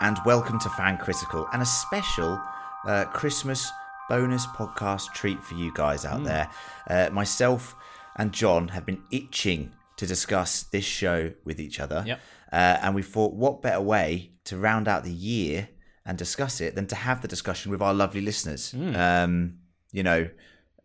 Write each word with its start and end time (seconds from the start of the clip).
and 0.00 0.18
welcome 0.24 0.58
to 0.58 0.68
Fan 0.70 0.96
Critical 0.96 1.46
and 1.52 1.60
a 1.60 1.66
special 1.66 2.40
uh, 2.86 3.04
Christmas 3.06 3.70
bonus 4.08 4.46
podcast 4.46 5.12
treat 5.12 5.42
for 5.42 5.54
you 5.54 5.72
guys 5.74 6.04
out 6.04 6.24
there. 6.24 6.48
Uh, 6.88 7.10
myself 7.12 7.76
and 8.16 8.32
John 8.32 8.68
have 8.68 8.86
been 8.86 9.02
itching 9.10 9.72
to 9.96 10.06
discuss 10.06 10.62
this 10.64 10.84
show 10.84 11.32
with 11.44 11.60
each 11.60 11.80
other. 11.80 12.02
Yep. 12.06 12.20
Uh, 12.50 12.78
and 12.82 12.94
we 12.94 13.02
thought, 13.02 13.34
what 13.34 13.62
better 13.62 13.80
way 13.80 14.32
to 14.44 14.56
round 14.56 14.88
out 14.88 15.04
the 15.04 15.12
year 15.12 15.68
and 16.06 16.16
discuss 16.16 16.60
it 16.60 16.74
than 16.74 16.86
to 16.86 16.96
have 16.96 17.20
the 17.20 17.28
discussion 17.28 17.70
with 17.70 17.82
our 17.82 17.92
lovely 17.92 18.22
listeners? 18.22 18.74
Um, 18.74 19.58
you 19.92 20.02
know, 20.02 20.28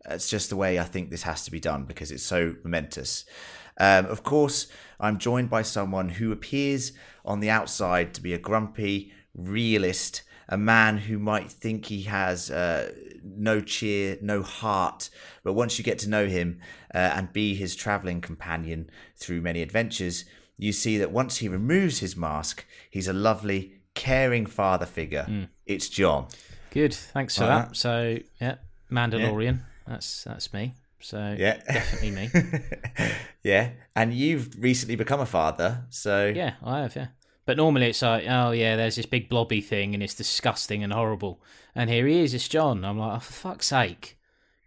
it's 0.09 0.29
just 0.29 0.49
the 0.49 0.55
way 0.57 0.77
I 0.77 0.83
think 0.83 1.09
this 1.09 1.23
has 1.23 1.45
to 1.45 1.51
be 1.51 1.59
done 1.59 1.85
because 1.85 2.11
it's 2.11 2.23
so 2.23 2.55
momentous. 2.63 3.25
Um, 3.77 4.05
of 4.05 4.23
course, 4.23 4.67
I'm 4.99 5.17
joined 5.17 5.49
by 5.49 5.61
someone 5.61 6.09
who 6.09 6.31
appears 6.31 6.91
on 7.25 7.39
the 7.39 7.49
outside 7.49 8.13
to 8.13 8.21
be 8.21 8.33
a 8.33 8.37
grumpy 8.37 9.11
realist, 9.33 10.21
a 10.47 10.57
man 10.57 10.97
who 10.97 11.19
might 11.19 11.51
think 11.51 11.87
he 11.87 12.03
has 12.03 12.51
uh, 12.51 12.91
no 13.23 13.59
cheer, 13.61 14.17
no 14.21 14.43
heart. 14.43 15.09
But 15.43 15.53
once 15.53 15.77
you 15.77 15.83
get 15.83 15.99
to 15.99 16.09
know 16.09 16.27
him 16.27 16.59
uh, 16.93 16.97
and 16.97 17.33
be 17.33 17.55
his 17.55 17.75
traveling 17.75 18.21
companion 18.21 18.89
through 19.17 19.41
many 19.41 19.61
adventures, 19.61 20.25
you 20.57 20.71
see 20.71 20.97
that 20.99 21.11
once 21.11 21.37
he 21.37 21.49
removes 21.49 21.99
his 21.99 22.15
mask, 22.15 22.65
he's 22.89 23.07
a 23.07 23.13
lovely, 23.13 23.73
caring 23.93 24.45
father 24.45 24.85
figure. 24.85 25.47
It's 25.65 25.89
John. 25.89 26.27
Good, 26.71 26.93
thanks 26.93 27.37
for 27.37 27.45
that. 27.45 27.75
So, 27.75 28.19
yeah, 28.39 28.55
Mandalorian. 28.91 29.61
That's 29.87 30.23
that's 30.23 30.53
me. 30.53 30.73
So, 30.99 31.35
Yeah. 31.37 31.57
definitely 31.71 32.11
me. 32.11 32.29
yeah. 33.43 33.71
And 33.95 34.13
you've 34.13 34.55
recently 34.61 34.95
become 34.95 35.19
a 35.19 35.25
father. 35.25 35.85
So, 35.89 36.31
Yeah, 36.35 36.53
I 36.63 36.79
have. 36.81 36.95
Yeah, 36.95 37.07
but 37.45 37.57
normally 37.57 37.87
it's 37.89 38.01
like, 38.01 38.25
oh 38.27 38.51
yeah, 38.51 38.75
there's 38.75 38.95
this 38.95 39.05
big 39.05 39.29
blobby 39.29 39.61
thing, 39.61 39.93
and 39.93 40.01
it's 40.01 40.15
disgusting 40.15 40.83
and 40.83 40.91
horrible. 40.93 41.41
And 41.75 41.89
here 41.89 42.07
he 42.07 42.19
is, 42.21 42.33
it's 42.33 42.47
John. 42.47 42.83
I'm 42.85 42.97
like, 42.97 43.17
oh, 43.17 43.19
for 43.19 43.33
fuck's 43.33 43.67
sake, 43.67 44.17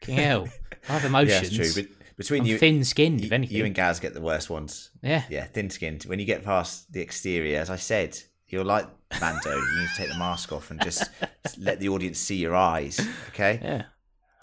King 0.00 0.16
hell, 0.16 0.48
I 0.88 0.92
have 0.92 1.02
yeah, 1.02 1.08
emotions. 1.08 1.58
it's 1.58 1.74
true. 1.74 1.82
But 1.82 1.92
between 2.16 2.42
I'm 2.42 2.46
you, 2.48 2.58
thin-skinned, 2.58 3.20
if 3.20 3.30
you, 3.30 3.34
anything. 3.34 3.56
you 3.56 3.64
and 3.64 3.74
Gaz 3.74 4.00
get 4.00 4.12
the 4.14 4.20
worst 4.20 4.50
ones. 4.50 4.90
yeah, 5.02 5.22
Yeah, 5.30 5.44
thin 5.44 5.70
skinned. 5.70 6.02
When 6.04 6.18
you 6.18 6.24
get 6.24 6.44
past 6.44 6.92
the 6.92 7.00
exterior, 7.00 7.58
as 7.60 7.70
I 7.70 7.76
said, 7.76 8.18
you're 8.48 8.64
like 8.64 8.86
Mando. 9.20 9.54
you 9.56 9.78
need 9.80 9.88
to 9.88 9.94
take 9.96 10.08
the 10.08 10.18
mask 10.18 10.52
off 10.52 10.70
and 10.70 10.80
just 10.82 11.04
let 11.58 11.80
the 11.80 11.88
audience 11.88 12.18
see 12.18 12.36
your 12.36 12.54
eyes. 12.56 13.00
Okay. 13.28 13.58
yeah, 13.62 13.82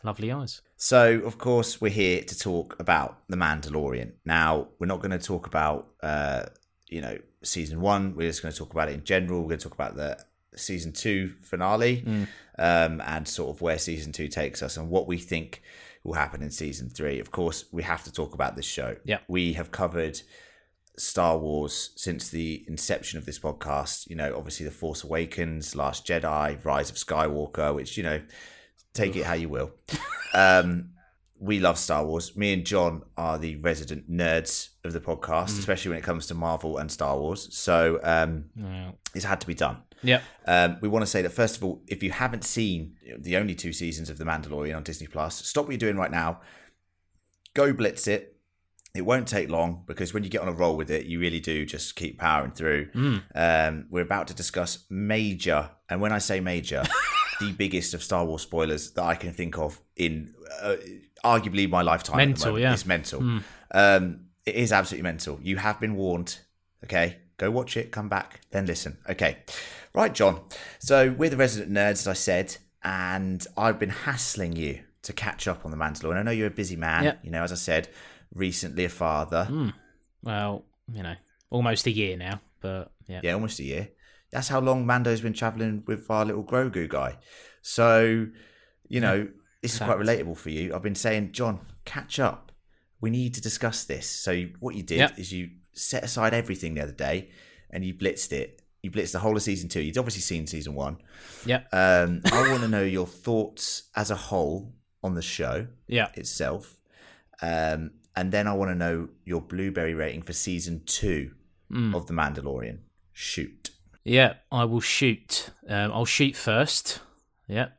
lovely 0.04 0.32
eyes. 0.32 0.62
So, 0.78 1.22
of 1.26 1.38
course, 1.38 1.80
we're 1.80 1.90
here 1.90 2.22
to 2.22 2.38
talk 2.38 2.76
about 2.80 3.20
The 3.30 3.38
Mandalorian. 3.38 4.14
Now, 4.26 4.68
we're 4.78 4.88
not 4.88 5.00
going 5.00 5.18
to 5.18 5.20
talk 5.20 5.48
about, 5.48 5.88
uh, 6.04 6.44
you 6.88 7.02
know, 7.02 7.18
season 7.44 7.80
one. 7.80 8.16
We're 8.16 8.30
just 8.30 8.42
going 8.42 8.52
to 8.52 8.58
talk 8.58 8.72
about 8.72 8.90
it 8.90 8.96
in 8.96 9.04
general. 9.04 9.42
We're 9.42 9.50
going 9.50 9.60
to 9.60 9.64
talk 9.64 9.74
about 9.74 9.96
the 9.96 10.18
season 10.56 10.92
two 10.92 11.34
finale 11.42 12.04
um, 12.58 13.02
and 13.06 13.28
sort 13.28 13.56
of 13.56 13.62
where 13.62 13.78
season 13.78 14.12
two 14.12 14.28
takes 14.28 14.62
us 14.64 14.78
and 14.78 14.90
what 14.90 15.08
we 15.08 15.18
think 15.18 15.62
will 16.04 16.14
happen 16.14 16.42
in 16.42 16.52
season 16.52 16.90
three. 16.90 17.20
Of 17.20 17.32
course, 17.32 17.66
we 17.72 17.84
have 17.84 18.04
to 18.04 18.12
talk 18.12 18.34
about 18.34 18.56
this 18.56 18.66
show. 18.66 18.96
Yeah. 19.06 19.20
We 19.28 19.54
have 19.54 19.72
covered 19.72 20.22
Star 20.98 21.38
Wars 21.38 21.92
since 21.96 22.30
the 22.30 22.64
inception 22.68 23.18
of 23.18 23.26
this 23.26 23.40
podcast. 23.40 24.10
You 24.10 24.16
know, 24.16 24.36
obviously, 24.38 24.66
The 24.66 24.72
Force 24.72 25.04
Awakens, 25.04 25.76
Last 25.76 26.06
Jedi, 26.06 26.64
Rise 26.64 26.90
of 26.90 26.96
Skywalker, 26.96 27.74
which, 27.74 27.98
you 27.98 28.04
know, 28.04 28.22
take 28.96 29.16
it 29.16 29.24
how 29.26 29.34
you 29.34 29.50
will. 29.50 29.72
Um, 30.34 30.90
we 31.40 31.60
love 31.60 31.78
Star 31.78 32.06
Wars. 32.06 32.36
Me 32.36 32.54
and 32.54 32.66
John 32.66 33.04
are 33.18 33.38
the 33.38 33.58
resident 33.58 34.10
nerds 34.10 34.70
of 34.84 34.94
the 34.94 35.02
podcast, 35.02 35.60
especially 35.60 35.90
when 35.90 36.00
it 36.00 36.04
comes 36.04 36.28
to 36.28 36.34
Marvel 36.34 36.78
and 36.78 36.92
Star 36.92 37.18
Wars. 37.20 37.54
So 37.56 38.00
um, 38.04 38.46
it's 39.14 39.26
had 39.26 39.42
to 39.42 39.48
be 39.48 39.54
done. 39.54 39.78
Yep. 40.02 40.24
Um, 40.46 40.78
we 40.82 40.88
want 40.88 41.04
to 41.04 41.08
say 41.08 41.22
that 41.22 41.32
first 41.32 41.58
of 41.58 41.64
all, 41.64 41.82
if 41.88 42.02
you 42.04 42.12
haven't 42.12 42.44
seen 42.44 42.96
the 43.20 43.38
only 43.38 43.54
two 43.56 43.74
seasons 43.74 44.10
of 44.10 44.18
The 44.18 44.24
Mandalorian 44.26 44.76
on 44.76 44.84
Disney 44.84 45.08
Plus, 45.08 45.46
stop 45.46 45.66
what 45.66 45.72
you're 45.72 45.78
doing 45.78 45.98
right 45.98 46.12
now. 46.12 46.42
Go 47.54 47.74
blitz 47.74 48.08
it. 48.08 48.38
It 48.94 49.02
won't 49.02 49.28
take 49.28 49.50
long 49.50 49.84
because 49.88 50.14
when 50.14 50.24
you 50.24 50.30
get 50.30 50.42
on 50.42 50.48
a 50.48 50.54
roll 50.54 50.78
with 50.78 50.90
it, 50.90 51.06
you 51.06 51.20
really 51.20 51.42
do 51.42 51.66
just 51.66 51.98
keep 51.98 52.18
powering 52.18 52.52
through. 52.52 52.88
Um, 53.36 53.88
we're 53.90 54.04
about 54.04 54.28
to 54.28 54.34
discuss 54.34 54.86
major, 54.90 55.70
and 55.90 56.00
when 56.00 56.14
I 56.14 56.20
say 56.20 56.40
major, 56.40 56.84
the 57.40 57.52
biggest 57.54 57.94
of 57.94 58.04
Star 58.04 58.26
Wars 58.26 58.42
spoilers 58.42 58.92
that 58.92 59.04
I 59.04 59.16
can 59.16 59.34
think 59.34 59.58
of 59.58 59.80
in 59.96 60.34
uh, 60.62 60.76
arguably 61.24 61.70
my 61.70 61.82
lifetime. 61.82 62.18
Mental, 62.18 62.48
moment. 62.48 62.62
yeah. 62.64 62.74
It's 62.74 62.86
mental. 62.86 63.22
Um, 63.72 64.22
it 64.46 64.56
is 64.56 64.72
absolutely 64.72 65.04
mental. 65.04 65.40
You 65.42 65.58
have 65.58 65.80
been 65.80 65.96
warned. 65.96 66.40
Okay, 66.84 67.18
go 67.38 67.50
watch 67.50 67.78
it, 67.78 67.92
come 67.92 68.10
back, 68.10 68.42
then 68.52 68.66
listen. 68.68 68.98
Okay, 69.10 69.38
right, 69.94 70.14
John. 70.14 70.42
So 70.80 71.12
we're 71.12 71.30
the 71.32 71.38
resident 71.38 71.72
nerds, 71.72 71.92
as 72.02 72.08
I 72.08 72.14
said, 72.14 72.56
and 72.84 73.46
I've 73.58 73.80
been 73.80 73.90
hassling 73.90 74.56
you 74.56 74.82
to 75.02 75.14
catch 75.14 75.48
up 75.48 75.66
on 75.66 75.72
the 75.72 75.78
Mandalorian. 75.78 76.18
I 76.18 76.24
know 76.24 76.32
you're 76.32 76.48
a 76.48 76.52
busy 76.52 76.76
man. 76.76 77.04
Yeah. 77.04 77.14
You 77.24 77.32
know, 77.32 77.44
as 77.44 77.52
I 77.52 77.56
said, 77.56 77.88
recently 78.34 78.86
a 78.86 78.90
father. 78.90 79.74
well, 80.24 80.64
you 80.94 81.02
know, 81.02 81.16
almost 81.50 81.88
a 81.88 81.92
year 81.92 82.18
now, 82.18 82.40
but 82.62 82.92
yeah, 83.08 83.22
Yeah, 83.24 83.34
almost 83.34 83.60
a 83.60 83.64
year. 83.64 83.90
That's 84.36 84.50
how 84.50 84.60
long 84.60 84.86
Mando's 84.86 85.22
been 85.22 85.34
traveling 85.34 85.84
with 85.88 86.12
our 86.12 86.26
little 86.26 86.44
Grogu 86.44 86.90
guy. 86.90 87.18
So, 87.62 88.28
you 88.90 89.00
know, 89.00 89.30
this 89.62 89.74
is 89.76 89.80
quite 89.80 89.98
relatable 89.98 90.36
for 90.38 90.50
you. 90.50 90.76
I've 90.76 90.82
been 90.84 90.94
saying, 90.94 91.32
John, 91.32 91.60
catch 91.86 92.20
up. 92.20 92.52
We 93.00 93.10
need 93.10 93.34
to 93.36 93.42
discuss 93.42 93.86
this. 93.86 94.08
So, 94.10 94.44
what 94.60 94.76
you 94.76 94.84
did 94.84 94.98
Yep. 95.00 95.20
is 95.20 95.32
you 95.32 95.52
set 95.72 96.04
aside 96.04 96.34
everything 96.34 96.74
the 96.74 96.82
other 96.82 96.92
day 96.92 97.30
and 97.70 97.86
you 97.86 97.94
blitzed 97.94 98.34
it. 98.34 98.62
You 98.84 98.92
blitzed 98.92 99.14
the 99.14 99.20
whole 99.20 99.36
of 99.38 99.42
season 99.42 99.70
two. 99.70 99.82
You'd 99.82 99.98
obviously 99.98 100.22
seen 100.22 100.48
season 100.48 100.76
one. 100.76 100.98
Yeah. 101.46 101.62
Um, 101.72 102.22
I 102.32 102.50
want 102.52 102.62
to 102.64 102.68
know 102.68 102.84
your 102.84 103.08
thoughts 103.08 103.84
as 103.96 104.12
a 104.12 104.16
whole 104.16 104.74
on 105.02 105.16
the 105.16 105.22
show 105.22 105.68
yeah. 105.88 106.10
itself. 106.16 106.78
Um, 107.42 107.92
and 108.18 108.32
then 108.34 108.48
I 108.48 108.54
want 108.54 108.70
to 108.72 108.76
know 108.76 109.10
your 109.24 109.40
blueberry 109.42 109.94
rating 109.94 110.24
for 110.24 110.34
season 110.34 110.82
two 110.86 111.32
Mm. 111.72 111.96
of 111.96 112.06
The 112.08 112.14
Mandalorian. 112.14 112.80
Shoot. 113.14 113.72
Yeah, 114.06 114.36
I 114.52 114.64
will 114.66 114.80
shoot. 114.82 115.50
Um, 115.68 115.92
I'll 115.92 116.06
shoot 116.06 116.36
first. 116.36 117.00
Yeah, 117.48 117.70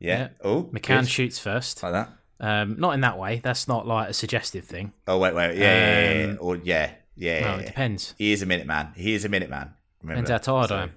Yeah. 0.00 0.18
Yeah. 0.18 0.28
Oh, 0.42 0.64
McCann 0.64 1.00
good. 1.00 1.08
shoots 1.10 1.38
first. 1.38 1.82
like 1.82 1.92
that. 1.92 2.08
Um, 2.40 2.76
not 2.80 2.94
in 2.94 3.00
that 3.02 3.16
way. 3.18 3.40
That's 3.44 3.68
not 3.68 3.86
like 3.86 4.08
a 4.10 4.12
suggestive 4.14 4.64
thing. 4.64 4.92
Oh 5.06 5.18
wait, 5.18 5.34
wait, 5.34 5.56
yeah, 5.56 5.64
yeah, 5.64 6.10
yeah, 6.12 6.24
yeah. 6.24 6.30
Um, 6.32 6.38
or 6.40 6.56
yeah, 6.56 6.90
yeah, 7.16 7.56
it 7.58 7.66
depends. 7.66 8.14
He 8.18 8.32
is 8.32 8.42
a 8.42 8.46
minute 8.46 8.66
man. 8.66 8.92
He 8.96 9.14
is 9.14 9.24
a 9.24 9.28
minute 9.28 9.48
man. 9.50 9.72
Remember 10.02 10.26
Depends 10.26 10.46
how 10.46 10.60
that. 10.62 10.68
tired 10.68 10.72
I 10.72 10.86
So- 10.86 10.90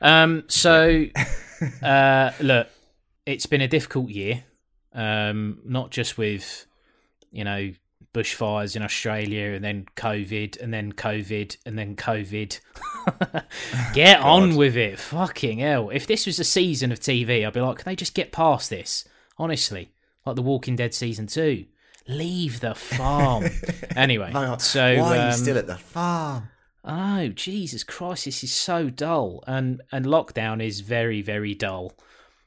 am. 0.00 0.30
Um, 0.30 0.44
so, 0.46 1.04
uh, 1.82 2.30
look, 2.40 2.68
it's 3.26 3.46
been 3.46 3.60
a 3.60 3.68
difficult 3.68 4.08
year. 4.10 4.44
Um, 4.94 5.58
not 5.64 5.90
just 5.90 6.16
with, 6.16 6.66
you 7.32 7.44
know, 7.44 7.72
bushfires 8.14 8.74
in 8.74 8.82
Australia 8.82 9.52
and 9.52 9.64
then 9.64 9.86
COVID 9.96 10.60
and 10.60 10.72
then 10.72 10.92
COVID 10.92 11.56
and 11.66 11.78
then 11.78 11.96
COVID. 11.96 12.60
get 13.94 14.20
on 14.20 14.56
with 14.56 14.76
it. 14.76 14.98
Fucking 14.98 15.58
hell. 15.58 15.90
If 15.90 16.06
this 16.06 16.26
was 16.26 16.38
a 16.38 16.44
season 16.44 16.92
of 16.92 17.00
TV, 17.00 17.46
I'd 17.46 17.52
be 17.52 17.60
like, 17.60 17.78
can 17.78 17.90
they 17.90 17.96
just 17.96 18.14
get 18.14 18.32
past 18.32 18.70
this? 18.70 19.06
Honestly. 19.36 19.92
Like 20.24 20.36
The 20.36 20.42
Walking 20.42 20.76
Dead 20.76 20.94
season 20.94 21.26
two. 21.26 21.66
Leave 22.06 22.60
the 22.60 22.74
farm. 22.74 23.44
anyway, 23.96 24.32
so. 24.58 24.96
why 24.98 25.12
are 25.12 25.14
you 25.16 25.22
um, 25.30 25.32
still 25.32 25.58
at 25.58 25.66
the 25.66 25.76
farm? 25.76 26.48
Oh, 26.84 27.28
Jesus 27.28 27.84
Christ, 27.84 28.24
this 28.24 28.42
is 28.42 28.52
so 28.52 28.88
dull. 28.88 29.44
And 29.46 29.82
and 29.92 30.06
lockdown 30.06 30.62
is 30.64 30.80
very, 30.80 31.22
very 31.22 31.54
dull. 31.54 31.92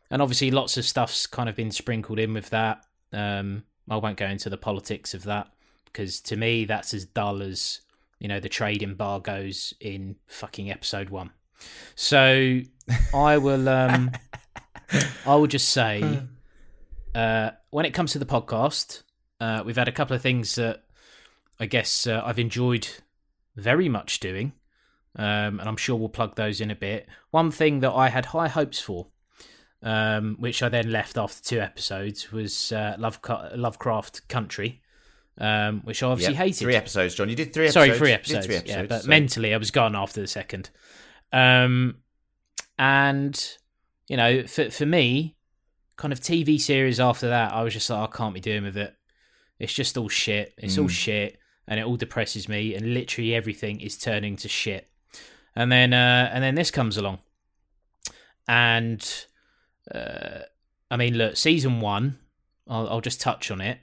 And 0.10 0.22
obviously 0.22 0.52
lots 0.52 0.78
of 0.78 0.86
stuff's 0.86 1.28
kind 1.28 1.48
of 1.48 1.56
been 1.56 1.72
sprinkled 1.72 2.20
in 2.20 2.34
with 2.34 2.50
that. 2.50 2.84
Um 3.14 3.64
I 3.92 3.98
won't 3.98 4.18
go 4.18 4.26
into 4.26 4.50
the 4.50 4.58
politics 4.58 5.14
of 5.14 5.24
that 5.24 5.50
because 5.86 6.22
to 6.22 6.38
me 6.38 6.64
that's 6.64 6.94
as 6.94 7.06
dull 7.06 7.44
as, 7.44 7.82
you 8.20 8.28
know, 8.30 8.40
the 8.40 8.50
trade 8.50 8.82
embargoes 8.82 9.74
in 9.82 10.16
fucking 10.28 10.72
episode 10.72 11.10
one. 11.10 11.32
So 11.96 12.62
I 13.14 13.38
will 13.38 13.68
um 13.68 14.12
I 15.26 15.36
will 15.36 15.48
just 15.48 15.70
say 15.70 16.22
uh 17.14 17.52
when 17.70 17.86
it 17.86 17.94
comes 17.94 18.14
to 18.14 18.20
the 18.20 18.26
podcast, 18.26 19.04
uh 19.42 19.64
we've 19.66 19.76
had 19.76 19.90
a 19.90 19.94
couple 19.94 20.16
of 20.16 20.22
things 20.22 20.56
that 20.56 20.86
I 21.60 21.66
guess 21.66 22.08
uh, 22.08 22.24
I've 22.26 22.40
enjoyed 22.40 22.88
very 23.56 23.88
much 23.88 24.20
doing, 24.20 24.54
um, 25.16 25.60
and 25.60 25.62
I'm 25.62 25.78
sure 25.78 25.96
we'll 25.96 26.10
plug 26.10 26.36
those 26.36 26.60
in 26.60 26.72
a 26.72 26.76
bit. 26.76 27.08
One 27.30 27.52
thing 27.52 27.82
that 27.82 27.92
I 27.92 28.10
had 28.10 28.28
high 28.28 28.48
hopes 28.48 28.80
for, 28.80 29.10
um, 29.84 30.36
which 30.40 30.62
I 30.64 30.70
then 30.70 30.92
left 30.92 31.18
after 31.18 31.42
two 31.44 31.60
episodes, 31.60 32.32
was 32.32 32.72
uh, 32.72 32.96
Love 33.00 33.20
Lovecraft 33.56 34.28
Country, 34.28 34.82
um, 35.38 35.82
which 35.82 36.04
I 36.04 36.08
obviously 36.08 36.34
Yep, 36.36 36.44
hated. 36.44 36.60
Three 36.60 36.76
episodes, 36.76 37.16
John. 37.16 37.30
You 37.30 37.36
did 37.36 37.54
three 37.54 37.66
episodes. 37.66 37.74
Sorry, 37.88 37.98
three 37.98 38.12
You 38.12 38.18
did 38.18 38.36
episodes. 38.36 38.70
Yeah, 38.70 38.84
but 38.86 39.02
so- 39.04 39.08
mentally, 39.10 39.54
I 39.54 39.58
was 39.58 39.72
gone 39.72 39.96
after 39.96 40.22
the 40.22 40.28
second. 40.28 40.70
Um, 41.34 41.98
and 42.78 43.58
you 44.08 44.18
know, 44.18 44.44
for 44.46 44.70
for 44.70 44.86
me, 44.86 45.36
kind 45.96 46.12
of 46.12 46.20
TV 46.20 46.60
series 46.60 47.00
after 47.00 47.30
that, 47.30 47.54
I 47.54 47.64
was 47.64 47.74
just 47.74 47.90
like, 47.90 48.10
I 48.14 48.16
can't 48.18 48.34
be 48.34 48.40
doing 48.40 48.64
with 48.64 48.78
it. 48.78 48.94
It's 49.60 49.74
just 49.74 49.98
all 49.98 50.10
shit. 50.10 50.54
It's 50.58 50.78
all 50.78 50.86
Mm. 50.86 50.90
shit, 50.90 51.40
and 51.68 51.80
it 51.80 51.84
all 51.86 51.96
depresses 51.96 52.50
me. 52.50 52.74
And 52.76 52.94
literally 52.94 53.34
everything 53.36 53.80
is 53.80 53.98
turning 53.98 54.36
to 54.38 54.48
shit. 54.50 54.90
And 55.56 55.72
then, 55.72 55.94
uh, 55.94 56.30
and 56.34 56.44
then 56.44 56.56
this 56.56 56.72
comes 56.72 56.98
along, 56.98 57.20
and 58.48 59.26
uh, 59.94 60.40
I 60.90 60.98
mean, 60.98 61.18
look, 61.18 61.38
season 61.38 61.80
one. 61.82 62.18
I'll, 62.68 62.88
I'll 62.90 63.02
just 63.02 63.20
touch 63.22 63.52
on 63.52 63.60
it. 63.62 63.80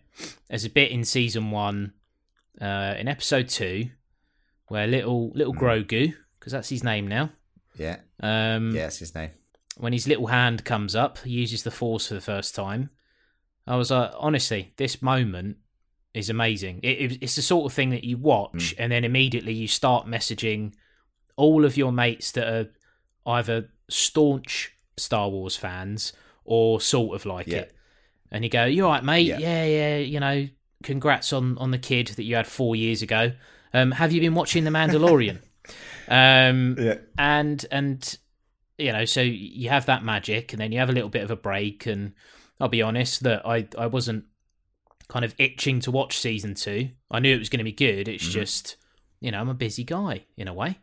There's 0.48 0.64
a 0.64 0.70
bit 0.70 0.90
in 0.90 1.04
season 1.04 1.50
one, 1.50 1.92
uh, 2.60 2.94
in 2.98 3.08
episode 3.08 3.48
two, 3.48 3.90
where 4.68 4.86
little 4.86 5.30
little 5.34 5.54
Mm. 5.54 5.58
Grogu, 5.60 6.14
because 6.38 6.52
that's 6.52 6.68
his 6.70 6.82
name 6.84 7.06
now. 7.06 7.30
Yeah, 7.76 7.96
Um, 8.20 8.74
yeah, 8.74 8.82
that's 8.84 8.98
his 8.98 9.14
name. 9.14 9.30
when 9.76 9.92
his 9.92 10.08
little 10.08 10.26
hand 10.28 10.64
comes 10.64 10.96
up, 10.96 11.18
he 11.18 11.30
uses 11.30 11.62
the 11.62 11.70
force 11.70 12.08
for 12.08 12.14
the 12.14 12.20
first 12.20 12.54
time. 12.54 12.90
I 13.66 13.76
was 13.76 13.90
like, 13.90 14.10
honestly, 14.18 14.72
this 14.76 15.00
moment 15.02 15.58
is 16.14 16.30
amazing. 16.30 16.80
It, 16.82 17.12
it- 17.12 17.18
it's 17.22 17.36
the 17.36 17.42
sort 17.42 17.66
of 17.66 17.72
thing 17.74 17.90
that 17.90 18.02
you 18.04 18.16
watch 18.16 18.74
and 18.78 18.90
then 18.90 19.04
immediately 19.04 19.52
you 19.52 19.68
start 19.68 20.06
messaging 20.06 20.72
all 21.36 21.64
of 21.64 21.76
your 21.76 21.92
mates 21.92 22.32
that 22.32 22.48
are 22.48 22.68
either 23.26 23.68
staunch 23.88 24.72
Star 24.98 25.28
Wars 25.28 25.56
fans 25.56 26.12
or 26.44 26.80
sort 26.80 27.14
of 27.14 27.26
like 27.26 27.46
Yeah. 27.48 27.58
it. 27.58 27.74
And 28.30 28.44
you 28.44 28.50
go, 28.50 28.64
"You 28.66 28.84
all 28.86 28.90
right, 28.92 29.04
mate? 29.04 29.26
Yeah. 29.26 29.38
Yeah. 29.38 29.64
yeah, 29.64 29.96
You 29.98 30.20
know, 30.20 30.48
congrats 30.82 31.32
on 31.32 31.56
on 31.58 31.70
the 31.70 31.78
kid 31.78 32.08
that 32.08 32.24
you 32.24 32.34
had 32.36 32.46
four 32.46 32.76
years 32.76 33.02
ago. 33.02 33.32
Um, 33.72 33.90
have 33.92 34.12
you 34.12 34.20
been 34.20 34.34
watching 34.34 34.64
The 34.64 34.70
Mandalorian? 34.70 35.38
um, 36.08 36.76
Yeah, 36.78 36.94
and 37.18 37.64
and 37.70 38.18
you 38.78 38.92
know 38.92 39.04
so 39.04 39.20
you 39.20 39.68
have 39.70 39.86
that 39.86 40.04
magic 40.04 40.52
and 40.52 40.60
then 40.60 40.70
you 40.72 40.78
have 40.78 40.88
a 40.88 40.92
little 40.92 41.08
bit 41.10 41.22
of 41.24 41.32
a 41.32 41.36
break 41.36 41.84
and 41.86 42.12
i'll 42.60 42.68
be 42.68 42.80
honest 42.80 43.24
that 43.24 43.44
i 43.44 43.66
i 43.76 43.88
wasn't 43.88 44.24
kind 45.08 45.24
of 45.24 45.34
itching 45.36 45.80
to 45.80 45.90
watch 45.90 46.16
season 46.16 46.54
two 46.54 46.88
i 47.10 47.18
knew 47.18 47.34
it 47.34 47.40
was 47.40 47.48
going 47.48 47.58
to 47.58 47.64
be 47.64 47.72
good 47.72 48.06
it's 48.06 48.24
Mhm. 48.28 48.30
just 48.32 48.76
you 49.20 49.32
know 49.32 49.40
i'm 49.40 49.48
a 49.48 49.54
busy 49.54 49.82
guy 49.82 50.24
in 50.36 50.46
a 50.46 50.54
way 50.54 50.78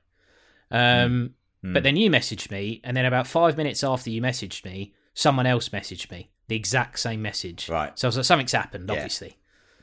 um 0.71 1.33
Mm. 1.65 1.73
but 1.73 1.83
then 1.83 1.95
you 1.95 2.09
messaged 2.11 2.51
me 2.51 2.79
and 2.83 2.95
then 2.95 3.05
about 3.05 3.25
five 3.27 3.57
minutes 3.57 3.83
after 3.83 4.09
you 4.11 4.21
messaged 4.21 4.63
me 4.65 4.93
someone 5.13 5.45
else 5.47 5.69
messaged 5.69 6.11
me 6.11 6.29
the 6.47 6.55
exact 6.55 6.99
same 6.99 7.21
message 7.21 7.67
right. 7.69 7.97
so 7.97 8.07
i 8.07 8.09
was 8.09 8.17
like 8.17 8.25
something's 8.25 8.51
happened 8.51 8.87
Yeah. 8.87 8.95
obviously 8.95 9.37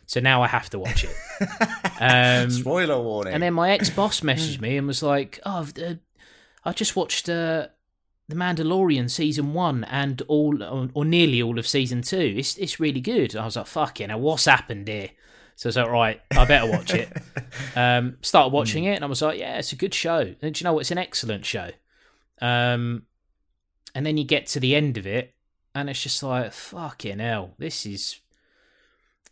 so 0.07 0.21
now 0.21 0.43
i 0.43 0.47
have 0.47 0.71
to 0.71 0.79
watch 0.79 1.05
it 1.05 1.17
Um, 2.01 2.51
Spoiler 2.51 3.01
warning. 3.01 3.33
and 3.35 3.43
then 3.43 3.55
my 3.55 3.71
ex 3.71 3.89
boss 3.91 4.21
messaged 4.31 4.61
me 4.61 4.77
and 4.77 4.87
was 4.89 5.03
like, 5.03 5.39
"Oh, 5.47 5.59
I've, 5.61 5.79
uh, 5.79 5.95
I 6.65 6.73
just 6.73 6.97
watched 6.97 7.29
uh, 7.29 7.69
the 8.29 8.35
Mandalorian 8.35 9.09
season 9.09 9.53
one 9.55 9.85
and 9.85 10.21
all, 10.27 10.63
or, 10.65 10.89
or 10.95 11.05
nearly 11.05 11.41
all 11.41 11.59
of 11.61 11.67
season 11.69 12.03
two. 12.03 12.35
It's 12.37 12.57
it's 12.59 12.81
really 12.81 13.01
good." 13.01 13.37
I 13.37 13.45
was 13.45 13.55
like, 13.57 13.69
"Fucking, 13.69 14.11
what's 14.21 14.47
happened 14.47 14.89
here?" 14.89 15.11
So 15.57 15.67
I 15.67 15.69
was 15.69 15.77
like, 15.77 15.89
"Right, 15.89 16.21
I 16.33 16.45
better 16.45 16.71
watch 16.71 16.95
it." 16.95 17.11
um, 17.77 18.17
started 18.23 18.53
watching 18.53 18.85
it 18.85 18.95
and 18.97 19.05
I 19.05 19.09
was 19.09 19.23
like, 19.23 19.39
"Yeah, 19.39 19.59
it's 19.59 19.73
a 19.73 19.77
good 19.77 19.95
show." 19.95 20.35
And 20.43 20.55
do 20.55 20.61
you 20.61 20.65
know 20.65 20.73
what? 20.73 20.81
It's 20.81 20.91
an 20.91 20.99
excellent 20.99 21.45
show. 21.45 21.71
Um, 22.41 23.05
and 23.95 24.05
then 24.07 24.17
you 24.17 24.25
get 24.25 24.47
to 24.49 24.61
the 24.61 24.75
end 24.75 24.99
of 24.99 25.07
it, 25.07 25.35
and 25.75 25.89
it's 25.91 26.03
just 26.03 26.23
like, 26.23 26.53
"Fucking 26.53 27.19
hell, 27.19 27.55
this 27.59 27.87
is." 27.87 28.21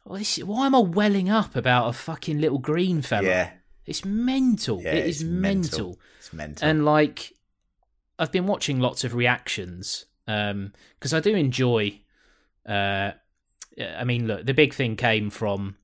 well, 0.05 0.19
this 0.19 0.39
Why 0.39 0.67
am 0.67 0.75
I 0.75 0.81
welling 0.81 1.29
up 1.29 1.57
about 1.57 1.89
a 1.89 1.93
fucking 1.93 2.41
little 2.41 2.59
green 2.59 3.03
fella? 3.03 3.27
yeah, 3.27 3.51
It's 3.87 4.05
mental. 4.05 4.83
Yeah, 4.83 4.95
it 4.95 5.07
is 5.07 5.23
it's 5.23 5.31
mental. 5.31 5.79
mental. 5.89 6.01
it's 6.19 6.33
mental. 6.33 6.69
And 6.69 6.85
like, 6.85 7.33
I've 8.19 8.33
been 8.33 8.47
watching 8.47 8.81
lots 8.81 9.05
of 9.05 9.15
reactions 9.15 10.07
because 10.27 11.13
I 11.13 11.21
do 11.21 11.35
enjoy. 11.35 12.01
Uh, 12.67 13.13
I 13.81 14.05
mean, 14.05 14.27
look, 14.27 14.47
the 14.47 14.55
big 14.55 14.75
thing 14.75 14.97
came 14.97 15.31
from, 15.31 15.77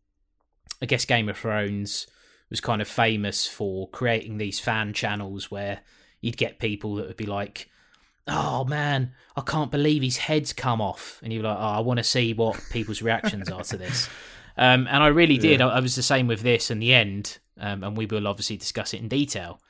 I 0.82 0.86
guess, 0.86 1.04
Game 1.04 1.28
of 1.28 1.36
Thrones 1.38 2.06
was 2.50 2.60
kind 2.60 2.80
of 2.80 2.88
famous 2.88 3.46
for 3.46 3.88
creating 3.88 4.38
these 4.38 4.60
fan 4.60 4.92
channels 4.92 5.50
where 5.50 5.80
you'd 6.20 6.36
get 6.36 6.58
people 6.58 6.96
that 6.96 7.06
would 7.06 7.16
be 7.16 7.26
like, 7.26 7.68
"Oh 8.28 8.64
man, 8.64 9.12
I 9.36 9.40
can't 9.40 9.70
believe 9.70 10.02
his 10.02 10.16
head's 10.18 10.52
come 10.52 10.80
off," 10.80 11.20
and 11.22 11.32
you're 11.32 11.42
like, 11.42 11.56
"Oh, 11.58 11.60
I 11.60 11.80
want 11.80 11.98
to 11.98 12.04
see 12.04 12.34
what 12.34 12.60
people's 12.70 13.02
reactions 13.02 13.50
are 13.50 13.62
to 13.64 13.76
this." 13.76 14.08
Um, 14.58 14.86
and 14.90 15.02
I 15.02 15.08
really 15.08 15.36
did. 15.38 15.60
I, 15.60 15.68
I 15.68 15.80
was 15.80 15.96
the 15.96 16.02
same 16.02 16.26
with 16.26 16.40
this 16.40 16.70
in 16.70 16.78
the 16.78 16.94
end, 16.94 17.38
um, 17.60 17.84
and 17.84 17.96
we 17.96 18.06
will 18.06 18.26
obviously 18.26 18.56
discuss 18.56 18.94
it 18.94 19.00
in 19.00 19.08
detail. 19.08 19.60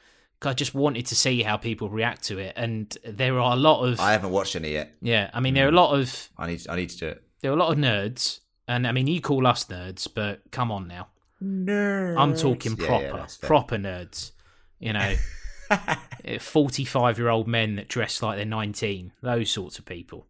I 0.43 0.53
just 0.53 0.75
wanted 0.75 1.07
to 1.07 1.17
see 1.17 1.43
how 1.43 1.57
people 1.57 1.89
react 1.89 2.23
to 2.25 2.39
it, 2.39 2.53
and 2.57 2.97
there 3.05 3.39
are 3.41 3.53
a 3.55 3.59
lot 3.59 3.85
of 3.85 3.99
I 3.99 4.13
haven't 4.13 4.31
watched 4.31 4.55
any 4.55 4.73
yet. 4.73 4.95
yeah. 5.01 5.31
I 5.33 5.41
mean, 5.41 5.55
there 5.55 5.67
are 5.67 5.71
a 5.71 5.73
lot 5.73 5.99
of 5.99 6.31
I 6.37 6.47
need. 6.47 6.67
I 6.69 6.77
need 6.77 6.91
to 6.91 6.99
do 6.99 7.07
it. 7.09 7.23
there 7.41 7.51
are 7.51 7.55
a 7.55 7.59
lot 7.59 7.73
of 7.73 7.79
nerds, 7.79 8.41
and 8.69 8.87
I 8.87 8.93
mean, 8.93 9.07
you 9.07 9.21
call 9.21 9.47
us 9.47 9.65
nerds, 9.67 10.09
but 10.13 10.41
come 10.51 10.73
on 10.73 10.89
now, 10.89 11.09
Nerds. 11.43 12.19
I'm 12.19 12.35
talking 12.35 12.77
proper, 12.77 13.05
yeah, 13.05 13.17
that's 13.17 13.37
fair. 13.37 13.49
proper 13.49 13.77
nerds. 13.77 14.33
You 14.79 14.93
know, 14.93 15.15
forty-five 16.41 17.19
year 17.19 17.29
old 17.29 17.49
men 17.49 17.77
that 17.77 17.89
dress 17.89 18.23
like 18.23 18.37
they're 18.37 18.45
nineteen, 18.45 19.13
those 19.23 19.51
sorts 19.51 19.79
of 19.79 19.85
people. 19.85 20.27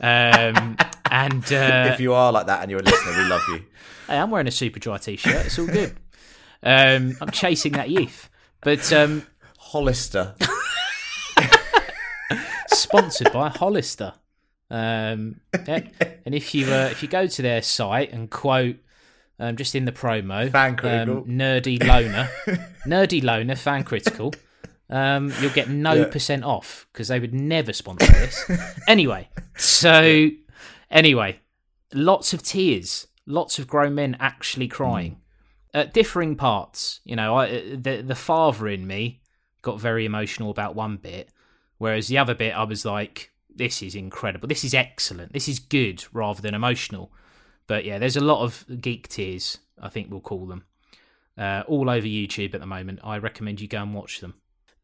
Um, 0.00 0.76
and 1.10 1.44
uh, 1.52 1.90
if 1.92 2.00
you 2.00 2.14
are 2.14 2.32
like 2.32 2.46
that 2.46 2.62
and 2.62 2.70
you're 2.70 2.80
a 2.80 2.84
listener, 2.84 3.22
we 3.22 3.28
love 3.28 3.42
you. 3.48 3.64
Hey, 4.06 4.18
I'm 4.18 4.30
wearing 4.30 4.46
a 4.46 4.50
Superdry 4.50 5.02
t-shirt. 5.02 5.46
It's 5.46 5.58
all 5.58 5.66
good. 5.66 5.96
Um, 6.62 7.16
I'm 7.20 7.30
chasing 7.30 7.72
that 7.72 7.90
youth, 7.90 8.28
but 8.60 8.92
um, 8.92 9.26
Hollister. 9.58 10.34
sponsored 12.68 13.32
by 13.32 13.48
Hollister. 13.48 14.14
Um, 14.70 15.40
yeah. 15.66 15.80
And 16.24 16.34
if 16.34 16.54
you 16.54 16.66
uh, 16.72 16.88
if 16.90 17.02
you 17.02 17.08
go 17.08 17.26
to 17.26 17.42
their 17.42 17.62
site 17.62 18.12
and 18.12 18.30
quote 18.30 18.76
um, 19.38 19.56
just 19.56 19.74
in 19.74 19.84
the 19.84 19.92
promo, 19.92 20.50
Fan 20.50 20.76
critical. 20.76 21.18
um, 21.18 21.24
nerdy 21.24 21.82
loner, 21.84 22.28
nerdy 22.86 23.22
loner, 23.22 23.56
fan 23.56 23.84
critical, 23.84 24.34
um, 24.90 25.32
you'll 25.40 25.52
get 25.52 25.68
no 25.68 25.94
Yeah. 25.94 26.04
percent 26.06 26.44
off 26.44 26.86
because 26.92 27.08
they 27.08 27.18
would 27.18 27.34
never 27.34 27.72
sponsor 27.72 28.12
this. 28.12 28.48
anyway, 28.88 29.28
so 29.56 30.28
anyway, 30.90 31.40
lots 31.94 32.32
of 32.32 32.42
tears, 32.42 33.06
lots 33.26 33.58
of 33.58 33.66
grown 33.66 33.94
men 33.94 34.16
actually 34.20 34.68
crying 34.68 35.16
at 35.72 35.94
differing 35.94 36.36
parts. 36.36 37.00
You 37.04 37.16
know, 37.16 37.34
I, 37.36 37.76
the 37.76 38.02
the 38.06 38.14
father 38.14 38.68
in 38.68 38.86
me 38.86 39.22
got 39.62 39.80
very 39.80 40.04
emotional 40.04 40.50
about 40.50 40.74
one 40.74 40.96
bit, 40.96 41.30
whereas 41.78 42.08
the 42.08 42.18
other 42.18 42.34
bit 42.34 42.52
I 42.54 42.64
was 42.64 42.84
like, 42.84 43.29
"This 43.54 43.82
is 43.82 43.94
incredible. 43.94 44.48
This 44.48 44.64
is 44.64 44.74
excellent. 44.74 45.32
This 45.32 45.48
is 45.48 45.58
good," 45.58 46.04
rather 46.12 46.40
than 46.42 46.54
emotional. 46.54 47.12
But 47.66 47.84
yeah, 47.84 47.98
there's 47.98 48.16
a 48.16 48.20
lot 48.20 48.42
of 48.42 48.64
geek 48.80 49.08
tears. 49.08 49.58
I 49.80 49.88
think 49.88 50.10
we'll 50.10 50.20
call 50.20 50.46
them 50.46 50.64
uh, 51.38 51.62
all 51.66 51.88
over 51.88 52.06
YouTube 52.06 52.54
at 52.54 52.60
the 52.60 52.66
moment. 52.66 52.98
I 53.04 53.18
recommend 53.18 53.60
you 53.60 53.68
go 53.68 53.80
and 53.82 53.94
watch 53.94 54.20
them. 54.20 54.34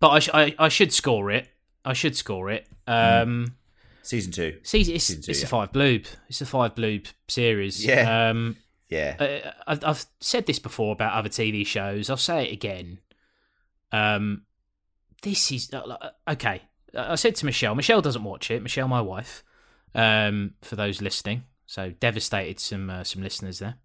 But 0.00 0.08
I, 0.10 0.18
sh- 0.20 0.30
I, 0.32 0.54
I 0.58 0.68
should 0.68 0.92
score 0.92 1.30
it. 1.30 1.48
I 1.84 1.92
should 1.94 2.16
score 2.16 2.50
it. 2.50 2.66
Um, 2.86 3.56
Season 4.02 4.30
two. 4.32 4.58
See, 4.62 4.80
it's, 4.82 5.04
Season 5.04 5.22
two, 5.22 5.30
it's 5.32 5.42
a 5.42 5.46
five 5.48 5.72
bloob. 5.72 6.06
It's 6.28 6.40
a 6.40 6.46
five 6.46 6.74
bloob 6.74 7.06
series. 7.28 7.84
Yeah. 7.84 8.28
Um, 8.30 8.56
Yeah. 8.88 9.16
uh, 9.18 9.50
I've, 9.66 9.84
I've 9.84 10.06
said 10.20 10.46
this 10.46 10.58
before 10.60 10.92
about 10.92 11.14
other 11.14 11.28
TV 11.28 11.66
shows. 11.66 12.08
I'll 12.08 12.16
say 12.16 12.44
it 12.46 12.52
again. 12.52 12.98
Um, 13.92 14.42
this 15.22 15.50
is 15.50 15.72
uh, 15.72 16.10
okay. 16.28 16.62
I 16.94 17.14
said 17.16 17.34
to 17.36 17.46
Michelle. 17.46 17.74
Michelle 17.74 18.02
doesn't 18.02 18.24
watch 18.24 18.50
it. 18.50 18.62
Michelle, 18.62 18.88
my 18.88 19.00
wife. 19.00 19.42
Um, 19.94 20.52
for 20.62 20.76
those 20.76 21.00
listening, 21.00 21.44
so 21.66 21.90
devastated 21.90 22.60
some 22.60 22.90
uh, 22.90 23.02
some 23.04 23.22
listeners 23.22 23.58
there. 23.60 23.76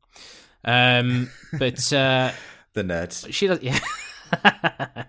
Um, 0.65 1.29
but 1.59 1.91
uh, 1.93 2.31
the 2.73 2.83
nerds. 2.83 3.31
she 3.31 3.47
does. 3.47 3.59
Yeah, 3.61 3.79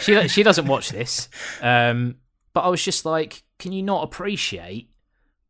she 0.00 0.28
she 0.28 0.42
doesn't 0.42 0.66
watch 0.66 0.90
this. 0.90 1.28
Um, 1.60 2.16
but 2.52 2.62
I 2.62 2.68
was 2.68 2.82
just 2.84 3.04
like, 3.04 3.42
can 3.58 3.72
you 3.72 3.82
not 3.82 4.02
appreciate 4.04 4.90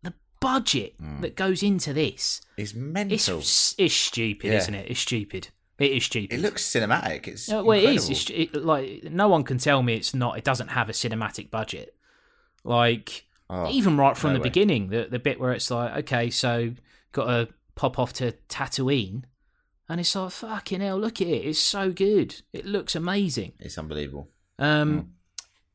the 0.02 0.12
budget 0.40 0.94
that 1.20 1.34
goes 1.36 1.62
into 1.62 1.92
this? 1.94 2.42
It's 2.56 2.72
It's 2.72 2.78
mental. 2.78 3.38
it's 3.38 3.94
stupid, 3.94 4.48
Yeah. 4.48 4.58
isn't 4.58 4.74
it? 4.74 4.90
It's 4.90 5.00
stupid. 5.00 5.48
It 5.80 5.92
is 5.92 6.04
stupid. 6.04 6.38
It 6.38 6.42
looks 6.42 6.62
cinematic. 6.62 7.26
It's 7.26 7.48
No, 7.48 7.64
well, 7.64 7.78
incredible. 7.78 8.10
It's 8.10 8.30
it, 8.30 8.54
like 8.54 9.04
no 9.04 9.28
one 9.28 9.42
can 9.42 9.58
tell 9.58 9.82
me 9.82 9.94
it's 9.94 10.14
not. 10.14 10.38
It 10.38 10.44
doesn't 10.44 10.68
have 10.68 10.88
a 10.88 10.92
cinematic 10.92 11.50
budget. 11.50 11.96
Like 12.62 13.24
Oh, 13.52 13.68
even 13.68 13.96
right 13.96 14.16
from 14.16 14.30
no 14.30 14.34
the 14.34 14.40
way. 14.40 14.44
beginning, 14.44 14.90
the 14.90 15.08
the 15.10 15.18
bit 15.18 15.40
where 15.40 15.52
it's 15.52 15.70
like, 15.72 15.96
okay, 16.04 16.30
so 16.30 16.72
got 17.10 17.24
to 17.24 17.52
pop 17.74 17.98
off 17.98 18.12
to 18.14 18.32
Tatooine, 18.48 19.24
and 19.88 19.98
it's 19.98 20.14
like, 20.14 20.30
fucking 20.30 20.80
hell, 20.80 21.00
look 21.00 21.20
at 21.20 21.26
it. 21.26 21.46
It's 21.46 21.58
so 21.58 21.90
good. 21.90 22.42
It 22.52 22.64
looks 22.64 22.94
amazing. 22.94 23.54
It's 23.58 23.76
unbelievable. 23.76 24.28
Um, 24.60 25.14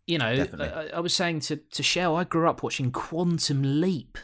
you 0.07 0.17
know. 0.17 0.45
I, 0.59 0.91
I 0.95 0.99
was 1.01 1.13
saying 1.13 1.41
to 1.41 1.57
to 1.57 1.83
Shell, 1.83 2.15
I 2.15 2.23
grew 2.23 2.47
up 2.47 2.63
watching 2.63 2.91
Quantum 2.91 3.81
Leap. 3.81 4.17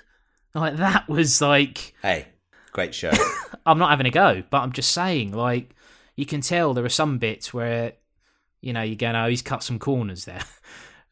Like 0.53 0.77
that 0.77 1.09
was 1.09 1.41
like 1.41 1.93
Hey, 2.01 2.27
great 2.71 2.93
show. 2.95 3.11
I'm 3.65 3.77
not 3.77 3.89
having 3.89 4.05
a 4.07 4.11
go, 4.11 4.43
but 4.49 4.61
I'm 4.61 4.71
just 4.71 4.91
saying, 4.91 5.33
like, 5.33 5.75
you 6.15 6.25
can 6.25 6.41
tell 6.41 6.73
there 6.73 6.85
are 6.85 6.89
some 6.89 7.17
bits 7.17 7.53
where, 7.53 7.93
you 8.61 8.73
know, 8.73 8.81
you're 8.81 8.95
going, 8.95 9.15
oh, 9.15 9.27
he's 9.27 9.41
cut 9.41 9.63
some 9.63 9.79
corners 9.79 10.25
there. 10.25 10.41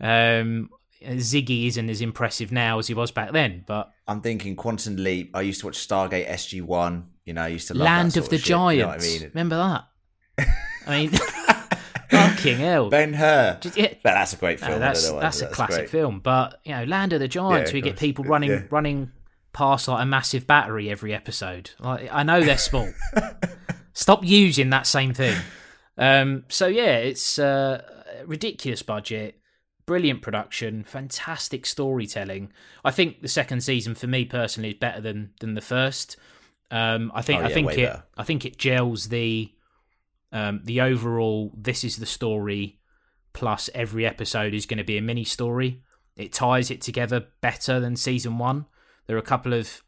Um, 0.01 0.69
Ziggy 1.03 1.67
isn't 1.67 1.89
as 1.89 1.99
impressive 1.99 2.53
now 2.53 2.79
as 2.79 2.87
he 2.87 2.93
was 2.93 3.11
back 3.11 3.33
then, 3.33 3.65
but 3.67 3.91
I'm 4.07 4.21
thinking 4.21 4.55
Quantum 4.55 4.95
Leap. 4.95 5.35
I 5.35 5.41
used 5.41 5.59
to 5.59 5.65
watch 5.65 5.85
Stargate 5.85 6.29
SG 6.29 6.61
One. 6.61 7.09
You 7.25 7.33
know, 7.33 7.41
I 7.41 7.47
used 7.49 7.67
to 7.67 7.73
love 7.73 7.83
Land 7.83 8.15
of 8.15 8.29
the 8.29 8.37
shit, 8.37 8.47
you 8.47 8.55
know 8.55 8.71
Giants. 8.97 9.05
I 9.15 9.19
mean, 9.19 9.31
Remember 9.33 9.57
that? 9.57 10.47
I 10.87 10.97
mean, 10.97 11.09
Fucking 12.09 12.57
hell. 12.57 12.89
Ben 12.89 13.13
Hur. 13.13 13.59
Yeah, 13.75 13.93
But 14.03 14.13
that's 14.13 14.33
a 14.33 14.37
great 14.37 14.59
film. 14.59 14.71
no, 14.71 14.79
that's 14.79 15.09
why, 15.11 15.19
that's 15.19 15.41
a 15.41 15.47
classic 15.47 15.75
great. 15.81 15.89
film. 15.89 16.21
But 16.21 16.59
you 16.63 16.71
know, 16.71 16.83
Land 16.85 17.13
of 17.13 17.19
the 17.19 17.27
Giants, 17.27 17.71
Yeah, 17.71 17.75
we 17.75 17.79
of 17.79 17.85
get 17.85 17.97
people 17.97 18.23
running 18.25 18.49
Yeah. 18.49 18.63
running 18.71 19.11
past 19.53 19.87
like 19.87 20.01
a 20.01 20.05
massive 20.05 20.45
battery 20.47 20.89
every 20.89 21.13
episode. 21.13 21.71
Like, 21.79 22.09
I 22.11 22.23
know 22.23 22.41
they're 22.41 22.57
small. 22.57 22.91
Stop 23.93 24.23
using 24.23 24.69
that 24.69 24.87
same 24.87 25.13
thing. 25.13 25.37
Um, 25.97 26.45
so 26.47 26.67
yeah, 26.67 26.97
it's 26.97 27.37
uh, 27.37 27.81
ridiculous 28.25 28.81
budget, 28.81 29.39
brilliant 29.85 30.21
production, 30.21 30.83
fantastic 30.83 31.65
storytelling. 31.65 32.51
I 32.85 32.91
think 32.91 33.21
the 33.21 33.27
second 33.27 33.61
season 33.61 33.95
for 33.95 34.07
me 34.07 34.25
personally 34.25 34.69
is 34.69 34.77
better 34.79 35.01
than 35.01 35.31
than 35.39 35.55
the 35.55 35.61
first. 35.61 36.15
Um, 36.71 37.11
I 37.13 37.21
think 37.21 37.41
Oh, 37.41 37.45
I 37.45 37.53
think 37.53 37.71
it 37.73 37.77
better. 37.77 38.03
I 38.17 38.23
think 38.23 38.45
it 38.45 38.57
gels 38.57 39.09
the 39.09 39.51
um, 40.31 40.61
the 40.63 40.81
overall. 40.81 41.51
This 41.57 41.83
is 41.83 41.97
the 41.97 42.05
story 42.05 42.79
plus 43.33 43.69
every 43.73 44.05
episode 44.05 44.53
is 44.53 44.65
going 44.65 44.77
to 44.77 44.83
be 44.83 44.97
a 44.97 45.01
mini 45.01 45.23
story. 45.23 45.81
It 46.15 46.33
ties 46.33 46.71
it 46.71 46.81
together 46.81 47.27
better 47.41 47.79
than 47.79 47.95
season 47.95 48.37
one. 48.37 48.65
There 49.09 49.15
are 49.15 49.19
a 49.19 49.23
couple 49.23 49.55
of 49.55 49.81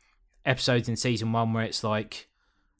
episodes 0.47 0.89
in 0.89 0.95
season 0.95 1.31
one 1.31 1.53
where 1.53 1.63
it's 1.63 1.83
like 1.83 2.27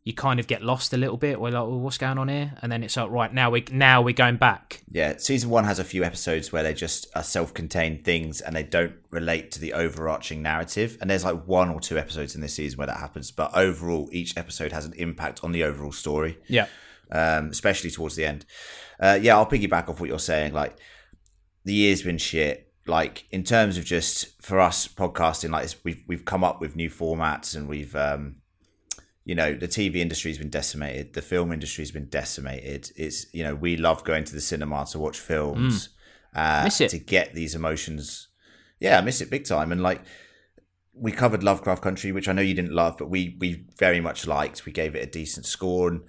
you 0.03 0.12
kind 0.12 0.39
of 0.39 0.48
get 0.48 0.63
lost 0.63 0.91
a 0.91 0.98
little 0.98 1.17
bit. 1.17 1.39
We're 1.39 1.51
like, 1.51 1.67
well, 1.67 1.79
what's 1.79 2.00
going 2.00 2.17
on 2.17 2.29
here? 2.29 2.57
And 2.63 2.71
then 2.71 2.81
it's 2.81 2.98
like, 2.98 3.12
right 3.12 3.31
now 3.31 3.51
we 3.51 3.63
now 3.71 4.01
we're 4.01 4.15
going 4.15 4.38
back. 4.38 4.81
Yeah, 4.89 5.17
season 5.17 5.51
one 5.51 5.65
has 5.65 5.77
a 5.77 5.83
few 5.83 6.03
episodes 6.03 6.51
where 6.51 6.63
they 6.63 6.74
just 6.74 7.05
are 7.15 7.21
self-contained 7.21 8.03
things 8.03 8.41
and 8.41 8.55
they 8.55 8.63
don't 8.63 8.95
relate 9.12 9.51
to 9.51 9.60
the 9.60 9.74
overarching 9.74 10.41
narrative. 10.41 10.98
And 11.00 11.12
there's 11.12 11.24
like 11.24 11.45
one 11.45 11.69
or 11.69 11.79
two 11.79 12.00
episodes 12.00 12.33
in 12.33 12.41
this 12.41 12.55
season 12.55 12.79
where 12.79 12.88
that 12.88 12.98
happens, 12.98 13.29
but 13.29 13.55
overall, 13.55 14.10
each 14.12 14.36
episode 14.36 14.71
has 14.71 14.86
an 14.86 14.93
impact 14.93 15.41
on 15.43 15.51
the 15.51 15.63
overall 15.63 15.91
story. 15.91 16.39
Yeah, 16.48 16.65
um, 17.12 17.50
especially 17.51 17.91
towards 17.91 18.15
the 18.15 18.25
end. 18.25 18.48
Uh, 19.00 19.19
yeah, 19.21 19.36
I'll 19.36 19.45
piggyback 19.45 19.89
off 19.89 20.00
what 20.00 20.10
you're 20.10 20.17
saying. 20.17 20.53
Like, 20.53 20.75
the 21.65 21.74
year's 21.75 22.01
been 22.01 22.17
shit. 22.17 22.71
Like, 22.91 23.24
in 23.31 23.45
terms 23.45 23.77
of 23.77 23.86
just 23.86 24.41
for 24.41 24.60
us 24.60 24.86
podcasting, 24.86 25.50
like 25.51 25.63
it's, 25.63 25.81
we've 25.86 26.03
we've 26.07 26.25
come 26.25 26.43
up 26.43 26.60
with 26.60 26.75
new 26.75 26.89
formats 26.89 27.55
and 27.55 27.69
we've, 27.69 27.95
um, 27.95 28.36
you 29.24 29.33
know, 29.33 29.53
the 29.53 29.69
TV 29.69 29.95
industry's 29.95 30.38
been 30.38 30.50
decimated. 30.50 31.13
The 31.13 31.21
film 31.21 31.53
industry's 31.53 31.91
been 31.91 32.10
decimated. 32.10 32.91
It's 32.98 33.33
you 33.33 33.45
know, 33.45 33.55
we 33.55 33.77
love 33.77 34.03
going 34.03 34.25
to 34.25 34.33
the 34.33 34.41
cinema 34.41 34.86
to 34.91 35.00
watch 35.00 35.19
films, 35.19 35.88
uh, 36.36 36.63
Miss 36.65 36.81
it. 36.81 36.89
to 36.89 37.00
get 37.00 37.33
these 37.33 37.55
emotions. 37.55 38.27
Yeah, 38.81 38.98
I 38.98 39.01
miss 39.01 39.21
it 39.21 39.29
big 39.29 39.45
time. 39.45 39.71
And 39.71 39.81
like, 39.81 40.01
we 40.93 41.13
covered 41.13 41.43
Lovecraft 41.43 41.81
Country, 41.81 42.12
which 42.12 42.27
I 42.27 42.33
know 42.33 42.41
you 42.41 42.53
didn't 42.53 42.74
love, 42.74 42.98
but 42.98 43.10
we 43.10 43.38
we 43.39 43.67
very 43.77 44.01
much 44.01 44.27
liked. 44.27 44.65
We 44.65 44.74
gave 44.74 44.95
it 44.95 45.03
a 45.07 45.10
decent 45.10 45.45
score, 45.45 45.88
and 45.88 46.01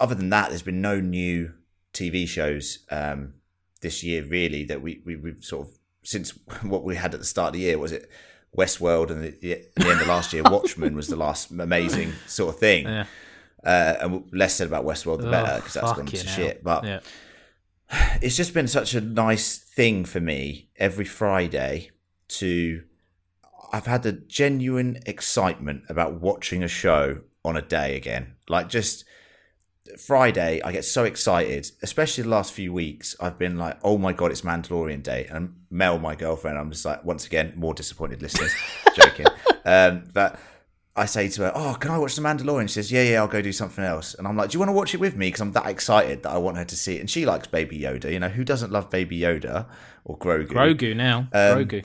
other 0.00 0.14
than 0.14 0.30
that, 0.30 0.48
there's 0.48 0.62
been 0.62 0.80
no 0.80 1.00
new 1.00 1.52
TV 1.92 2.26
shows 2.26 2.78
um, 2.90 3.34
this 3.82 4.02
year 4.02 4.24
really 4.24 4.64
that 4.64 4.80
we, 4.80 5.02
we 5.04 5.16
we've 5.16 5.44
sort 5.44 5.68
of 5.68 5.74
since 6.04 6.30
what 6.62 6.84
we 6.84 6.96
had 6.96 7.14
at 7.14 7.20
the 7.20 7.26
start 7.26 7.48
of 7.48 7.52
the 7.54 7.60
year 7.60 7.78
was 7.78 7.92
it 7.92 8.08
Westworld 8.56 9.10
and 9.10 9.24
the, 9.24 9.30
the, 9.40 9.52
at 9.52 9.74
the 9.74 9.88
end 9.88 10.00
of 10.00 10.06
last 10.06 10.32
year 10.32 10.42
Watchmen 10.44 10.94
was 10.94 11.08
the 11.08 11.16
last 11.16 11.50
amazing 11.50 12.12
sort 12.26 12.54
of 12.54 12.60
thing. 12.60 12.86
yeah. 12.86 13.06
Uh, 13.64 13.96
and 14.00 14.30
less 14.30 14.56
said 14.56 14.66
about 14.66 14.84
Westworld 14.84 15.22
the 15.22 15.30
better 15.30 15.56
because 15.56 15.72
that's 15.72 15.92
gone 15.94 16.04
to 16.04 16.16
hell. 16.18 16.36
shit. 16.36 16.62
But 16.62 16.84
yeah, 16.84 17.00
it's 18.20 18.36
just 18.36 18.52
been 18.52 18.68
such 18.68 18.94
a 18.94 19.00
nice 19.00 19.56
thing 19.56 20.04
for 20.04 20.20
me 20.20 20.68
every 20.76 21.06
Friday 21.06 21.90
to 22.28 22.82
I've 23.72 23.86
had 23.86 24.04
a 24.06 24.12
genuine 24.12 25.00
excitement 25.06 25.84
about 25.88 26.20
watching 26.20 26.62
a 26.62 26.68
show 26.68 27.22
on 27.44 27.56
a 27.56 27.62
day 27.62 27.96
again. 27.96 28.34
Like 28.48 28.68
just 28.68 29.04
Friday, 29.98 30.62
I 30.62 30.72
get 30.72 30.84
so 30.84 31.04
excited, 31.04 31.70
especially 31.82 32.22
the 32.22 32.30
last 32.30 32.52
few 32.52 32.72
weeks. 32.72 33.14
I've 33.20 33.38
been 33.38 33.58
like, 33.58 33.78
oh 33.82 33.98
my 33.98 34.12
god, 34.12 34.30
it's 34.30 34.40
Mandalorian 34.40 35.02
Day, 35.02 35.26
and 35.30 35.54
Mel, 35.70 35.98
my 35.98 36.14
girlfriend, 36.14 36.58
I'm 36.58 36.70
just 36.70 36.84
like, 36.84 37.04
once 37.04 37.26
again, 37.26 37.52
more 37.56 37.74
disappointed 37.74 38.22
listeners, 38.22 38.54
joking. 38.94 39.26
Um, 39.64 40.04
but 40.12 40.38
I 40.96 41.06
say 41.06 41.28
to 41.28 41.42
her, 41.42 41.52
oh, 41.54 41.76
can 41.78 41.90
I 41.90 41.98
watch 41.98 42.14
the 42.14 42.22
Mandalorian? 42.22 42.68
She 42.68 42.74
says, 42.74 42.92
yeah, 42.92 43.02
yeah, 43.02 43.20
I'll 43.20 43.28
go 43.28 43.42
do 43.42 43.52
something 43.52 43.84
else. 43.84 44.14
And 44.14 44.28
I'm 44.28 44.36
like, 44.36 44.50
do 44.50 44.56
you 44.56 44.60
want 44.60 44.68
to 44.68 44.74
watch 44.74 44.94
it 44.94 45.00
with 45.00 45.16
me? 45.16 45.26
Because 45.26 45.40
I'm 45.40 45.52
that 45.52 45.66
excited 45.66 46.22
that 46.22 46.30
I 46.30 46.38
want 46.38 46.56
her 46.56 46.64
to 46.64 46.76
see 46.76 46.96
it. 46.96 47.00
And 47.00 47.10
she 47.10 47.26
likes 47.26 47.48
Baby 47.48 47.80
Yoda. 47.80 48.12
You 48.12 48.20
know, 48.20 48.28
who 48.28 48.44
doesn't 48.44 48.70
love 48.70 48.90
Baby 48.90 49.18
Yoda 49.18 49.66
or 50.04 50.16
Grogu? 50.16 50.48
Grogu 50.48 50.94
now. 50.94 51.28
Um, 51.32 51.64
Grogu. 51.64 51.84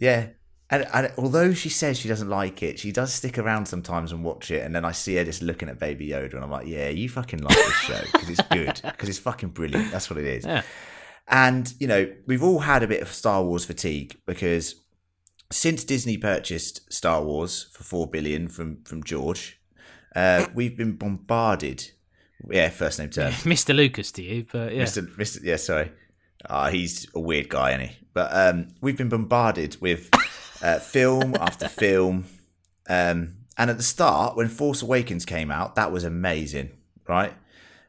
Yeah. 0.00 0.28
And, 0.70 0.86
and 0.92 1.12
although 1.18 1.52
she 1.52 1.68
says 1.68 1.98
she 1.98 2.08
doesn't 2.08 2.28
like 2.28 2.62
it, 2.62 2.78
she 2.78 2.92
does 2.92 3.12
stick 3.12 3.38
around 3.38 3.66
sometimes 3.66 4.12
and 4.12 4.22
watch 4.22 4.50
it. 4.50 4.62
And 4.64 4.74
then 4.74 4.84
I 4.84 4.92
see 4.92 5.16
her 5.16 5.24
just 5.24 5.42
looking 5.42 5.68
at 5.68 5.80
Baby 5.80 6.08
Yoda, 6.08 6.34
and 6.34 6.44
I'm 6.44 6.50
like, 6.50 6.68
"Yeah, 6.68 6.88
you 6.88 7.08
fucking 7.08 7.40
like 7.40 7.56
this 7.56 7.74
show 7.74 8.00
because 8.12 8.28
it's 8.30 8.48
good, 8.50 8.80
because 8.84 9.08
it's 9.08 9.18
fucking 9.18 9.50
brilliant. 9.50 9.90
That's 9.90 10.08
what 10.08 10.18
it 10.18 10.26
is." 10.26 10.46
Yeah. 10.46 10.62
And 11.26 11.72
you 11.80 11.86
know, 11.86 12.12
we've 12.26 12.42
all 12.42 12.60
had 12.60 12.82
a 12.82 12.88
bit 12.88 13.02
of 13.02 13.12
Star 13.12 13.42
Wars 13.42 13.64
fatigue 13.64 14.20
because 14.26 14.76
since 15.50 15.82
Disney 15.82 16.16
purchased 16.16 16.92
Star 16.92 17.22
Wars 17.22 17.68
for 17.72 17.82
four 17.82 18.06
billion 18.08 18.48
from 18.48 18.82
from 18.84 19.02
George, 19.02 19.60
uh, 20.14 20.46
we've 20.54 20.76
been 20.76 20.96
bombarded. 20.96 21.90
Yeah, 22.48 22.70
first 22.70 22.98
name 22.98 23.10
term. 23.10 23.32
Mr. 23.32 23.74
Lucas 23.74 24.12
to 24.12 24.22
you, 24.22 24.46
but 24.50 24.72
yeah. 24.72 24.84
Mr. 24.84 25.06
Mr. 25.16 25.40
Yeah, 25.42 25.56
sorry. 25.56 25.92
Uh, 26.46 26.70
he's 26.70 27.06
a 27.14 27.20
weird 27.20 27.48
guy, 27.48 27.70
isn't 27.72 27.88
he? 27.88 27.96
But 28.14 28.30
um, 28.32 28.68
we've 28.80 28.96
been 28.96 29.10
bombarded 29.10 29.76
with 29.80 30.08
uh, 30.62 30.78
film 30.78 31.34
after 31.40 31.68
film. 31.68 32.26
Um, 32.88 33.36
and 33.58 33.70
at 33.70 33.76
the 33.76 33.82
start, 33.82 34.36
when 34.36 34.48
Force 34.48 34.82
Awakens 34.82 35.24
came 35.24 35.50
out, 35.50 35.74
that 35.76 35.92
was 35.92 36.04
amazing, 36.04 36.70
right? 37.08 37.34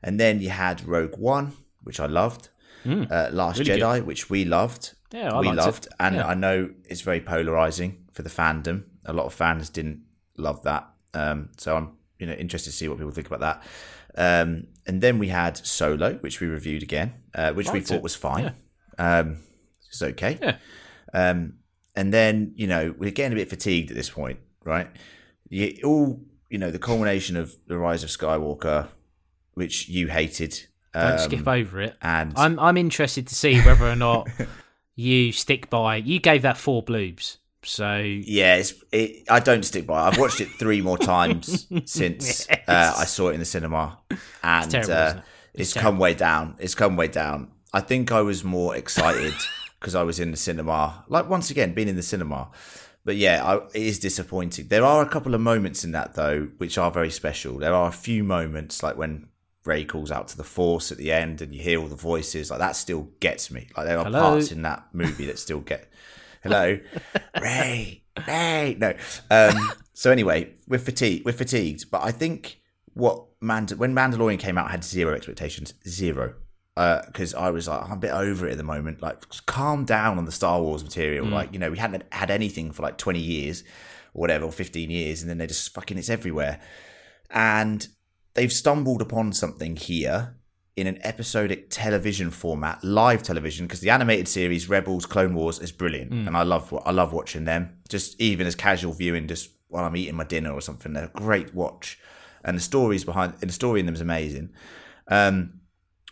And 0.04 0.20
then 0.20 0.42
you 0.42 0.50
had 0.50 0.86
Rogue 0.86 1.18
One, 1.18 1.54
which 1.84 2.00
I 2.00 2.06
loved. 2.08 2.50
uh, 2.86 3.30
Last 3.32 3.60
really 3.60 3.80
Jedi, 3.80 4.04
which 4.04 4.30
we 4.30 4.44
loved. 4.46 4.94
Yeah, 5.12 5.32
I 5.34 5.40
we 5.40 5.48
liked 5.48 5.60
it. 5.60 5.62
loved. 5.66 5.88
And 6.00 6.16
Yeah. 6.16 6.28
I 6.28 6.34
know 6.34 6.70
it's 6.86 7.02
very 7.02 7.22
polarizing 7.22 8.06
for 8.14 8.22
the 8.24 8.30
fandom. 8.30 8.84
A 9.06 9.14
lot 9.14 9.26
of 9.26 9.34
fans 9.34 9.70
didn't 9.70 10.02
love 10.38 10.64
that. 10.64 10.88
Um, 11.14 11.50
so 11.58 11.76
I'm 11.78 11.92
you 12.20 12.26
know 12.28 12.34
interested 12.34 12.72
to 12.72 12.76
see 12.76 12.88
what 12.88 12.98
people 12.98 13.12
think 13.12 13.28
about 13.28 13.40
that. 13.42 13.64
Um, 14.16 14.68
and 14.88 15.02
then 15.02 15.20
we 15.20 15.28
had 15.30 15.58
Solo, 15.66 16.16
which 16.16 16.42
we 16.42 16.48
reviewed 16.48 16.84
again, 16.84 17.14
uh, 17.36 17.54
which 17.54 17.72
we 17.72 17.82
thought 17.82 17.96
it. 17.98 18.04
was 18.04 18.16
fine. 18.16 18.54
Um, 18.98 19.38
it's 19.90 20.02
okay. 20.02 20.38
Yeah. 20.42 20.58
Um, 21.14 21.56
and 21.96 22.14
then 22.14 22.54
you 22.56 22.68
know 22.68 22.94
we're 22.98 23.12
getting 23.12 23.34
a 23.34 23.40
bit 23.40 23.50
fatigued 23.50 23.90
at 23.92 23.96
this 23.98 24.10
point, 24.10 24.40
right? 24.64 24.88
You 25.50 25.78
all 25.84 26.22
you 26.50 26.58
know 26.58 26.72
the 26.72 26.80
culmination 26.80 27.36
of 27.38 27.56
the 27.68 27.78
rise 27.78 28.04
of 28.04 28.10
Skywalker, 28.10 28.88
which 29.54 29.90
you 29.90 30.08
hated. 30.08 30.68
Don't 30.94 31.14
um, 31.14 31.20
skip 31.20 31.48
over 31.48 31.82
it. 31.82 31.96
And 32.02 32.34
I'm 32.36 32.60
I'm 32.60 32.78
interested 32.78 33.28
to 33.28 33.36
see 33.36 33.62
whether 33.62 33.88
or 33.88 33.96
not 33.96 34.28
you 34.96 35.32
stick 35.32 35.70
by. 35.70 35.98
You 35.98 36.20
gave 36.20 36.42
that 36.42 36.58
four 36.58 36.84
bloobs, 36.84 37.38
so 37.64 37.98
Yeah, 38.00 38.58
it's, 38.58 38.74
it, 38.92 39.24
I 39.30 39.40
don't 39.40 39.64
stick 39.64 39.88
by. 39.88 40.04
it. 40.04 40.08
I've 40.10 40.18
watched 40.20 40.42
it 40.42 40.50
three 40.60 40.82
more 40.82 40.98
times 41.16 41.68
since 41.86 42.50
uh, 42.50 42.94
I 42.98 43.06
saw 43.06 43.30
it 43.30 43.34
in 43.34 43.40
the 43.40 43.46
cinema, 43.46 44.00
and 44.44 44.70
terrible, 44.72 44.94
uh, 44.94 45.10
it? 45.10 45.24
it's, 45.54 45.76
It's 45.76 45.82
come 45.82 45.98
way 45.98 46.14
down. 46.14 46.56
It's 46.60 46.76
come 46.76 46.98
way 46.98 47.08
down. 47.08 47.52
I 47.74 47.80
think 47.80 48.12
I 48.12 48.22
was 48.22 48.44
more 48.44 48.76
excited 48.76 49.34
because 49.82 49.96
I 49.96 50.04
was 50.04 50.20
in 50.20 50.30
the 50.32 50.38
cinema. 50.38 51.04
Like 51.10 51.28
once 51.28 51.50
again, 51.50 51.74
being 51.74 51.88
in 51.90 51.96
the 51.96 52.04
cinema. 52.04 52.52
But 53.04 53.16
yeah, 53.16 53.44
I, 53.44 53.56
it 53.74 53.82
is 53.82 53.98
disappointing. 53.98 54.68
There 54.68 54.86
are 54.86 55.02
a 55.02 55.10
couple 55.10 55.34
of 55.34 55.42
moments 55.42 55.84
in 55.84 55.92
that 55.94 56.14
though, 56.14 56.50
which 56.60 56.78
are 56.78 56.92
very 56.92 57.10
special. 57.10 57.58
There 57.58 57.74
are 57.74 57.90
a 57.90 57.92
few 57.92 58.24
moments 58.24 58.84
like 58.84 58.96
when 58.96 59.28
Rey 59.66 59.84
calls 59.84 60.12
out 60.12 60.28
to 60.30 60.38
the 60.38 60.44
Force 60.44 60.92
at 60.92 61.00
the 61.00 61.12
end, 61.12 61.42
and 61.42 61.54
you 61.54 61.62
hear 61.64 61.80
all 61.80 61.88
the 61.88 61.96
voices. 61.96 62.52
Like 62.52 62.60
that 62.60 62.76
still 62.76 63.10
gets 63.20 63.50
me. 63.50 63.68
Like 63.76 63.88
there 63.88 63.98
are 63.98 64.06
Hello? 64.06 64.20
parts 64.22 64.52
in 64.52 64.62
that 64.62 64.86
movie 64.94 65.26
that 65.26 65.40
still 65.40 65.62
get. 65.62 65.92
Hello, 66.44 66.80
Rey. 67.40 68.04
Rey. 68.28 68.76
No. 68.80 68.94
Um, 69.30 69.72
so 69.94 70.12
anyway, 70.12 70.54
we're 70.68 70.80
fatigued. 70.80 71.26
We're 71.26 71.34
fatigued. 71.34 71.90
But 71.92 72.04
I 72.04 72.12
think 72.12 72.62
what 72.94 73.26
Mand- 73.42 73.72
when 73.72 73.96
Mandalorian 73.96 74.40
came 74.40 74.58
out, 74.58 74.68
I 74.68 74.72
had 74.72 74.84
zero 74.84 75.14
expectations. 75.16 75.74
Zero. 75.88 76.36
Uh, 76.78 77.02
because 77.06 77.34
I 77.34 77.50
was 77.50 77.68
like, 77.68 77.84
I'm 77.84 77.92
a 77.92 77.98
bit 77.98 78.12
over 78.12 78.48
it 78.48 78.54
at 78.54 78.58
the 78.58 78.64
moment. 78.64 79.02
Like, 79.02 79.30
just 79.30 79.46
calm 79.46 79.84
down 79.84 80.18
on 80.18 80.26
the 80.26 80.32
Star 80.32 80.62
Wars 80.62 80.84
material. 80.84 81.26
Mm. 81.26 81.32
Like, 81.32 81.54
you 81.54 81.60
know, 81.60 81.70
we 81.70 81.78
hadn't 81.78 82.04
had 82.12 82.32
anything 82.32 82.72
for 82.72 82.82
like 82.82 82.98
20 82.98 83.20
years 83.20 83.64
or 84.14 84.22
whatever, 84.22 84.46
or 84.46 84.52
15 84.52 84.90
years, 84.90 85.22
and 85.22 85.30
then 85.30 85.38
they're 85.38 85.48
just 85.48 85.74
fucking 85.74 85.98
it's 85.98 86.10
everywhere. 86.10 86.60
And 87.30 87.88
they've 88.34 88.52
stumbled 88.52 89.02
upon 89.02 89.34
something 89.34 89.76
here 89.76 90.36
in 90.78 90.88
an 90.88 91.00
episodic 91.04 91.70
television 91.70 92.32
format, 92.32 92.84
live 92.84 93.24
television, 93.24 93.68
because 93.68 93.82
the 93.82 93.90
animated 93.90 94.28
series 94.28 94.70
Rebels, 94.70 95.06
Clone 95.06 95.36
Wars 95.36 95.60
is 95.60 95.72
brilliant, 95.72 96.12
mm. 96.12 96.28
and 96.28 96.38
I 96.38 96.44
love 96.44 96.74
I 96.86 96.92
love 96.92 97.14
watching 97.14 97.46
them. 97.46 97.78
Just 97.90 98.20
even 98.20 98.48
as 98.48 98.56
casual 98.56 98.94
viewing, 98.94 99.28
just 99.28 99.50
while 99.68 99.86
I'm 99.86 99.96
eating 99.96 100.16
my 100.16 100.24
dinner 100.24 100.52
or 100.52 100.62
something, 100.62 100.94
they're 100.94 101.06
a 101.06 101.20
great 101.20 101.54
watch, 101.54 102.00
and 102.44 102.58
the 102.58 102.62
stories 102.62 103.04
behind 103.04 103.34
and 103.42 103.50
the 103.50 103.54
story 103.54 103.80
in 103.80 103.86
them 103.86 103.96
is 103.96 104.02
amazing. 104.02 104.52
Um, 105.08 105.61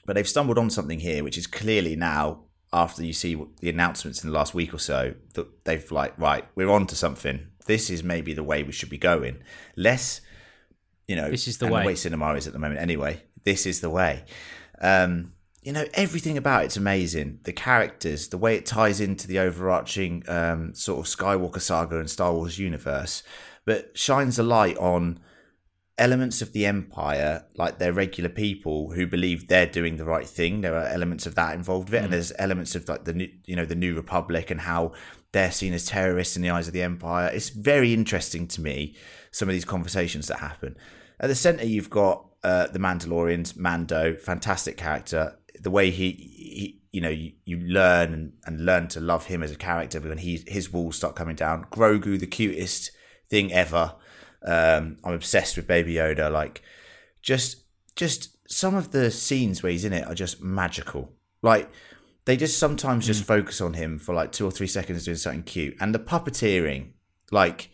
but 0.09 0.15
they've 0.15 0.27
stumbled 0.27 0.57
on 0.57 0.71
something 0.71 1.01
here, 1.01 1.23
which 1.23 1.37
is 1.37 1.45
clearly 1.45 1.95
now 1.95 2.39
after 2.73 3.05
you 3.05 3.13
see 3.13 3.39
the 3.59 3.69
announcements 3.69 4.23
in 4.23 4.31
the 4.31 4.35
last 4.35 4.55
week 4.55 4.73
or 4.73 4.79
so 4.79 5.13
that 5.35 5.65
they've 5.65 5.91
like 5.91 6.17
right, 6.17 6.45
we're 6.55 6.71
on 6.71 6.87
to 6.87 6.95
something. 6.95 7.45
This 7.67 7.91
is 7.91 8.03
maybe 8.03 8.33
the 8.33 8.41
way 8.41 8.63
we 8.63 8.71
should 8.71 8.89
be 8.89 8.97
going. 8.97 9.43
Less 9.75 10.21
you 11.07 11.15
know, 11.15 11.29
This 11.29 11.47
is 11.47 11.59
the 11.59 11.67
way. 11.67 11.81
the 11.81 11.85
way 11.85 11.93
cinema 11.93 12.33
is 12.33 12.47
at 12.47 12.53
the 12.53 12.57
moment. 12.57 12.81
Anyway, 12.81 13.21
this 13.43 13.67
is 13.67 13.81
the 13.81 13.89
way. 13.91 14.25
Um, 14.81 15.33
you 15.61 15.71
know, 15.73 15.85
everything 15.93 16.39
about 16.39 16.65
it's 16.65 16.75
amazing. 16.75 17.41
The 17.43 17.53
characters, 17.53 18.29
the 18.29 18.39
way 18.39 18.55
it 18.55 18.65
ties 18.65 18.99
into 18.99 19.27
the 19.27 19.37
overarching 19.37 20.23
um, 20.27 20.73
sort 20.73 21.05
of 21.05 21.05
Skywalker 21.05 21.61
saga 21.61 21.99
and 21.99 22.09
Star 22.09 22.33
Wars 22.33 22.57
universe, 22.57 23.21
but 23.63 23.95
shines 23.95 24.39
a 24.39 24.43
light 24.43 24.77
on 24.79 25.19
elements 25.99 26.41
of 26.41 26.53
the 26.53 26.65
Empire, 26.65 27.45
like 27.55 27.77
they're 27.77 27.93
regular 27.93 28.29
people 28.29 28.91
who 28.91 29.05
believe 29.05 29.47
they're 29.47 29.67
doing 29.67 29.97
the 29.97 30.05
right 30.05 30.25
thing. 30.25 30.61
There 30.61 30.75
are 30.75 30.87
elements 30.87 31.25
of 31.25 31.35
that 31.35 31.53
involved 31.53 31.89
with 31.89 32.01
it, 32.01 32.03
and 32.03 32.13
there's 32.13 32.31
elements 32.39 32.73
of 32.75 32.87
like 32.87 33.03
the 33.03 33.13
new, 33.13 33.29
you 33.45 33.55
know, 33.55 33.65
the 33.65 33.75
New 33.75 33.95
Republic 33.95 34.49
and 34.49 34.61
how 34.61 34.93
they're 35.31 35.51
seen 35.51 35.73
as 35.73 35.85
terrorists 35.85 36.35
in 36.35 36.41
the 36.41 36.49
eyes 36.49 36.67
of 36.67 36.73
the 36.73 36.81
Empire. 36.81 37.29
It's 37.31 37.49
very 37.49 37.93
interesting 37.93 38.47
to 38.47 38.61
me 38.61 38.95
some 39.31 39.47
of 39.47 39.53
these 39.53 39.65
conversations 39.65 40.27
that 40.27 40.39
happen. 40.39 40.75
At 41.19 41.27
the 41.27 41.35
center, 41.35 41.65
you've 41.65 41.89
got 41.89 42.25
uh, 42.43 42.67
the 42.67 42.79
Mandalorians, 42.79 43.57
Mando, 43.57 44.15
fantastic 44.15 44.77
character. 44.77 45.37
The 45.59 45.69
way 45.69 45.91
he, 45.91 46.11
he 46.11 46.81
you 46.91 47.01
know, 47.01 47.09
you, 47.09 47.33
you 47.45 47.59
learn 47.59 48.13
and, 48.13 48.33
and 48.45 48.65
learn 48.65 48.87
to 48.89 48.99
love 48.99 49.25
him 49.25 49.43
as 49.43 49.51
a 49.51 49.55
character 49.55 49.99
when 49.99 50.17
he 50.17 50.43
his 50.47 50.71
walls 50.71 50.95
start 50.95 51.15
coming 51.15 51.35
down. 51.35 51.65
Grogu, 51.65 52.19
the 52.19 52.25
cutest 52.25 52.91
thing 53.29 53.51
ever. 53.53 53.95
Um, 54.45 54.97
I'm 55.03 55.13
obsessed 55.13 55.57
with 55.57 55.67
Baby 55.67 55.95
Yoda. 55.95 56.31
Like, 56.31 56.61
just 57.21 57.63
just 57.95 58.37
some 58.51 58.75
of 58.75 58.91
the 58.91 59.11
scenes 59.11 59.61
where 59.61 59.71
he's 59.71 59.85
in 59.85 59.93
it 59.93 60.07
are 60.07 60.15
just 60.15 60.41
magical. 60.41 61.11
Like, 61.41 61.69
they 62.25 62.37
just 62.37 62.57
sometimes 62.57 63.05
just 63.05 63.23
focus 63.23 63.61
on 63.61 63.73
him 63.73 63.99
for 63.99 64.13
like 64.13 64.31
two 64.31 64.45
or 64.45 64.51
three 64.51 64.67
seconds 64.67 65.05
doing 65.05 65.17
something 65.17 65.43
cute, 65.43 65.75
and 65.79 65.93
the 65.93 65.99
puppeteering, 65.99 66.91
like, 67.31 67.71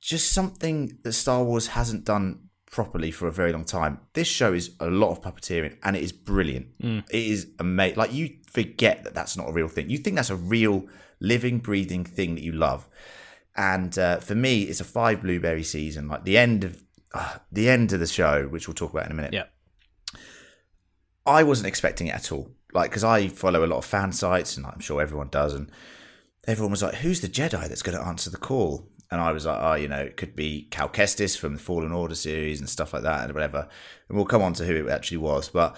just 0.00 0.32
something 0.32 0.98
that 1.02 1.12
Star 1.12 1.42
Wars 1.44 1.68
hasn't 1.68 2.04
done 2.04 2.48
properly 2.70 3.10
for 3.10 3.26
a 3.26 3.32
very 3.32 3.52
long 3.52 3.64
time. 3.64 3.98
This 4.12 4.28
show 4.28 4.52
is 4.52 4.76
a 4.78 4.88
lot 4.88 5.10
of 5.10 5.22
puppeteering, 5.22 5.76
and 5.82 5.96
it 5.96 6.02
is 6.02 6.12
brilliant. 6.12 6.68
It 7.10 7.22
is 7.26 7.48
amazing. 7.58 7.98
Like, 7.98 8.12
you 8.12 8.36
forget 8.50 9.04
that 9.04 9.14
that's 9.14 9.36
not 9.36 9.48
a 9.48 9.52
real 9.52 9.68
thing. 9.68 9.90
You 9.90 9.98
think 9.98 10.16
that's 10.16 10.30
a 10.30 10.36
real 10.36 10.86
living, 11.20 11.58
breathing 11.58 12.04
thing 12.04 12.34
that 12.36 12.44
you 12.44 12.52
love 12.52 12.86
and 13.58 13.98
uh, 13.98 14.18
for 14.18 14.36
me, 14.36 14.62
it's 14.62 14.80
a 14.80 14.84
five 14.84 15.20
blueberry 15.20 15.64
season. 15.64 16.08
Like 16.08 16.24
the 16.24 16.38
end 16.38 16.62
of 16.62 16.80
uh, 17.12 17.38
the 17.50 17.68
end 17.68 17.92
of 17.92 17.98
the 17.98 18.06
show, 18.06 18.46
which 18.46 18.68
we'll 18.68 18.74
talk 18.74 18.92
about 18.92 19.06
in 19.06 19.12
a 19.12 19.16
minute. 19.16 19.34
Yeah. 19.34 19.46
I 21.26 21.42
wasn't 21.42 21.66
expecting 21.66 22.06
it 22.06 22.14
at 22.14 22.30
all. 22.30 22.50
Like 22.72 22.90
because 22.90 23.02
I 23.02 23.28
follow 23.28 23.64
a 23.64 23.66
lot 23.66 23.78
of 23.78 23.84
fan 23.84 24.12
sites, 24.12 24.56
and 24.56 24.64
I'm 24.64 24.78
sure 24.78 25.02
everyone 25.02 25.28
does, 25.28 25.54
and 25.54 25.70
everyone 26.46 26.70
was 26.70 26.84
like, 26.84 26.94
"Who's 26.94 27.20
the 27.20 27.28
Jedi 27.28 27.68
that's 27.68 27.82
going 27.82 27.98
to 27.98 28.04
answer 28.04 28.30
the 28.30 28.36
call?" 28.36 28.88
And 29.10 29.20
I 29.20 29.32
was 29.32 29.44
like, 29.44 29.58
"Oh, 29.60 29.74
you 29.74 29.88
know, 29.88 30.02
it 30.02 30.16
could 30.16 30.36
be 30.36 30.68
Cal 30.70 30.88
Kestis 30.88 31.36
from 31.36 31.54
the 31.54 31.60
Fallen 31.60 31.90
Order 31.90 32.14
series 32.14 32.60
and 32.60 32.68
stuff 32.68 32.92
like 32.92 33.02
that, 33.02 33.24
and 33.24 33.34
whatever." 33.34 33.68
And 34.08 34.16
we'll 34.16 34.26
come 34.26 34.42
on 34.42 34.52
to 34.54 34.66
who 34.66 34.86
it 34.86 34.90
actually 34.90 35.18
was, 35.18 35.48
but. 35.48 35.76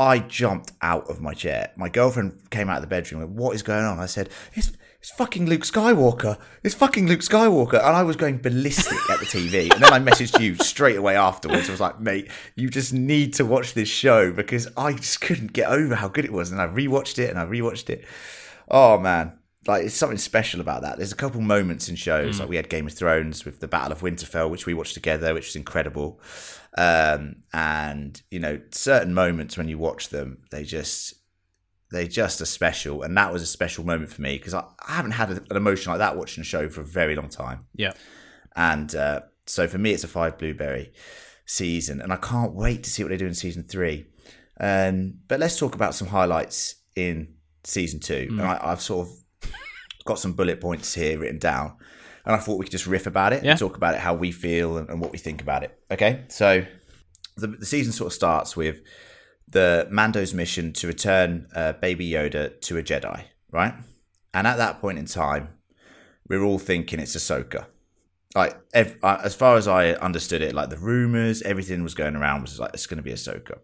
I 0.00 0.20
jumped 0.20 0.70
out 0.80 1.10
of 1.10 1.20
my 1.20 1.34
chair. 1.34 1.72
My 1.76 1.88
girlfriend 1.88 2.50
came 2.50 2.68
out 2.68 2.76
of 2.76 2.82
the 2.82 2.86
bedroom. 2.86 3.20
went, 3.20 3.32
What 3.32 3.56
is 3.56 3.64
going 3.64 3.84
on? 3.84 3.98
I 3.98 4.06
said, 4.06 4.28
"It's 4.54 4.70
it's 5.00 5.10
fucking 5.12 5.46
Luke 5.46 5.62
Skywalker. 5.62 6.38
It's 6.62 6.74
fucking 6.74 7.06
Luke 7.06 7.20
Skywalker." 7.20 7.78
And 7.78 7.96
I 7.96 8.02
was 8.02 8.16
going 8.16 8.38
ballistic 8.38 8.98
at 9.10 9.20
the 9.20 9.26
TV. 9.26 9.72
And 9.72 9.82
then 9.82 9.92
I 9.92 10.00
messaged 10.00 10.40
you 10.40 10.56
straight 10.56 10.96
away 10.96 11.16
afterwards. 11.16 11.68
I 11.68 11.72
was 11.72 11.80
like, 11.80 12.00
"Mate, 12.00 12.30
you 12.56 12.68
just 12.68 12.92
need 12.92 13.34
to 13.34 13.44
watch 13.44 13.74
this 13.74 13.88
show 13.88 14.32
because 14.32 14.68
I 14.76 14.92
just 14.94 15.20
couldn't 15.20 15.52
get 15.52 15.68
over 15.68 15.94
how 15.94 16.08
good 16.08 16.24
it 16.24 16.32
was." 16.32 16.50
And 16.50 16.60
I 16.60 16.66
rewatched 16.66 17.18
it 17.18 17.30
and 17.30 17.38
I 17.38 17.44
rewatched 17.44 17.90
it. 17.90 18.04
Oh 18.70 18.98
man, 18.98 19.38
like 19.68 19.84
it's 19.84 19.94
something 19.94 20.18
special 20.18 20.60
about 20.60 20.82
that. 20.82 20.96
There's 20.96 21.12
a 21.12 21.16
couple 21.16 21.40
moments 21.40 21.88
in 21.88 21.96
shows 21.96 22.40
like 22.40 22.48
we 22.48 22.56
had 22.56 22.68
Game 22.68 22.86
of 22.86 22.92
Thrones 22.92 23.44
with 23.44 23.60
the 23.60 23.68
Battle 23.68 23.92
of 23.92 24.00
Winterfell, 24.00 24.50
which 24.50 24.66
we 24.66 24.74
watched 24.74 24.94
together, 24.94 25.34
which 25.34 25.46
was 25.46 25.56
incredible. 25.56 26.20
Um, 26.76 27.36
and 27.52 28.20
you 28.30 28.40
know, 28.40 28.60
certain 28.70 29.14
moments 29.14 29.56
when 29.56 29.68
you 29.68 29.78
watch 29.78 30.08
them, 30.08 30.38
they 30.50 30.64
just 30.64 31.14
they 31.90 32.06
just 32.08 32.40
are 32.40 32.46
special, 32.46 33.02
and 33.02 33.16
that 33.16 33.32
was 33.32 33.42
a 33.42 33.46
special 33.46 33.84
moment 33.84 34.10
for 34.12 34.20
me 34.22 34.36
because 34.38 34.54
I, 34.54 34.64
I 34.86 34.92
haven't 34.92 35.12
had 35.12 35.30
an 35.30 35.56
emotion 35.56 35.90
like 35.90 35.98
that 36.00 36.16
watching 36.16 36.42
a 36.42 36.44
show 36.44 36.68
for 36.68 36.82
a 36.82 36.84
very 36.84 37.14
long 37.16 37.28
time. 37.28 37.66
Yeah. 37.74 37.92
And 38.56 38.94
uh, 38.94 39.20
so 39.46 39.66
for 39.68 39.78
me, 39.78 39.92
it's 39.92 40.04
a 40.04 40.08
five 40.08 40.36
blueberry 40.38 40.92
season, 41.46 42.00
and 42.00 42.12
I 42.12 42.16
can't 42.16 42.54
wait 42.54 42.82
to 42.84 42.90
see 42.90 43.02
what 43.02 43.10
they 43.10 43.16
do 43.16 43.26
in 43.26 43.34
season 43.34 43.62
three. 43.64 44.06
Um, 44.60 45.14
but 45.28 45.38
let's 45.40 45.58
talk 45.58 45.74
about 45.74 45.94
some 45.94 46.08
highlights 46.08 46.74
in 46.96 47.34
season 47.64 48.00
two. 48.00 48.26
And 48.30 48.42
I, 48.42 48.58
I've 48.60 48.80
sort 48.80 49.08
of 49.08 49.52
got 50.04 50.18
some 50.18 50.32
bullet 50.32 50.60
points 50.60 50.94
here 50.94 51.18
written 51.18 51.38
down, 51.38 51.76
and 52.26 52.34
I 52.34 52.38
thought 52.38 52.58
we 52.58 52.64
could 52.66 52.72
just 52.72 52.86
riff 52.86 53.06
about 53.06 53.32
it 53.32 53.44
Yeah. 53.44 53.52
and 53.52 53.58
talk 53.60 53.76
about 53.76 53.94
it, 53.94 54.00
how 54.00 54.14
we 54.14 54.32
feel, 54.32 54.76
and, 54.76 54.88
and 54.90 55.00
what 55.00 55.12
we 55.12 55.18
think 55.18 55.40
about 55.40 55.62
it. 55.62 55.78
Okay, 55.90 56.24
so 56.28 56.64
the, 57.36 57.46
the 57.46 57.66
season 57.66 57.92
sort 57.92 58.08
of 58.08 58.12
starts 58.12 58.56
with 58.56 58.80
the 59.50 59.86
Mando's 59.90 60.34
mission 60.34 60.72
to 60.74 60.86
return 60.86 61.46
uh, 61.54 61.72
Baby 61.74 62.10
Yoda 62.10 62.60
to 62.62 62.78
a 62.78 62.82
Jedi, 62.82 63.24
right? 63.50 63.74
And 64.34 64.46
at 64.46 64.56
that 64.56 64.80
point 64.80 64.98
in 64.98 65.06
time, 65.06 65.48
we're 66.28 66.42
all 66.42 66.58
thinking 66.58 67.00
it's 67.00 67.16
Ahsoka. 67.16 67.66
Like, 68.34 68.60
as 68.74 69.34
far 69.34 69.56
as 69.56 69.66
I 69.66 69.92
understood 69.92 70.42
it, 70.42 70.54
like 70.54 70.68
the 70.68 70.76
rumors, 70.76 71.40
everything 71.42 71.82
was 71.82 71.94
going 71.94 72.14
around 72.14 72.42
was 72.42 72.60
like 72.60 72.74
it's 72.74 72.86
going 72.86 72.98
to 72.98 73.02
be 73.02 73.12
Ahsoka. 73.12 73.58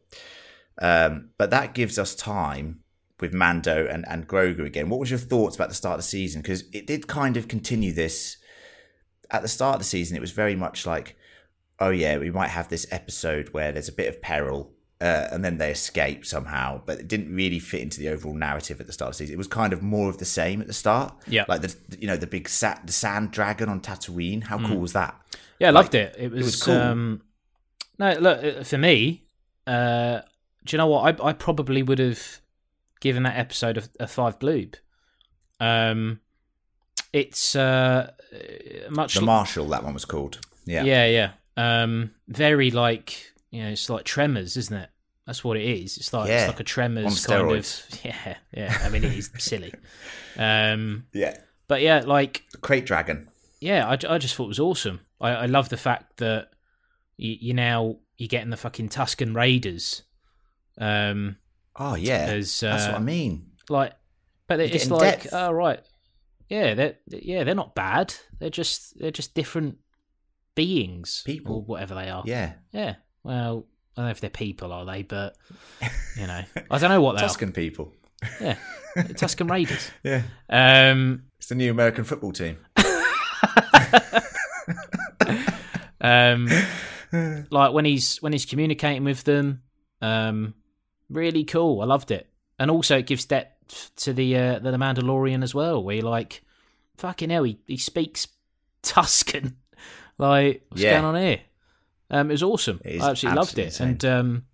Um, 0.81 1.31
but 1.39 1.51
that 1.51 1.75
gives 1.75 1.99
us 1.99 2.15
time 2.15 2.81
with 3.21 3.33
Mando 3.33 3.87
and, 3.87 4.05
and 4.09 4.27
Grogu 4.27 4.65
again. 4.65 4.89
What 4.89 5.01
was 5.01 5.11
your 5.11 5.19
thoughts 5.19 5.55
about 5.55 5.69
the 5.69 5.75
start 5.75 5.95
of 5.95 5.99
the 5.99 6.09
season? 6.09 6.43
Because 6.43 6.65
it 6.73 6.87
did 6.87 7.07
kind 7.07 7.37
of 7.37 7.47
continue 7.47 7.93
this. 7.93 8.39
At 9.31 9.43
the 9.43 9.49
start 9.49 9.77
of 9.77 9.81
the 9.81 9.87
season, 9.87 10.17
it 10.17 10.21
was 10.21 10.33
very 10.33 10.57
much 10.57 10.87
like, 10.87 11.17
oh 11.79 11.91
yeah, 11.91 12.19
we 12.19 12.31
might 12.31 12.49
have 12.49 12.69
this 12.69 12.87
episode 12.91 13.51
where 13.51 13.71
there's 13.71 13.89
a 13.89 13.93
bit 13.93 14.09
of 14.09 14.23
peril, 14.23 14.74
uh, 15.05 15.29
and 15.33 15.45
then 15.45 15.59
they 15.59 15.71
escape 15.71 16.25
somehow. 16.25 16.81
But 16.87 16.99
it 16.99 17.09
didn't 17.09 17.35
really 17.35 17.59
fit 17.59 17.83
into 17.83 18.01
the 18.01 18.09
overall 18.09 18.35
narrative 18.35 18.81
at 18.81 18.87
the 18.87 18.93
start 18.93 19.11
of 19.11 19.15
the 19.15 19.19
season. 19.19 19.35
It 19.35 19.39
was 19.39 19.47
kind 19.47 19.75
of 19.75 19.83
more 19.83 20.09
of 20.09 20.17
the 20.17 20.25
same 20.25 20.63
at 20.63 20.67
the 20.67 20.73
start. 20.73 21.15
Yeah. 21.27 21.45
like 21.47 21.61
the 21.61 21.77
you 21.99 22.07
know 22.07 22.17
the 22.17 22.27
big 22.27 22.49
sa- 22.49 22.79
the 22.83 22.93
sand 22.93 23.31
dragon 23.31 23.69
on 23.69 23.81
Tatooine. 23.81 24.45
How 24.45 24.59
cool 24.67 24.79
was 24.79 24.95
that? 24.95 25.15
Yeah, 25.59 25.69
I 25.69 25.71
loved 25.73 25.95
it. 25.95 26.17
It 26.19 26.33
was, 26.33 26.47
was 26.47 26.63
cool. 26.63 26.75
Um, 26.75 27.23
no, 27.99 28.15
look 28.15 28.43
uh, 28.43 28.65
for 28.65 28.79
me. 28.79 29.27
Uh, 29.67 30.23
do 30.65 30.75
you 30.75 30.79
know 30.79 30.87
what? 30.87 31.21
I 31.21 31.29
I 31.29 31.33
probably 31.35 31.83
would 31.83 31.99
have 31.99 32.41
given 33.01 33.25
that 33.25 33.37
episode 33.37 33.77
a, 33.77 34.05
a 34.05 34.07
five 34.07 34.39
bloob. 34.39 34.77
Um, 35.61 36.21
it's 37.13 37.55
uh, 37.55 38.11
much 38.89 39.15
The 39.15 39.21
li- 39.21 39.27
Marshal, 39.27 39.69
that 39.69 39.85
one 39.85 39.93
was 39.93 40.07
called. 40.07 40.41
Yeah, 40.65 40.85
yeah, 40.85 41.07
yeah. 41.07 41.33
Um, 41.59 42.13
very 42.27 42.71
like 42.71 43.35
you 43.51 43.63
know, 43.63 43.69
it's 43.69 43.91
like 43.91 44.05
Tremors, 44.05 44.57
isn't 44.57 44.77
it? 44.77 44.91
That's 45.27 45.43
what 45.43 45.57
it 45.57 45.65
is. 45.65 45.97
It's 45.97 46.13
like 46.13 46.29
Yeah, 46.29 46.41
it's 46.45 46.49
like 46.49 46.61
a 46.61 46.65
Tremors 46.65 47.27
kind 47.27 47.51
of. 47.51 47.83
Yeah, 48.05 48.37
yeah. 48.55 48.79
I 48.83 48.89
mean, 48.91 49.05
it 49.05 49.13
is 49.15 49.31
silly. 49.39 49.73
Um, 50.39 51.07
yeah. 51.13 51.37
but 51.69 51.81
yeah, 51.81 52.03
like 52.05 52.43
Krayt 52.59 52.85
Dragon. 52.85 53.29
yeah, 53.61 53.87
I, 53.89 53.93
I 54.15 54.19
just 54.19 54.35
thought 54.35 54.45
it 54.45 54.49
was 54.49 54.61
awesome. 54.61 55.01
I, 55.21 55.31
I 55.31 55.47
love 55.47 55.69
the 55.71 55.77
fact 55.77 56.19
that 56.19 56.51
you, 57.17 57.37
you 57.41 57.55
now 57.55 57.97
you're 58.19 58.29
getting 58.29 58.51
the 58.51 58.57
fucking 58.57 58.89
Tusken 58.91 59.35
Raiders. 59.35 60.03
Um, 60.79 61.37
Oh 61.77 61.95
yeah, 61.97 62.27
As, 62.27 62.61
that's 62.61 62.87
what 62.87 62.95
uh, 62.95 62.99
I 62.99 63.01
mean. 63.01 63.47
like, 63.69 63.95
but 64.47 64.59
You're 64.61 64.69
it's 64.69 64.91
like, 64.91 65.23
depth. 65.23 65.29
oh 65.33 65.51
right, 65.51 65.81
yeah, 66.49 66.75
they're 66.75 66.95
yeah 67.09 67.43
they're 67.45 67.55
not 67.55 67.75
bad. 67.75 68.15
They're 68.39 68.51
just 68.51 68.97
they're 68.99 69.11
just 69.11 69.35
different 69.35 69.79
beings, 70.55 71.23
People. 71.27 71.57
or 71.57 71.63
whatever 71.63 71.95
they 71.97 72.09
are. 72.11 72.23
Yeah, 72.27 72.53
Yeah. 72.73 72.97
Well, 73.25 73.67
I 73.97 74.01
don't 74.01 74.07
know 74.07 74.11
if 74.11 74.21
they're 74.21 74.31
people, 74.31 74.73
are 74.73 74.85
they? 74.85 75.03
But 75.03 75.37
you 76.17 76.27
know, 76.27 76.43
I 76.71 76.79
don't 76.79 76.91
know 76.91 77.01
what 77.01 77.17
they 77.17 77.23
Tusken 77.23 77.55
people. 77.55 77.93
Yeah, 78.41 78.57
Tusken 78.97 79.51
Raiders. 79.51 79.91
Yeah, 80.03 80.23
Um, 80.49 81.25
it's 81.39 81.47
the 81.49 81.55
new 81.55 81.71
American 81.71 82.05
football 82.05 82.33
team. 82.33 82.57
um, 86.01 86.49
like 87.51 87.73
when 87.73 87.85
he's 87.85 88.17
when 88.23 88.33
he's 88.33 88.47
communicating 88.47 89.05
with 89.05 89.25
them, 89.25 89.63
um, 90.01 90.55
really 91.09 91.45
cool. 91.45 91.81
I 91.81 91.85
loved 91.85 92.11
it, 92.11 92.29
and 92.59 92.71
also 92.71 92.99
it 92.99 93.07
gives 93.07 93.25
depth 93.25 93.93
to 93.97 94.13
the 94.13 94.37
uh, 94.37 94.59
the 94.59 94.71
Mandalorian 94.73 95.43
as 95.43 95.55
well. 95.55 95.83
Where 95.83 95.97
you're 95.97 96.05
like, 96.05 96.43
fucking 96.97 97.31
hell, 97.31 97.45
he, 97.45 97.59
he 97.67 97.77
speaks 97.77 98.27
Tusken. 98.83 99.55
like, 100.19 100.65
what's 100.69 100.83
Yeah. 100.83 101.01
going 101.01 101.05
on 101.17 101.23
here? 101.23 101.41
Um, 102.15 102.31
it 102.31 102.35
was 102.35 102.43
awesome. 102.45 102.81
It 102.85 102.97
is 102.97 103.03
I 103.03 103.11
absolutely 103.11 103.37
loved 103.37 103.59
it, 103.59 103.65
insane. 103.67 103.89
and 103.89 104.05
um, 104.05 104.45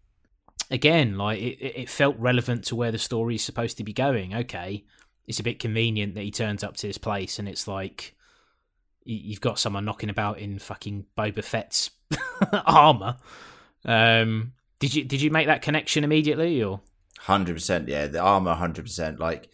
again, 0.71 1.19
like 1.19 1.41
it, 1.41 1.63
it 1.63 1.91
felt 1.91 2.17
relevant 2.19 2.65
to 2.67 2.77
where 2.77 2.91
the 2.91 2.99
story 2.99 3.35
is 3.35 3.43
supposed 3.43 3.77
to 3.77 3.85
be 3.85 3.93
going. 3.93 4.35
Okay, 4.35 4.85
it's 5.27 5.41
a 5.41 5.43
bit 5.43 5.59
convenient 5.59 6.15
that 6.15 6.23
he 6.23 6.31
turns 6.31 6.65
up 6.65 6.77
to 6.79 6.87
this 6.87 6.97
place, 6.99 7.39
and 7.39 7.47
it's 7.47 7.69
like 7.69 8.17
you've 9.05 9.43
got 9.43 9.59
someone 9.59 9.85
knocking 9.85 10.09
about 10.09 10.39
in 10.39 10.59
fucking 10.59 11.05
Boba 11.19 11.45
Fett's 11.45 11.91
armor. 12.67 13.17
Um, 13.85 14.53
did 14.79 14.95
you 14.95 15.05
did 15.05 15.21
you 15.21 15.31
make 15.31 15.47
that 15.47 15.61
connection 15.61 16.03
immediately, 16.03 16.63
or 16.63 16.81
Hundred 17.21 17.53
percent. 17.53 17.89
Yeah, 17.89 18.07
the 18.07 18.21
armor. 18.21 18.55
Hundred 18.55 18.87
percent. 18.87 19.21
Like, 19.21 19.51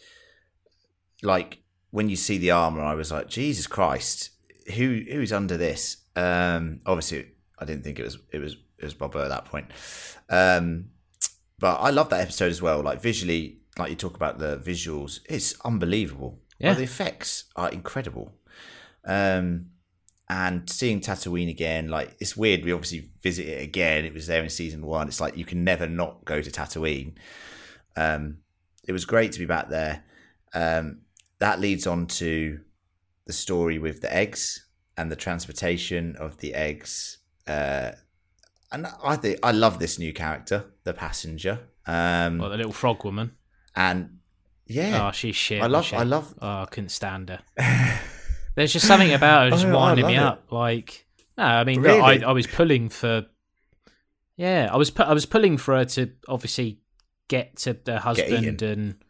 like 1.25 1.59
when 1.91 2.09
you 2.09 2.15
see 2.15 2.39
the 2.39 2.53
armor, 2.53 2.83
I 2.83 2.95
was 2.95 3.11
like, 3.11 3.29
Jesus 3.29 3.67
Christ, 3.67 4.31
who 4.75 5.03
who's 5.11 5.33
under 5.33 5.57
this? 5.57 5.97
Um, 6.15 6.81
obviously, 6.87 7.33
I 7.59 7.65
didn't 7.65 7.85
think 7.85 7.99
it 7.99 8.05
was 8.05 8.19
it 8.33 8.39
was 8.39 8.57
it 8.79 8.85
was 8.85 8.95
Boba 8.95 9.25
at 9.25 9.29
that 9.29 9.47
point. 9.47 9.67
Um, 10.29 10.91
but 11.59 11.77
I 11.77 11.91
love 11.91 12.11
that 12.11 12.21
episode 12.21 12.51
as 12.51 12.61
well. 12.61 12.83
Like 12.83 13.01
visually, 13.01 13.61
like 13.79 13.91
you 13.91 13.97
talk 13.97 14.17
about 14.17 14.39
the 14.39 14.59
visuals, 14.59 15.21
it's 15.29 15.59
unbelievable. 15.65 16.41
Yeah. 16.59 16.71
Like, 16.71 16.79
the 16.79 16.85
effects 16.85 17.45
are 17.55 17.71
incredible. 17.71 18.35
Um, 19.05 19.67
and 20.29 20.69
seeing 20.69 21.01
Tatooine 21.01 21.51
again, 21.51 21.89
like 21.89 22.17
it's 22.19 22.37
weird. 22.37 22.65
We 22.65 22.73
obviously 22.73 23.11
visit 23.23 23.47
it 23.47 23.63
again. 23.63 24.05
It 24.05 24.13
was 24.13 24.27
there 24.27 24.43
in 24.43 24.49
season 24.49 24.85
one. 24.85 25.07
It's 25.07 25.21
like 25.21 25.37
you 25.37 25.45
can 25.45 25.63
never 25.63 25.87
not 25.87 26.25
go 26.25 26.43
to 26.43 26.51
Tatooine. 26.51 27.15
Um, 27.97 28.39
it 28.87 28.93
was 28.93 29.05
great 29.05 29.33
to 29.33 29.39
be 29.39 29.47
back 29.47 29.69
there. 29.69 30.05
Um, 30.53 31.03
that 31.39 31.61
leads 31.61 31.87
on 31.87 32.07
to 32.07 32.61
the 33.27 33.33
story 33.33 33.79
with 33.79 34.01
the 34.01 34.13
eggs 34.15 34.67
and 34.97 35.13
the 35.13 35.17
transportation 35.17 36.17
of 36.17 36.39
the 36.39 36.55
eggs. 36.55 37.19
Uh, 37.47 37.93
and 38.73 38.87
I 39.05 39.17
think 39.17 39.39
I 39.43 39.53
love 39.53 39.79
this 39.79 39.99
new 39.99 40.13
character, 40.13 40.65
the 40.85 40.93
passenger. 40.93 41.61
Um, 41.87 42.39
Well, 42.39 42.51
the 42.51 42.57
little 42.57 42.73
frog 42.73 43.05
woman. 43.05 43.33
and 43.75 44.19
yeah, 44.67 45.07
Oh, 45.09 45.13
she's 45.13 45.37
shit. 45.37 45.63
I 45.63 45.67
love, 45.67 45.93
I 45.93 46.03
love. 46.03 46.35
Oh, 46.43 46.63
I 46.63 46.67
couldn't 46.67 46.89
stand 46.89 47.29
her. 47.31 47.41
There's 48.57 48.73
just 48.73 48.87
something 48.87 49.13
about 49.13 49.45
her 49.45 49.51
just 49.51 49.67
Oh, 49.67 49.75
winding 49.77 50.07
me 50.07 50.17
love 50.19 50.33
up. 50.39 50.51
Like, 50.53 51.07
no, 51.39 51.45
I 51.45 51.63
mean, 51.65 51.77
look, 51.83 51.87
Really? 52.03 52.25
I, 52.25 52.31
I 52.31 52.33
was 52.33 52.47
pulling 52.47 52.89
for. 52.89 53.27
Yeah, 54.37 54.69
I 54.73 54.77
was 54.77 54.91
pu- 54.91 55.05
I 55.05 55.13
was 55.15 55.25
pulling 55.27 55.57
for 55.57 55.77
her 55.77 55.85
to 55.85 56.11
obviously 56.29 56.81
get 57.29 57.57
to 57.59 57.75
the 57.75 58.01
husband 58.01 58.63
and. 58.63 58.97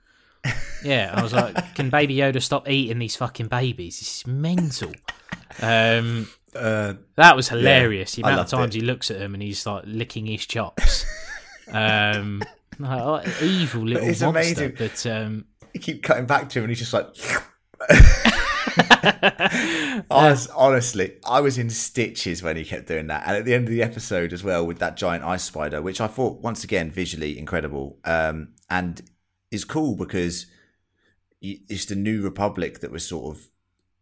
Yeah, 0.84 1.10
I 1.12 1.22
was 1.24 1.32
like, 1.32 1.74
can 1.74 1.90
Baby 1.90 2.16
Yoda 2.16 2.40
stop 2.40 2.68
eating 2.68 3.00
these 3.00 3.16
fucking 3.16 3.48
babies? 3.48 3.98
This 3.98 4.18
is 4.18 4.26
mental. 4.28 4.92
Um, 5.60 6.28
Uh, 6.56 6.94
that 7.16 7.36
was 7.36 7.48
hilarious. 7.48 8.14
the 8.14 8.24
I 8.24 8.32
amount 8.32 8.52
of 8.52 8.58
times 8.58 8.74
he 8.74 8.80
looks 8.80 9.10
at 9.10 9.20
him 9.20 9.34
and 9.34 9.42
he's 9.42 9.66
like 9.66 9.84
licking 9.86 10.26
his 10.26 10.46
chops. 10.46 11.04
um, 11.72 12.42
like, 12.78 13.00
oh, 13.00 13.22
evil 13.42 13.82
little 13.82 14.08
It's 14.08 14.20
monster. 14.20 14.64
amazing. 14.64 14.74
But 14.78 15.06
um, 15.06 15.44
you 15.72 15.80
keep 15.80 16.02
cutting 16.02 16.26
back 16.26 16.48
to 16.50 16.58
him, 16.58 16.64
and 16.64 16.70
he's 16.70 16.78
just 16.78 16.92
like. 16.92 17.06
I 18.88 20.02
was 20.10 20.48
honestly, 20.48 21.16
I 21.26 21.40
was 21.40 21.56
in 21.58 21.70
stitches 21.70 22.42
when 22.42 22.56
he 22.56 22.64
kept 22.64 22.86
doing 22.86 23.06
that, 23.06 23.24
and 23.26 23.36
at 23.36 23.44
the 23.44 23.54
end 23.54 23.64
of 23.64 23.70
the 23.70 23.82
episode 23.82 24.32
as 24.32 24.44
well 24.44 24.66
with 24.66 24.78
that 24.78 24.96
giant 24.96 25.24
ice 25.24 25.44
spider, 25.44 25.80
which 25.80 26.00
I 26.00 26.06
thought 26.06 26.42
once 26.42 26.64
again 26.64 26.90
visually 26.90 27.38
incredible, 27.38 27.98
um, 28.04 28.48
and 28.68 29.02
is 29.50 29.64
cool 29.64 29.96
because 29.96 30.46
it's 31.40 31.86
the 31.86 31.94
New 31.94 32.22
Republic 32.22 32.80
that 32.80 32.90
was 32.90 33.06
sort 33.06 33.36
of 33.36 33.48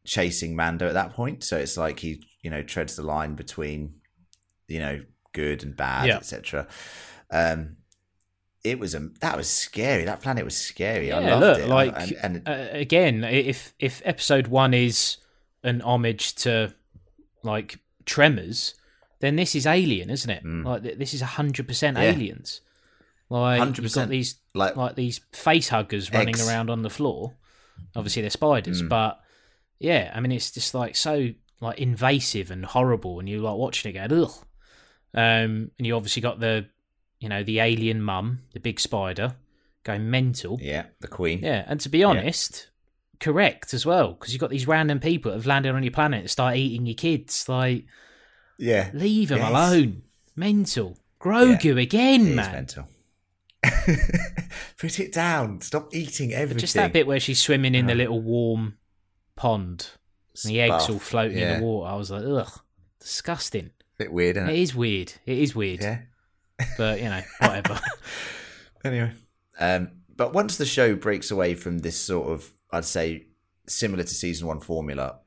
chasing 0.06 0.54
Mando 0.56 0.86
at 0.86 0.94
that 0.94 1.12
point. 1.14 1.44
So 1.44 1.56
it's 1.56 1.76
like 1.76 1.98
he, 2.00 2.22
you 2.42 2.50
know, 2.50 2.62
treads 2.62 2.96
the 2.96 3.02
line 3.02 3.34
between, 3.34 3.94
you 4.68 4.78
know, 4.80 5.00
good 5.32 5.62
and 5.64 5.76
bad, 5.76 6.06
Yeah. 6.06 6.16
etc. 6.16 6.66
Um, 7.30 7.76
it 8.62 8.78
was 8.78 8.94
a 8.94 9.10
that 9.20 9.36
was 9.36 9.48
scary. 9.48 10.04
That 10.04 10.22
planet 10.22 10.44
was 10.44 10.56
scary. 10.56 11.12
I 11.12 11.18
loved 11.20 11.40
look, 11.40 11.58
it. 11.58 11.68
like, 11.68 11.96
and, 12.22 12.42
and 12.46 12.48
uh, 12.48 12.66
again, 12.72 13.24
if 13.24 13.74
if 13.78 14.00
episode 14.04 14.46
one 14.46 14.72
is 14.72 15.18
an 15.62 15.80
homage 15.82 16.34
to 16.36 16.74
like 17.42 17.78
Tremors, 18.06 18.74
then 19.20 19.36
this 19.36 19.54
is 19.54 19.66
Alien, 19.66 20.08
isn't 20.10 20.30
it? 20.30 20.44
Mm. 20.44 20.64
Like 20.64 20.98
this 20.98 21.12
is 21.14 21.20
hundred 21.20 21.68
percent 21.68 21.98
aliens. 21.98 22.60
Like 23.30 23.58
you've 23.76 23.86
100%. 23.86 23.94
got 23.94 24.08
these 24.08 24.36
like 24.54 24.76
like 24.76 24.94
these 24.96 25.20
face 25.32 25.68
huggers 25.68 26.10
running 26.12 26.38
around 26.40 26.70
on 26.70 26.82
the 26.82 26.90
floor. 26.90 27.34
Obviously, 27.96 28.22
they're 28.22 28.30
spiders, 28.30 28.82
Mm. 28.82 28.88
but 28.88 29.20
yeah, 29.84 30.10
I 30.14 30.20
mean, 30.20 30.32
it's 30.32 30.50
just 30.50 30.74
like 30.74 30.96
so 30.96 31.28
like 31.60 31.78
invasive 31.78 32.50
and 32.50 32.64
horrible, 32.64 33.20
and 33.20 33.28
you 33.28 33.40
like 33.40 33.56
watching 33.56 33.94
it 33.94 34.08
go 34.08 34.24
ugh. 34.24 34.32
Um, 35.14 35.70
and 35.78 35.86
you 35.86 35.94
obviously 35.94 36.22
got 36.22 36.40
the, 36.40 36.66
you 37.20 37.28
know, 37.28 37.44
the 37.44 37.60
alien 37.60 38.02
mum, 38.02 38.40
the 38.52 38.58
big 38.60 38.80
spider, 38.80 39.36
going 39.84 40.10
mental. 40.10 40.58
yeah, 40.60 40.86
the 41.00 41.06
Queen. 41.08 41.38
Yeah, 41.42 41.64
and 41.68 41.78
to 41.80 41.88
be 41.88 42.02
honest, 42.02 42.70
correct 43.20 43.72
as 43.74 43.86
well, 43.86 44.12
because 44.14 44.32
you've 44.32 44.40
got 44.40 44.50
these 44.50 44.66
random 44.66 44.98
people 44.98 45.30
that 45.30 45.36
have 45.36 45.46
landed 45.46 45.74
on 45.74 45.82
your 45.84 45.92
planet 45.92 46.20
and 46.22 46.30
start 46.30 46.56
eating 46.56 46.86
your 46.86 46.96
kids. 46.96 47.48
Like, 47.48 47.86
Yeah, 48.58 48.90
leave 48.92 49.28
them 49.28 49.38
Yes. 49.38 49.50
alone. 49.50 50.02
Mental. 50.34 50.98
Grogu 51.20 51.80
again, 51.80 52.26
it 52.28 52.34
man. 52.34 52.52
mental. 52.52 52.88
Put 54.78 54.98
it 55.00 55.12
down. 55.12 55.60
Stop 55.60 55.94
eating 55.94 56.32
everything. 56.32 56.56
But 56.56 56.60
just 56.60 56.74
that 56.74 56.92
bit 56.92 57.06
where 57.06 57.20
she's 57.20 57.40
swimming 57.40 57.74
in 57.74 57.86
the 57.86 57.92
Oh. 57.92 57.96
little 57.96 58.20
warm 58.20 58.76
pond 59.36 59.90
and 60.42 60.50
the 60.52 60.60
eggs 60.60 60.88
all 60.88 60.98
floating 60.98 61.38
yeah. 61.38 61.54
in 61.54 61.60
the 61.60 61.66
water. 61.66 61.90
I 61.90 61.96
was 61.96 62.10
like, 62.10 62.24
ugh, 62.24 62.60
disgusting. 63.00 63.70
Bit 63.98 64.12
weird, 64.12 64.36
isn't 64.36 64.48
It 64.48 64.54
it? 64.54 64.60
is 64.60 64.74
weird. 64.74 65.12
It 65.26 65.38
is 65.38 65.54
weird. 65.54 65.80
Yeah. 65.80 66.00
But, 66.76 66.98
you 66.98 67.08
know, 67.08 67.22
whatever. 67.38 67.80
Anyway, 68.84 69.12
um, 69.58 69.90
but 70.16 70.32
once 70.32 70.56
the 70.56 70.66
show 70.66 70.94
breaks 70.94 71.30
away 71.30 71.54
from 71.54 71.78
this 71.78 71.98
sort 71.98 72.28
of, 72.30 72.50
I'd 72.70 72.84
say, 72.84 73.26
similar 73.66 74.02
to 74.02 74.14
season 74.14 74.46
one 74.46 74.60
formula 74.60 75.20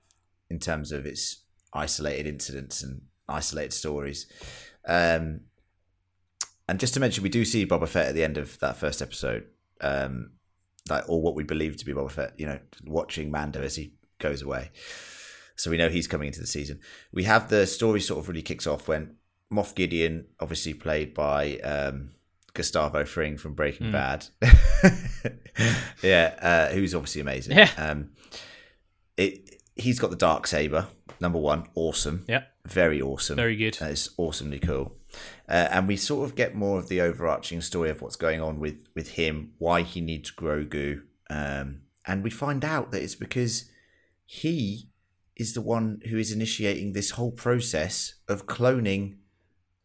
in 0.50 0.60
terms 0.60 0.92
of 0.92 1.06
its 1.06 1.44
isolated 1.74 2.28
incidents 2.28 2.84
and 2.84 3.02
isolated 3.28 3.74
stories, 3.74 4.28
um, 4.88 5.42
and 6.70 6.80
just 6.80 6.94
to 6.94 7.00
mention, 7.00 7.24
we 7.24 7.30
do 7.30 7.46
see 7.46 7.66
Boba 7.66 7.88
Fett 7.88 8.08
at 8.08 8.16
the 8.16 8.24
end 8.24 8.38
of 8.38 8.60
that 8.60 8.78
first 8.78 9.02
episode, 9.02 9.46
um, 9.82 10.32
like 10.90 11.08
or 11.10 11.22
what 11.22 11.36
we 11.36 11.44
believe 11.44 11.78
to 11.78 11.86
be 11.86 11.94
Boba 11.94 12.12
Fett. 12.12 12.34
You 12.38 12.48
know, 12.48 12.60
watching 12.86 13.32
Mando 13.32 13.62
as 13.62 13.76
he 13.76 13.94
goes 14.20 14.42
away. 14.42 14.72
So 15.56 15.72
we 15.72 15.78
know 15.78 15.90
he's 15.90 16.08
coming 16.08 16.28
into 16.28 16.40
the 16.40 16.48
season. 16.48 16.80
We 17.12 17.24
have 17.24 17.50
the 17.50 17.66
story 17.66 18.00
sort 18.02 18.20
of 18.20 18.28
really 18.30 18.42
kicks 18.44 18.68
off 18.68 18.88
when 18.88 19.16
Moff 19.52 19.74
Gideon, 19.76 20.28
obviously 20.40 20.74
played 20.74 21.14
by 21.14 21.58
um, 21.60 22.12
Gustavo 22.54 23.06
Fring 23.06 23.38
from 23.38 23.54
Breaking 23.56 23.88
Mm. 23.88 23.92
Bad, 23.92 24.26
yeah, 26.04 26.36
uh, 26.42 26.74
who's 26.74 26.94
obviously 26.94 27.22
amazing. 27.22 27.58
Yeah. 27.58 27.70
Um, 27.78 28.12
it 29.16 29.62
he's 29.76 30.00
got 30.00 30.10
the 30.10 30.16
dark 30.16 30.48
saber. 30.48 30.88
Number 31.20 31.40
one, 31.40 31.68
awesome. 31.76 32.26
Yeah, 32.28 32.44
very 32.66 33.02
awesome. 33.02 33.36
Very 33.38 33.56
good. 33.56 33.78
Uh, 33.82 33.86
It's 33.86 34.10
awesomely 34.18 34.60
cool. 34.60 34.96
Uh, 35.50 35.68
and 35.72 35.88
we 35.88 35.98
sort 35.98 36.30
of 36.30 36.36
get 36.36 36.54
more 36.54 36.78
of 36.78 36.90
the 36.90 37.02
overarching 37.02 37.62
story 37.62 37.90
of 37.90 38.02
what's 38.02 38.16
going 38.18 38.42
on 38.42 38.60
with, 38.60 38.88
with 38.94 39.12
him, 39.14 39.54
why 39.58 39.82
he 39.82 40.00
needs 40.02 40.30
Grogu. 40.32 41.02
Um, 41.30 41.82
and 42.06 42.24
we 42.24 42.30
find 42.30 42.64
out 42.64 42.92
that 42.92 43.02
it's 43.02 43.16
because 43.16 43.66
he 44.28 44.90
is 45.36 45.54
the 45.54 45.62
one 45.62 46.02
who 46.10 46.18
is 46.18 46.32
initiating 46.32 46.94
this 46.94 47.12
whole 47.12 47.32
process 47.32 48.16
of 48.28 48.46
cloning 48.46 49.16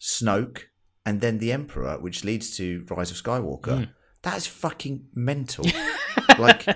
Snoke 0.00 0.62
and 1.06 1.20
then 1.20 1.38
the 1.38 1.52
Emperor, 1.52 1.96
which 1.98 2.24
leads 2.24 2.56
to 2.56 2.84
Rise 2.90 3.10
of 3.10 3.16
Skywalker. 3.16 3.78
Mm. 3.86 3.88
That 4.22 4.36
is 4.36 4.46
fucking 4.46 5.06
mental. 5.14 5.64
like 6.38 6.66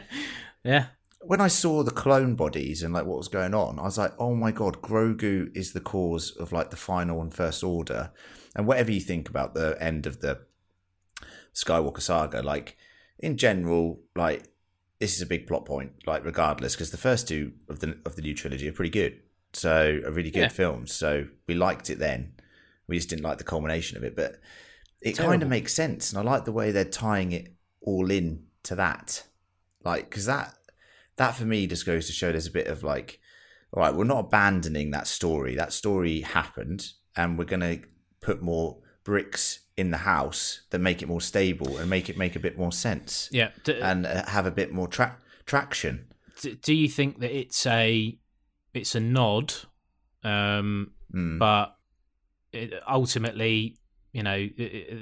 Yeah. 0.63 0.87
when 1.21 1.41
I 1.41 1.49
saw 1.49 1.83
the 1.83 1.91
clone 1.91 2.35
bodies 2.37 2.83
and 2.83 2.95
like 2.95 3.05
what 3.07 3.19
was 3.19 3.29
going 3.29 3.55
on, 3.55 3.79
I 3.79 3.83
was 3.83 3.99
like, 3.99 4.13
oh 4.19 4.35
my 4.35 4.53
god, 4.53 4.81
Grogu 4.81 5.55
is 5.57 5.73
the 5.73 5.81
cause 5.81 6.31
of 6.39 6.53
like 6.53 6.71
the 6.71 6.77
final 6.77 7.21
and 7.21 7.35
first 7.35 7.65
order. 7.65 8.13
And 8.55 8.67
whatever 8.67 8.93
you 8.93 9.01
think 9.01 9.29
about 9.29 9.55
the 9.55 9.77
end 9.81 10.07
of 10.07 10.21
the 10.21 10.41
Skywalker 11.55 12.01
saga, 12.01 12.43
like 12.43 12.77
in 13.19 13.37
general, 13.37 14.01
like 14.15 14.53
this 14.99 15.15
is 15.15 15.23
a 15.23 15.27
big 15.27 15.47
plot 15.47 15.65
point, 15.67 15.93
like 16.07 16.25
regardless, 16.25 16.75
because 16.75 16.91
the 16.91 16.97
first 16.97 17.29
two 17.29 17.53
of 17.69 17.81
the 17.81 17.99
of 18.07 18.17
the 18.17 18.23
new 18.23 18.35
trilogy 18.35 18.69
are 18.69 18.73
pretty 18.73 18.91
good. 18.91 19.21
So 19.53 20.01
are 20.05 20.11
really 20.11 20.31
good 20.31 20.41
Yeah. 20.41 20.49
films. 20.49 20.93
So 20.93 21.29
we 21.47 21.55
liked 21.55 21.89
it 21.91 21.99
then. 21.99 22.35
We 22.89 22.97
just 22.97 23.09
didn't 23.09 23.25
like 23.25 23.39
the 23.39 23.45
culmination 23.45 23.97
of 23.97 24.05
it, 24.05 24.15
but 24.15 24.41
it 25.01 25.17
kind 25.17 25.43
of 25.43 25.49
makes 25.49 25.73
sense, 25.75 26.11
and 26.13 26.19
I 26.19 26.23
like 26.31 26.45
the 26.45 26.53
way 26.53 26.71
they're 26.71 26.85
tying 26.85 27.33
it 27.33 27.55
all 27.81 28.11
in 28.11 28.45
to 28.65 28.75
that. 28.77 29.25
Like, 29.85 30.09
because 30.11 30.27
that 30.27 30.55
that 31.17 31.35
for 31.35 31.45
me 31.45 31.67
just 31.67 31.87
goes 31.87 32.07
to 32.07 32.13
show 32.13 32.31
there's 32.31 32.47
a 32.47 32.51
bit 32.51 32.67
of 32.67 32.83
like, 32.83 33.21
all 33.73 33.83
right, 33.83 33.95
we're 33.95 34.05
not 34.05 34.27
abandoning 34.27 34.91
that 34.91 35.07
story. 35.07 35.55
That 35.55 35.73
story 35.73 36.21
happened, 36.21 36.93
and 37.17 37.39
we're 37.39 37.45
gonna 37.45 37.79
put 38.21 38.43
more 38.43 38.79
bricks 39.05 39.61
in 39.77 39.91
the 39.91 39.99
house 39.99 40.63
that 40.71 40.79
make 40.79 41.03
it 41.03 41.07
more 41.09 41.21
stable 41.21 41.77
and 41.79 41.91
make 41.91 42.09
it 42.09 42.17
make 42.17 42.35
a 42.37 42.41
bit 42.41 42.57
more 42.57 42.73
sense 42.73 43.29
Yeah. 43.33 43.51
D- 43.65 43.79
and 43.81 44.07
uh, 44.07 44.25
have 44.27 44.47
a 44.47 44.51
bit 44.51 44.73
more 44.73 44.89
tra- 44.89 45.17
traction. 45.45 46.07
do 46.63 46.75
you 46.75 46.89
think 46.89 47.21
that 47.21 47.31
it's 47.37 47.67
a 47.67 48.19
it's 48.75 48.95
a 48.95 49.01
nod 49.01 49.53
um 50.25 50.93
Mm. 51.15 51.39
but 51.39 51.77
it, 52.53 52.73
ultimately 52.89 53.77
you 54.13 54.23
know 54.25 54.49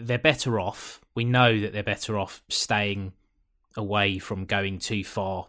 they're 0.03 0.19
better 0.19 0.61
off 0.61 1.01
we 1.15 1.25
know 1.25 1.59
that 1.61 1.73
they're 1.73 1.83
better 1.83 2.19
off 2.19 2.43
staying 2.51 3.13
away 3.77 4.19
from 4.19 4.45
going 4.45 4.79
too 4.79 5.03
far 5.03 5.49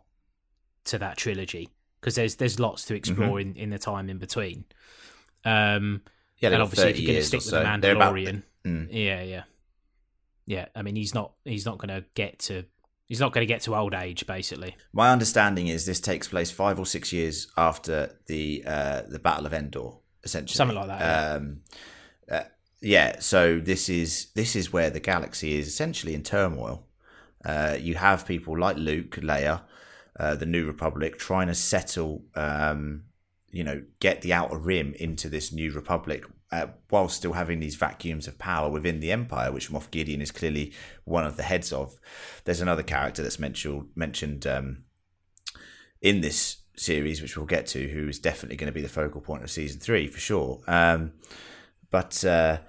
to 0.85 0.97
that 0.97 1.17
trilogy 1.17 1.67
because 1.99 2.15
there's 2.15 2.35
there's 2.35 2.57
lots 2.57 2.85
to 2.85 2.95
explore 2.95 3.39
in, 3.41 3.53
in 3.55 3.69
the 3.69 3.77
time 3.77 4.09
in 4.09 4.17
between 4.17 4.63
um 5.43 6.01
yeah, 6.39 6.49
and 6.51 6.61
obviously 6.61 6.89
if 6.91 6.95
30 6.95 7.01
you're 7.01 7.11
going 7.13 7.21
to 7.21 7.27
stick 7.27 7.37
or 7.37 7.39
with 7.39 7.43
so. 7.45 7.59
the 7.73 7.77
They're 7.81 7.95
about- 7.95 8.13
mandalorian 8.15 8.43
Mm. 8.65 8.87
yeah 8.89 9.21
yeah 9.21 9.43
yeah 10.47 10.65
i 10.75 10.81
mean 10.81 10.95
he's 10.95 11.13
not 11.13 11.33
he's 11.43 11.65
not 11.65 11.77
going 11.77 11.89
to 11.89 12.03
get 12.15 12.39
to 12.39 12.65
he's 13.07 13.19
not 13.19 13.31
going 13.31 13.43
to 13.43 13.53
get 13.53 13.61
to 13.61 13.75
old 13.75 13.93
age 13.93 14.25
basically 14.25 14.75
My 14.93 15.11
understanding 15.11 15.67
is 15.67 15.85
this 15.85 15.99
takes 15.99 16.27
place 16.27 16.51
five 16.51 16.79
or 16.79 16.85
six 16.85 17.13
years 17.13 17.47
after 17.57 18.17
the 18.27 18.63
uh, 18.65 19.01
the 19.07 19.19
Battle 19.19 19.45
of 19.45 19.53
Endor, 19.53 19.91
essentially. 20.23 20.57
Something 20.57 20.77
like 20.77 20.87
that, 20.87 20.99
yeah. 20.99 21.33
Um, 21.35 21.61
uh, 22.31 22.43
yeah, 22.81 23.19
so 23.19 23.59
this 23.59 23.89
is 23.89 24.27
this 24.35 24.55
is 24.55 24.73
where 24.73 24.89
the 24.89 24.99
galaxy 24.99 25.57
is 25.57 25.67
essentially 25.67 26.13
in 26.13 26.23
turmoil. 26.23 26.87
Uh, 27.43 27.77
you 27.79 27.95
have 27.95 28.25
people 28.25 28.57
like 28.57 28.77
Luke, 28.77 29.17
Leia, 29.17 29.61
uh, 30.19 30.35
the 30.35 30.45
New 30.47 30.65
Republic, 30.65 31.17
trying 31.19 31.47
to 31.47 31.55
settle, 31.55 32.23
um, 32.35 33.03
you 33.51 33.63
know, 33.63 33.83
get 33.99 34.21
the 34.21 34.33
Outer 34.33 34.57
Rim 34.57 34.93
into 34.99 35.29
this 35.29 35.51
New 35.51 35.71
Republic, 35.71 36.25
uh, 36.55 36.67
while 36.89 37.09
still 37.09 37.33
having 37.33 37.59
these 37.59 37.75
vacuums 37.75 38.27
of 38.27 38.37
power 38.37 38.69
within 38.69 39.01
the 39.01 39.11
Empire, 39.11 39.51
which 39.51 39.69
Moff 39.69 39.91
Gideon 39.91 40.21
is 40.21 40.31
clearly 40.31 40.71
one 41.03 41.25
of 41.25 41.35
the 41.35 41.43
heads 41.43 41.73
of. 41.73 41.99
There's 42.45 42.61
another 42.61 42.83
character 42.83 43.21
that's 43.21 43.39
mentioned 43.39 43.89
mentioned 43.95 44.47
um, 44.47 44.85
in 46.01 46.21
this 46.21 46.57
series, 46.77 47.21
which 47.21 47.35
we'll 47.35 47.45
get 47.45 47.67
to, 47.67 47.89
who 47.89 48.07
is 48.07 48.19
definitely 48.19 48.55
going 48.55 48.71
to 48.71 48.73
be 48.73 48.81
the 48.81 48.87
focal 48.87 49.19
point 49.19 49.43
of 49.43 49.51
season 49.51 49.81
three 49.81 50.07
for 50.07 50.19
sure. 50.19 50.61
Um, 50.67 51.11
but 51.91 52.23
uh, 52.23 52.59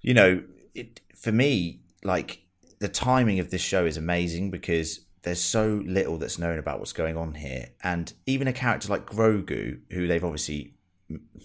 you 0.00 0.14
know, 0.14 0.42
it, 0.74 1.00
for 1.14 1.30
me, 1.30 1.82
like 2.02 2.42
the 2.80 2.88
timing 2.88 3.38
of 3.38 3.50
this 3.50 3.62
show 3.62 3.86
is 3.86 3.96
amazing 3.96 4.50
because 4.50 5.06
there's 5.22 5.40
so 5.40 5.80
little 5.86 6.18
that's 6.18 6.40
known 6.40 6.58
about 6.58 6.80
what's 6.80 6.92
going 6.92 7.16
on 7.16 7.34
here, 7.34 7.68
and 7.84 8.12
even 8.26 8.48
a 8.48 8.52
character 8.52 8.88
like 8.88 9.06
Grogu, 9.06 9.80
who 9.92 10.08
they've 10.08 10.24
obviously 10.24 10.74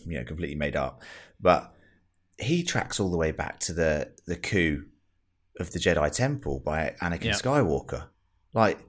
you 0.06 0.17
know 0.19 0.23
completely 0.23 0.56
made 0.56 0.75
up, 0.75 1.01
but 1.39 1.73
he 2.39 2.63
tracks 2.63 2.99
all 2.99 3.10
the 3.12 3.17
way 3.17 3.32
back 3.32 3.60
to 3.62 3.73
the 3.73 4.12
the 4.25 4.36
coup 4.36 4.86
of 5.60 5.71
the 5.71 5.80
Jedi 5.80 6.12
Temple 6.12 6.62
by 6.63 6.95
Anakin. 7.01 7.25
Skywalker. 7.41 8.08
Like 8.53 8.80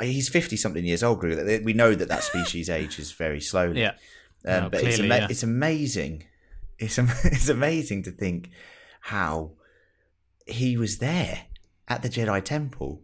he's 0.00 0.28
fifty 0.28 0.56
something 0.56 0.84
years 0.84 1.02
old. 1.02 1.22
We 1.22 1.72
know 1.72 1.94
that 1.94 2.08
that 2.08 2.22
species 2.22 2.70
ages 2.82 3.12
very 3.12 3.40
slowly. 3.40 3.80
Yeah. 3.80 3.94
Um, 4.44 4.64
No, 4.64 4.70
but 4.70 4.82
it's, 4.82 4.98
ama- 5.00 5.16
yeah. 5.18 5.26
it's 5.30 5.42
amazing. 5.42 6.24
It's 6.78 6.98
am- 6.98 7.08
it's 7.24 7.48
amazing 7.48 8.02
to 8.04 8.10
think 8.10 8.50
how 9.02 9.52
he 10.46 10.76
was 10.76 10.98
there 10.98 11.46
at 11.88 12.02
the 12.02 12.08
Jedi 12.08 12.42
Temple 12.44 13.02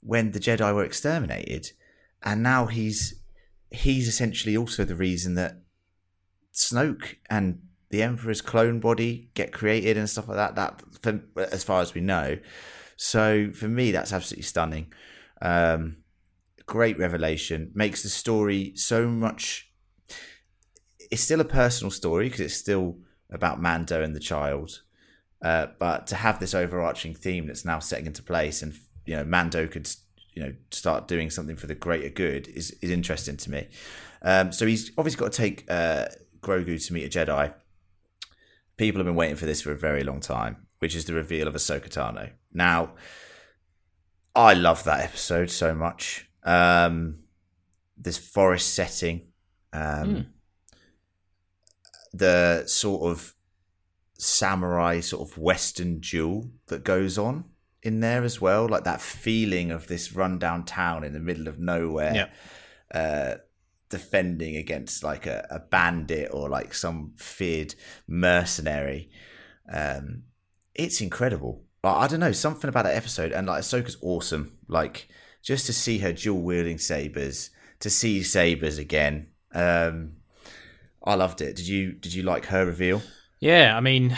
when 0.00 0.32
the 0.32 0.40
Jedi 0.40 0.74
were 0.74 0.84
exterminated, 0.84 1.72
and 2.22 2.42
now 2.42 2.66
he's 2.66 3.20
he's 3.70 4.08
essentially 4.08 4.56
also 4.56 4.84
the 4.84 4.94
reason 4.96 5.34
that 5.34 5.60
Snoke 6.58 7.16
and 7.30 7.60
the 7.90 8.02
Emperor's 8.02 8.40
clone 8.40 8.80
body 8.80 9.30
get 9.34 9.52
created 9.52 9.96
and 9.96 10.10
stuff 10.10 10.28
like 10.28 10.36
that. 10.36 10.56
That, 10.56 10.82
for, 11.02 11.20
as 11.52 11.64
far 11.64 11.80
as 11.80 11.94
we 11.94 12.00
know, 12.00 12.38
so 12.96 13.50
for 13.52 13.68
me, 13.68 13.92
that's 13.92 14.12
absolutely 14.12 14.42
stunning. 14.42 14.92
Um, 15.40 15.98
great 16.66 16.98
revelation 16.98 17.70
makes 17.74 18.02
the 18.02 18.08
story 18.08 18.72
so 18.74 19.08
much. 19.08 19.70
It's 21.10 21.22
still 21.22 21.40
a 21.40 21.44
personal 21.44 21.92
story 21.92 22.26
because 22.26 22.40
it's 22.40 22.54
still 22.54 22.98
about 23.30 23.60
Mando 23.60 24.02
and 24.02 24.14
the 24.14 24.20
child, 24.20 24.82
uh, 25.40 25.68
but 25.78 26.08
to 26.08 26.16
have 26.16 26.40
this 26.40 26.54
overarching 26.54 27.14
theme 27.14 27.46
that's 27.46 27.64
now 27.64 27.78
setting 27.78 28.06
into 28.06 28.22
place, 28.22 28.62
and 28.62 28.74
you 29.06 29.14
know, 29.14 29.24
Mando 29.24 29.68
could 29.68 29.88
you 30.34 30.42
know 30.42 30.54
start 30.70 31.08
doing 31.08 31.30
something 31.30 31.56
for 31.56 31.68
the 31.68 31.74
greater 31.74 32.10
good 32.10 32.48
is 32.48 32.72
is 32.82 32.90
interesting 32.90 33.36
to 33.36 33.50
me. 33.50 33.68
Um, 34.22 34.50
so 34.50 34.66
he's 34.66 34.90
obviously 34.98 35.20
got 35.20 35.32
to 35.32 35.38
take 35.38 35.64
uh, 35.70 36.06
Grogu 36.48 36.84
to 36.86 36.92
meet 36.92 37.04
a 37.14 37.18
Jedi. 37.26 37.52
People 38.76 38.98
have 39.00 39.06
been 39.06 39.14
waiting 39.16 39.36
for 39.36 39.46
this 39.46 39.60
for 39.60 39.72
a 39.72 39.76
very 39.76 40.02
long 40.04 40.20
time, 40.20 40.66
which 40.78 40.94
is 40.94 41.04
the 41.04 41.12
reveal 41.14 41.46
of 41.48 41.54
Ahsoka 41.54 41.88
Tano. 41.88 42.30
Now, 42.52 42.94
I 44.34 44.54
love 44.54 44.84
that 44.84 45.00
episode 45.00 45.50
so 45.50 45.74
much. 45.74 46.28
Um, 46.44 47.20
this 47.96 48.16
forest 48.18 48.74
setting, 48.74 49.28
um, 49.72 50.08
Mm. 50.08 50.26
the 52.12 52.64
sort 52.66 53.10
of 53.10 53.34
samurai 54.18 55.00
sort 55.00 55.28
of 55.28 55.36
western 55.38 56.00
duel 56.00 56.50
that 56.68 56.84
goes 56.84 57.18
on 57.18 57.44
in 57.82 58.00
there 58.00 58.24
as 58.24 58.40
well, 58.40 58.66
like 58.68 58.84
that 58.84 59.00
feeling 59.00 59.70
of 59.70 59.86
this 59.88 60.12
rundown 60.12 60.64
town 60.64 61.04
in 61.04 61.12
the 61.12 61.20
middle 61.20 61.46
of 61.48 61.58
nowhere, 61.58 62.14
Yeah. 62.14 62.98
uh, 63.00 63.36
defending 63.88 64.56
against 64.56 65.02
like 65.02 65.26
a, 65.26 65.46
a 65.50 65.58
bandit 65.58 66.30
or 66.32 66.48
like 66.48 66.74
some 66.74 67.12
feared 67.16 67.74
mercenary. 68.06 69.10
Um, 69.72 70.24
it's 70.74 71.00
incredible. 71.00 71.64
Like, 71.82 71.96
I 71.96 72.06
don't 72.06 72.20
know, 72.20 72.32
something 72.32 72.68
about 72.68 72.84
that 72.84 72.96
episode, 72.96 73.32
and 73.32 73.46
like 73.46 73.62
Ahsoka's 73.62 73.96
awesome. 74.02 74.58
Like 74.68 75.08
just 75.42 75.66
to 75.66 75.72
see 75.72 75.98
her 75.98 76.12
dual 76.12 76.42
wielding 76.42 76.78
sabers, 76.78 77.50
to 77.80 77.90
see 77.90 78.22
sabers 78.22 78.78
again. 78.78 79.28
Um, 79.54 80.16
I 81.04 81.14
loved 81.14 81.40
it. 81.40 81.56
Did 81.56 81.68
you? 81.68 81.92
Did 81.92 82.14
you 82.14 82.22
like 82.22 82.46
her 82.46 82.66
reveal? 82.66 83.02
Yeah, 83.40 83.76
I 83.76 83.80
mean, 83.80 84.16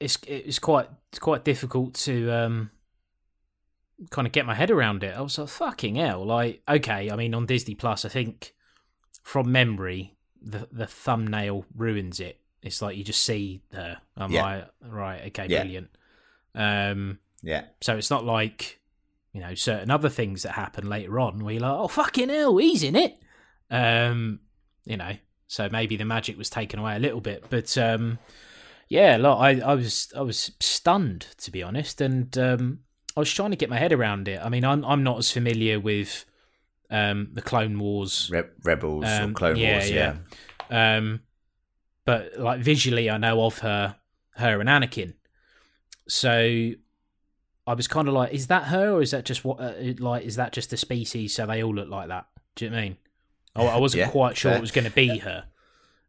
it's 0.00 0.18
it's 0.26 0.58
quite 0.58 0.88
it's 1.10 1.20
quite 1.20 1.44
difficult 1.44 1.94
to 1.94 2.30
um 2.30 2.70
kind 4.10 4.26
of 4.26 4.32
get 4.32 4.44
my 4.44 4.54
head 4.54 4.70
around 4.70 5.04
it. 5.04 5.16
I 5.16 5.20
was 5.20 5.38
like, 5.38 5.48
fucking 5.48 5.96
hell! 5.96 6.26
Like, 6.26 6.62
okay, 6.68 7.10
I 7.10 7.16
mean, 7.16 7.34
on 7.34 7.46
Disney 7.46 7.74
Plus, 7.74 8.04
I 8.04 8.08
think 8.08 8.54
from 9.24 9.50
memory, 9.50 10.14
the 10.40 10.68
the 10.70 10.86
thumbnail 10.86 11.64
ruins 11.74 12.20
it. 12.20 12.38
It's 12.62 12.80
like 12.80 12.96
you 12.96 13.02
just 13.02 13.24
see 13.24 13.62
her. 13.72 14.00
I'm 14.16 14.30
Yeah. 14.30 14.42
like, 14.42 14.70
right, 14.86 15.22
okay, 15.26 15.46
Yeah. 15.48 15.62
brilliant. 15.62 15.90
Um, 16.54 17.18
Yeah, 17.42 17.64
so 17.80 17.96
it's 17.96 18.10
not 18.10 18.24
like 18.24 18.80
you 19.32 19.40
know 19.40 19.54
certain 19.56 19.90
other 19.90 20.08
things 20.08 20.44
that 20.44 20.52
happen 20.52 20.88
later 20.88 21.18
on 21.18 21.42
where 21.42 21.54
you're 21.54 21.62
like, 21.62 21.72
oh 21.72 21.88
fucking 21.88 22.28
hell, 22.28 22.56
he's 22.58 22.82
in 22.84 22.94
it. 22.94 23.18
Um, 23.70 24.40
you 24.84 24.96
know, 24.96 25.16
so 25.48 25.68
maybe 25.68 25.96
the 25.96 26.04
magic 26.04 26.38
was 26.38 26.48
taken 26.50 26.78
away 26.78 26.94
a 26.96 27.00
little 27.00 27.20
bit, 27.20 27.44
but 27.50 27.76
um, 27.76 28.18
yeah, 28.88 29.16
look, 29.16 29.38
I, 29.38 29.60
I 29.60 29.74
was 29.74 30.12
I 30.16 30.20
was 30.22 30.52
stunned 30.60 31.26
to 31.38 31.50
be 31.50 31.62
honest, 31.62 32.00
and 32.00 32.36
um, 32.38 32.80
I 33.16 33.20
was 33.20 33.32
trying 33.32 33.50
to 33.50 33.56
get 33.56 33.70
my 33.70 33.78
head 33.78 33.92
around 33.92 34.28
it. 34.28 34.40
I 34.42 34.48
mean, 34.48 34.64
I'm 34.64 34.84
I'm 34.84 35.02
not 35.02 35.18
as 35.18 35.30
familiar 35.32 35.80
with 35.80 36.24
um 36.94 37.28
the 37.32 37.42
Clone 37.42 37.78
Wars 37.78 38.28
Re- 38.32 38.42
Rebels 38.62 39.04
or 39.04 39.24
Um, 39.24 39.34
Clone 39.34 39.56
yeah, 39.56 39.72
Wars. 39.72 39.90
yeah. 39.90 40.16
Yeah, 40.70 40.96
um, 40.96 41.20
but 42.04 42.38
like 42.38 42.60
visually, 42.60 43.08
I 43.10 43.16
know 43.18 43.42
of 43.44 43.58
her, 43.60 43.96
her 44.36 44.60
and 44.60 44.68
Anakin. 44.68 45.14
So 46.08 46.70
I 47.66 47.74
was 47.74 47.88
kind 47.88 48.08
of 48.08 48.14
like, 48.14 48.32
is 48.32 48.46
that 48.48 48.64
her, 48.64 48.92
or 48.92 49.02
is 49.02 49.10
that 49.12 49.24
just 49.24 49.44
what? 49.44 49.58
Uh, 49.60 49.72
like, 49.98 50.24
is 50.24 50.36
that 50.36 50.52
just 50.52 50.70
the 50.70 50.76
species? 50.76 51.34
So 51.34 51.46
they 51.46 51.62
all 51.62 51.74
look 51.74 51.88
like 51.88 52.08
that. 52.08 52.26
Do 52.56 52.64
you 52.66 52.70
know 52.70 52.76
what 52.76 52.80
I 52.82 52.84
mean? 52.88 52.96
I, 53.56 53.62
I 53.64 53.78
wasn't 53.78 54.00
Yeah, 54.06 54.10
quite 54.10 54.36
sure 54.36 54.50
fair. 54.50 54.58
it 54.58 54.60
was 54.60 54.70
going 54.70 54.84
to 54.84 54.90
be 54.90 55.18
her. 55.18 55.44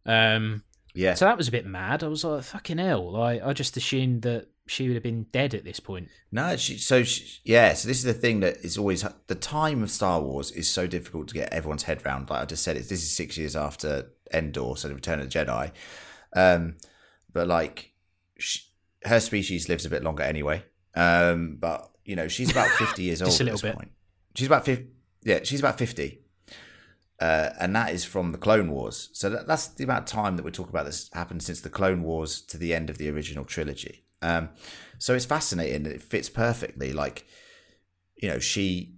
Um, 0.05 0.63
yeah. 0.95 1.13
so 1.13 1.25
that 1.25 1.37
was 1.37 1.47
a 1.47 1.51
bit 1.51 1.65
mad. 1.65 2.03
I 2.03 2.07
was 2.07 2.23
like, 2.23 2.43
fucking 2.43 2.77
hell! 2.79 3.11
Like, 3.11 3.43
I 3.43 3.53
just 3.53 3.77
assumed 3.77 4.23
that 4.23 4.47
she 4.67 4.87
would 4.87 4.95
have 4.95 5.03
been 5.03 5.27
dead 5.31 5.53
at 5.53 5.63
this 5.63 5.79
point. 5.79 6.09
No, 6.31 6.55
she, 6.57 6.77
so 6.77 7.03
she, 7.03 7.39
yeah. 7.43 7.73
So 7.73 7.87
this 7.87 7.97
is 7.97 8.03
the 8.03 8.13
thing 8.13 8.39
that 8.39 8.57
is 8.57 8.77
always 8.77 9.05
the 9.27 9.35
time 9.35 9.83
of 9.83 9.91
Star 9.91 10.19
Wars 10.21 10.51
is 10.51 10.67
so 10.67 10.87
difficult 10.87 11.27
to 11.27 11.33
get 11.35 11.53
everyone's 11.53 11.83
head 11.83 12.03
round. 12.05 12.29
Like 12.29 12.41
I 12.41 12.45
just 12.45 12.63
said, 12.63 12.75
it 12.77 12.89
this 12.89 13.03
is 13.03 13.11
six 13.11 13.37
years 13.37 13.55
after 13.55 14.11
Endor, 14.33 14.73
so 14.75 14.87
the 14.87 14.95
Return 14.95 15.19
of 15.19 15.29
the 15.29 15.39
Jedi. 15.39 15.71
Um, 16.33 16.77
but 17.31 17.47
like, 17.47 17.93
she, 18.39 18.61
her 19.03 19.19
species 19.19 19.69
lives 19.69 19.85
a 19.85 19.89
bit 19.89 20.03
longer 20.03 20.23
anyway. 20.23 20.63
Um, 20.95 21.57
but 21.59 21.91
you 22.03 22.15
know, 22.15 22.27
she's 22.27 22.51
about 22.51 22.69
fifty 22.69 23.03
years 23.03 23.21
old 23.21 23.29
Just 23.29 23.41
a 23.41 23.43
at 23.43 23.45
little 23.45 23.57
this 23.57 23.61
bit. 23.61 23.75
point. 23.75 23.91
She's 24.33 24.47
about 24.47 24.65
fifty. 24.65 24.87
Yeah, 25.23 25.39
she's 25.43 25.59
about 25.59 25.77
fifty. 25.77 26.21
Uh, 27.19 27.51
and 27.59 27.75
that 27.75 27.93
is 27.93 28.03
from 28.03 28.31
the 28.31 28.37
Clone 28.37 28.69
Wars. 28.69 29.09
So 29.13 29.29
that, 29.29 29.47
that's 29.47 29.67
the 29.67 29.85
amount 29.85 29.99
of 29.99 30.05
time 30.05 30.35
that 30.35 30.43
we're 30.43 30.51
talking 30.51 30.71
about 30.71 30.85
that's 30.85 31.13
happened 31.13 31.43
since 31.43 31.61
the 31.61 31.69
Clone 31.69 32.03
Wars 32.03 32.41
to 32.41 32.57
the 32.57 32.73
end 32.73 32.89
of 32.89 32.97
the 32.97 33.09
original 33.09 33.45
trilogy. 33.45 34.03
Um, 34.21 34.49
so 34.97 35.13
it's 35.13 35.25
fascinating. 35.25 35.85
It 35.85 36.01
fits 36.01 36.29
perfectly. 36.29 36.91
Like, 36.91 37.25
you 38.17 38.27
know, 38.27 38.39
she 38.39 38.95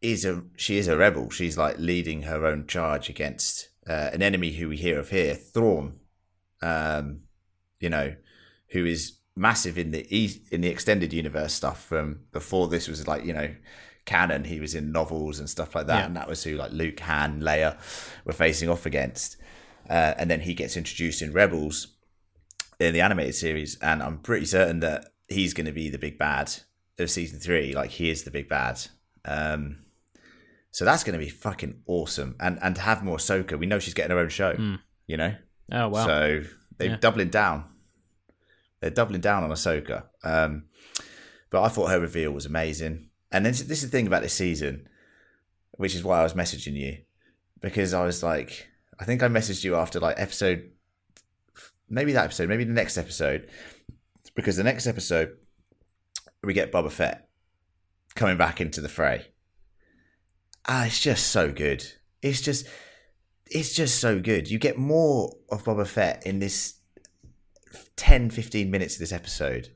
is 0.00 0.24
a 0.24 0.42
she 0.56 0.76
is 0.76 0.88
a 0.88 0.96
rebel. 0.96 1.30
She's 1.30 1.58
like 1.58 1.78
leading 1.78 2.22
her 2.22 2.46
own 2.46 2.66
charge 2.66 3.08
against 3.08 3.68
uh, 3.88 4.10
an 4.12 4.22
enemy 4.22 4.52
who 4.52 4.68
we 4.68 4.76
hear 4.76 4.98
of 4.98 5.10
here, 5.10 5.34
Thrawn. 5.34 5.98
Um, 6.60 7.22
you 7.80 7.90
know, 7.90 8.14
who 8.68 8.84
is 8.84 9.18
massive 9.34 9.78
in 9.78 9.90
the 9.90 10.00
in 10.50 10.60
the 10.60 10.68
extended 10.68 11.12
universe 11.12 11.54
stuff 11.54 11.82
from 11.82 12.20
before 12.32 12.68
this 12.68 12.86
was 12.86 13.08
like 13.08 13.24
you 13.24 13.32
know 13.32 13.54
canon. 14.04 14.44
He 14.44 14.60
was 14.60 14.74
in 14.74 14.92
novels 14.92 15.38
and 15.38 15.48
stuff 15.48 15.74
like 15.74 15.86
that, 15.86 15.98
Yeah. 16.00 16.06
and 16.06 16.16
that 16.16 16.28
was 16.28 16.42
who 16.44 16.56
like 16.56 16.72
Luke, 16.72 16.98
Han, 17.00 17.40
Leia 17.40 17.76
were 18.24 18.32
facing 18.32 18.68
off 18.68 18.86
against. 18.86 19.36
Uh, 19.90 20.14
and 20.18 20.30
then 20.30 20.40
he 20.40 20.54
gets 20.54 20.76
introduced 20.76 21.22
in 21.22 21.32
Rebels 21.32 21.88
in 22.80 22.94
the 22.94 23.00
animated 23.00 23.34
series, 23.34 23.76
and 23.80 24.02
I'm 24.02 24.18
pretty 24.18 24.46
certain 24.46 24.80
that 24.80 25.06
he's 25.28 25.54
going 25.54 25.66
to 25.66 25.72
be 25.72 25.88
the 25.90 25.98
big 25.98 26.18
bad 26.18 26.52
of 26.98 27.10
season 27.10 27.38
three. 27.40 27.74
Like 27.74 27.90
he 27.90 28.10
is 28.10 28.22
the 28.24 28.30
big 28.30 28.48
bad. 28.48 28.80
Um, 29.24 29.78
so 30.70 30.84
that's 30.84 31.04
going 31.04 31.18
to 31.18 31.24
be 31.24 31.28
fucking 31.30 31.82
awesome, 31.86 32.36
and 32.40 32.58
and 32.62 32.74
to 32.76 32.80
have 32.82 33.04
more 33.04 33.18
Ahsoka, 33.18 33.58
we 33.58 33.66
know 33.66 33.78
she's 33.78 33.94
getting 33.94 34.10
her 34.16 34.18
own 34.22 34.28
show. 34.30 34.54
Mm. 34.54 34.78
You 35.06 35.16
know, 35.16 35.34
Oh 35.70 35.88
wow! 35.88 36.06
so 36.06 36.42
they're 36.78 36.88
Yeah. 36.90 36.96
doubling 36.96 37.28
down. 37.28 37.64
They're 38.80 38.90
doubling 38.90 39.20
down 39.20 39.44
on 39.44 39.50
Ahsoka. 39.50 40.04
Um, 40.24 40.64
but 41.50 41.62
I 41.62 41.68
thought 41.68 41.90
her 41.90 42.00
reveal 42.00 42.32
was 42.32 42.46
amazing. 42.46 43.10
And 43.32 43.44
then 43.44 43.52
this 43.52 43.82
is 43.82 43.82
the 43.82 43.88
thing 43.88 44.06
about 44.06 44.22
this 44.22 44.34
season, 44.34 44.88
which 45.72 45.94
is 45.94 46.04
why 46.04 46.20
I 46.20 46.22
was 46.22 46.34
messaging 46.34 46.74
you, 46.74 46.98
because 47.60 47.94
I 47.94 48.04
was 48.04 48.22
like, 48.22 48.68
I 49.00 49.04
think 49.04 49.22
I 49.22 49.28
messaged 49.28 49.64
you 49.64 49.74
after 49.74 49.98
like 49.98 50.20
episode 50.20 50.70
maybe 51.92 52.12
that 52.12 52.24
episode, 52.24 52.48
maybe 52.48 52.64
the 52.64 52.72
next 52.72 52.96
episode, 52.96 53.48
because 54.34 54.56
the 54.56 54.64
next 54.64 54.86
episode 54.86 55.36
we 56.42 56.54
get 56.54 56.72
Boba 56.72 56.90
Fett 56.90 57.28
coming 58.14 58.36
back 58.36 58.60
into 58.60 58.80
the 58.80 58.88
fray. 58.88 59.26
Ah, 60.66 60.86
it's 60.86 61.00
just 61.00 61.28
so 61.28 61.52
good. 61.52 61.84
It's 62.22 62.40
just, 62.40 62.66
it's 63.46 63.74
just 63.74 64.00
so 64.00 64.18
good. 64.20 64.50
You 64.50 64.58
get 64.58 64.78
more 64.78 65.36
of 65.50 65.64
Boba 65.64 65.86
Fett 65.86 66.26
in 66.26 66.38
this 66.38 66.80
10, 67.96 68.30
15 68.30 68.70
minutes 68.70 68.94
of 68.94 69.00
this 69.00 69.12
episode 69.12 69.68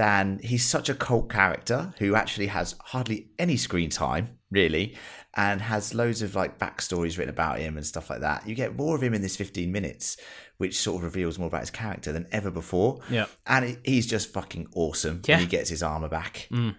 than 0.00 0.38
he's 0.42 0.64
such 0.66 0.88
a 0.88 0.94
cult 0.94 1.28
character 1.28 1.92
who 1.98 2.14
actually 2.14 2.46
has 2.46 2.74
hardly 2.92 3.28
any 3.38 3.56
screen 3.58 3.90
time, 3.90 4.38
really, 4.50 4.96
and 5.36 5.60
has 5.60 5.92
loads 5.94 6.22
of 6.22 6.34
like 6.34 6.58
backstories 6.58 7.18
written 7.18 7.28
about 7.28 7.58
him 7.58 7.76
and 7.76 7.84
stuff 7.84 8.08
like 8.08 8.20
that. 8.20 8.48
You 8.48 8.54
get 8.54 8.76
more 8.76 8.96
of 8.96 9.02
him 9.02 9.12
in 9.12 9.20
this 9.20 9.36
15 9.36 9.70
minutes, 9.70 10.16
which 10.56 10.78
sort 10.78 10.96
of 10.98 11.02
reveals 11.04 11.38
more 11.38 11.48
about 11.48 11.60
his 11.60 11.70
character 11.70 12.12
than 12.12 12.26
ever 12.32 12.50
before. 12.50 13.00
Yeah. 13.10 13.26
And 13.46 13.78
he's 13.84 14.06
just 14.06 14.32
fucking 14.32 14.68
awesome 14.74 15.20
Yeah. 15.26 15.34
when 15.36 15.40
he 15.44 15.50
gets 15.50 15.68
his 15.68 15.82
armor 15.82 16.08
back. 16.08 16.48
Mm. 16.50 16.76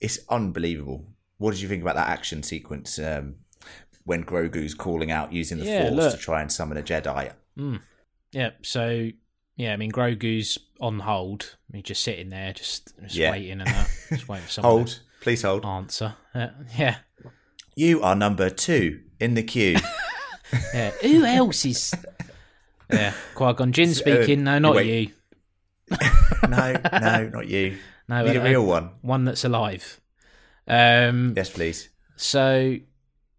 It's 0.00 0.18
unbelievable. 0.30 1.04
What 1.36 1.50
did 1.52 1.60
you 1.60 1.68
think 1.68 1.82
about 1.82 1.96
that 1.96 2.08
action 2.08 2.42
sequence 2.42 2.98
um, 2.98 3.34
when 4.04 4.24
Grogu's 4.24 4.72
calling 4.74 5.10
out 5.10 5.30
using 5.32 5.58
the 5.58 5.66
Yeah, 5.66 5.82
Force 5.90 5.94
look. 5.94 6.12
to 6.14 6.18
try 6.18 6.40
and 6.40 6.50
summon 6.50 6.78
a 6.78 6.82
Jedi? 6.82 7.32
Yeah, 8.32 8.50
so 8.62 9.08
yeah, 9.56 9.72
I 9.72 9.76
mean 9.76 9.90
Grogu's 9.92 10.58
on 10.80 11.00
hold. 11.00 11.56
He's 11.72 11.84
just 11.84 12.02
sitting 12.02 12.28
there, 12.30 12.52
just, 12.52 12.92
just 13.02 13.14
Yeah. 13.14 13.30
waiting 13.30 13.60
and 13.60 13.66
that, 13.68 13.88
just 14.08 14.28
waiting 14.28 14.46
for 14.46 14.50
someone 14.52 14.72
Hold, 14.78 15.00
please 15.20 15.42
hold. 15.42 15.64
answer. 15.64 16.14
Uh, 16.34 16.48
yeah, 16.76 16.96
You 17.76 18.02
are 18.02 18.14
number 18.16 18.50
two 18.50 19.00
in 19.20 19.34
the 19.34 19.42
queue. 19.42 19.76
yeah. 20.74 20.90
Who 21.02 21.24
else 21.24 21.64
is? 21.64 21.94
Yeah, 22.92 23.14
Qui 23.34 23.52
Gon 23.54 23.72
Jinn 23.72 23.94
speaking. 23.94 24.44
No, 24.44 24.58
not 24.58 24.74
wait. 24.74 25.08
you. 25.90 25.96
no, 26.48 26.74
no, 26.92 27.28
not 27.32 27.46
you. 27.48 27.78
No, 28.08 28.24
Need 28.24 28.36
a 28.36 28.40
uh, 28.40 28.44
real 28.44 28.66
one. 28.66 28.90
one 29.00 29.24
that's 29.24 29.44
alive. 29.44 29.98
Um. 30.68 31.32
Yes, 31.36 31.48
please. 31.50 31.88
So, 32.16 32.76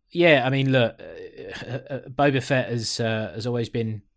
yeah, 0.10 0.44
I 0.46 0.50
mean, 0.50 0.72
look, 0.72 1.00
uh, 1.00 1.72
uh, 1.94 2.00
Boba 2.10 2.42
Fett 2.42 2.70
has 2.70 3.00
uh, 3.00 3.32
has 3.36 3.46
always 3.46 3.70
been 3.70 4.02
uh, 4.02 4.13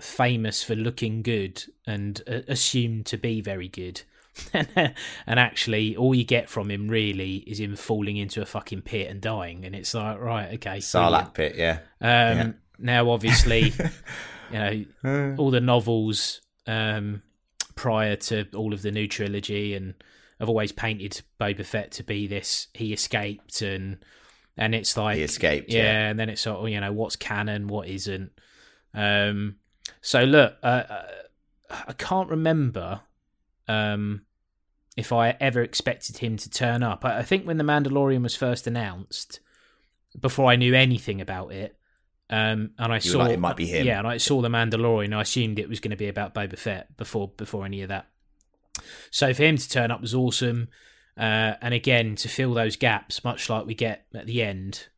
famous 0.00 0.62
for 0.62 0.74
looking 0.74 1.22
good 1.22 1.62
and 1.86 2.20
uh, 2.26 2.40
assumed 2.48 3.06
to 3.06 3.16
be 3.16 3.40
very 3.40 3.68
good. 3.68 4.02
and 4.54 4.94
actually, 5.26 5.94
all 5.96 6.14
you 6.14 6.24
get 6.24 6.48
from 6.48 6.70
him 6.70 6.88
really 6.88 7.36
is 7.36 7.60
him 7.60 7.76
falling 7.76 8.16
into 8.16 8.40
a 8.40 8.46
fucking 8.46 8.82
pit 8.82 9.10
and 9.10 9.20
dying. 9.20 9.64
And 9.64 9.74
it's 9.74 9.92
like, 9.94 10.18
right, 10.20 10.54
okay, 10.54 10.78
Sarlacc 10.78 11.34
pit, 11.34 11.54
yeah. 11.56 11.80
Um, 12.00 12.54
Now, 12.78 13.10
obviously, 13.10 13.72
you 14.52 14.58
know, 14.58 14.84
Uh, 15.04 15.34
all 15.36 15.50
the 15.50 15.60
novels 15.60 16.40
um, 16.66 17.22
prior 17.74 18.16
to 18.16 18.46
all 18.54 18.72
of 18.72 18.80
the 18.82 18.90
new 18.90 19.06
trilogy, 19.06 19.74
and 19.74 19.94
I've 20.40 20.48
always 20.48 20.72
painted 20.72 21.20
Boba 21.38 21.64
Fett 21.64 21.92
to 21.92 22.02
be 22.02 22.26
this. 22.26 22.68
He 22.74 22.92
escaped, 22.92 23.60
and 23.62 23.98
and 24.56 24.74
it's 24.74 24.96
like 24.96 25.18
he 25.18 25.22
escaped. 25.24 25.70
yeah, 25.70 25.82
Yeah. 25.82 26.08
and 26.08 26.18
then 26.18 26.28
it's 26.30 26.40
sort 26.40 26.58
of 26.58 26.68
you 26.70 26.80
know 26.80 26.92
what's 26.92 27.16
canon, 27.16 27.68
what 27.68 27.86
isn't. 27.88 28.32
Um, 28.94 29.56
so 30.00 30.24
look, 30.24 30.56
uh, 30.62 30.82
uh, 30.88 31.06
I 31.70 31.92
can't 31.92 32.28
remember 32.28 33.00
um, 33.68 34.22
if 34.96 35.12
I 35.12 35.30
ever 35.40 35.62
expected 35.62 36.18
him 36.18 36.36
to 36.38 36.50
turn 36.50 36.82
up. 36.82 37.04
I, 37.04 37.18
I 37.18 37.22
think 37.22 37.46
when 37.46 37.56
the 37.56 37.64
Mandalorian 37.64 38.22
was 38.22 38.36
first 38.36 38.66
announced, 38.66 39.40
before 40.18 40.50
I 40.50 40.56
knew 40.56 40.74
anything 40.74 41.20
about 41.20 41.52
it, 41.52 41.76
um, 42.30 42.70
and 42.78 42.92
I 42.92 42.96
You 42.96 43.00
saw 43.00 43.18
like, 43.18 43.32
"It 43.32 43.40
might 43.40 43.56
be 43.56 43.66
him." 43.66 43.86
Yeah, 43.86 43.98
and 43.98 44.08
I 44.08 44.16
saw 44.16 44.40
the 44.40 44.48
Mandalorian. 44.48 45.14
I 45.14 45.20
assumed 45.20 45.58
it 45.58 45.68
was 45.68 45.80
going 45.80 45.90
to 45.90 45.96
be 45.96 46.08
about 46.08 46.34
Boba 46.34 46.58
Fett 46.58 46.96
before 46.96 47.28
before 47.28 47.66
any 47.66 47.82
of 47.82 47.88
that. 47.88 48.06
So 49.10 49.34
for 49.34 49.42
him 49.42 49.58
to 49.58 49.68
turn 49.68 49.90
up 49.90 50.00
was 50.00 50.14
awesome, 50.14 50.68
uh, 51.16 51.54
and 51.60 51.74
again 51.74 52.16
to 52.16 52.28
fill 52.28 52.54
those 52.54 52.76
gaps, 52.76 53.22
much 53.22 53.50
like 53.50 53.66
we 53.66 53.74
get 53.74 54.06
at 54.14 54.26
the 54.26 54.42
end. 54.42 54.88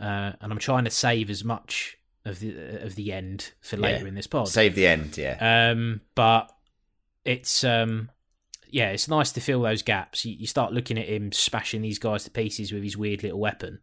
Uh, 0.00 0.32
and 0.40 0.52
I'm 0.52 0.58
trying 0.58 0.84
to 0.84 0.90
save 0.90 1.28
as 1.28 1.44
much 1.44 1.97
of 2.24 2.40
the 2.40 2.82
of 2.82 2.94
the 2.94 3.12
end 3.12 3.52
for 3.60 3.76
later 3.76 4.02
Yeah. 4.02 4.08
in 4.08 4.14
this 4.14 4.26
pod. 4.26 4.48
Save 4.48 4.74
the 4.74 4.86
end, 4.86 5.16
yeah. 5.16 5.70
Um, 5.70 6.00
but 6.14 6.50
it's 7.24 7.64
um, 7.64 8.10
yeah, 8.70 8.90
it's 8.90 9.08
nice 9.08 9.32
to 9.32 9.40
fill 9.40 9.62
those 9.62 9.82
gaps. 9.82 10.24
You, 10.24 10.34
you 10.34 10.46
start 10.46 10.72
looking 10.72 10.98
at 10.98 11.08
him 11.08 11.32
smashing 11.32 11.82
these 11.82 11.98
guys 11.98 12.24
to 12.24 12.30
pieces 12.30 12.72
with 12.72 12.82
his 12.82 12.96
weird 12.96 13.22
little 13.22 13.40
weapon. 13.40 13.80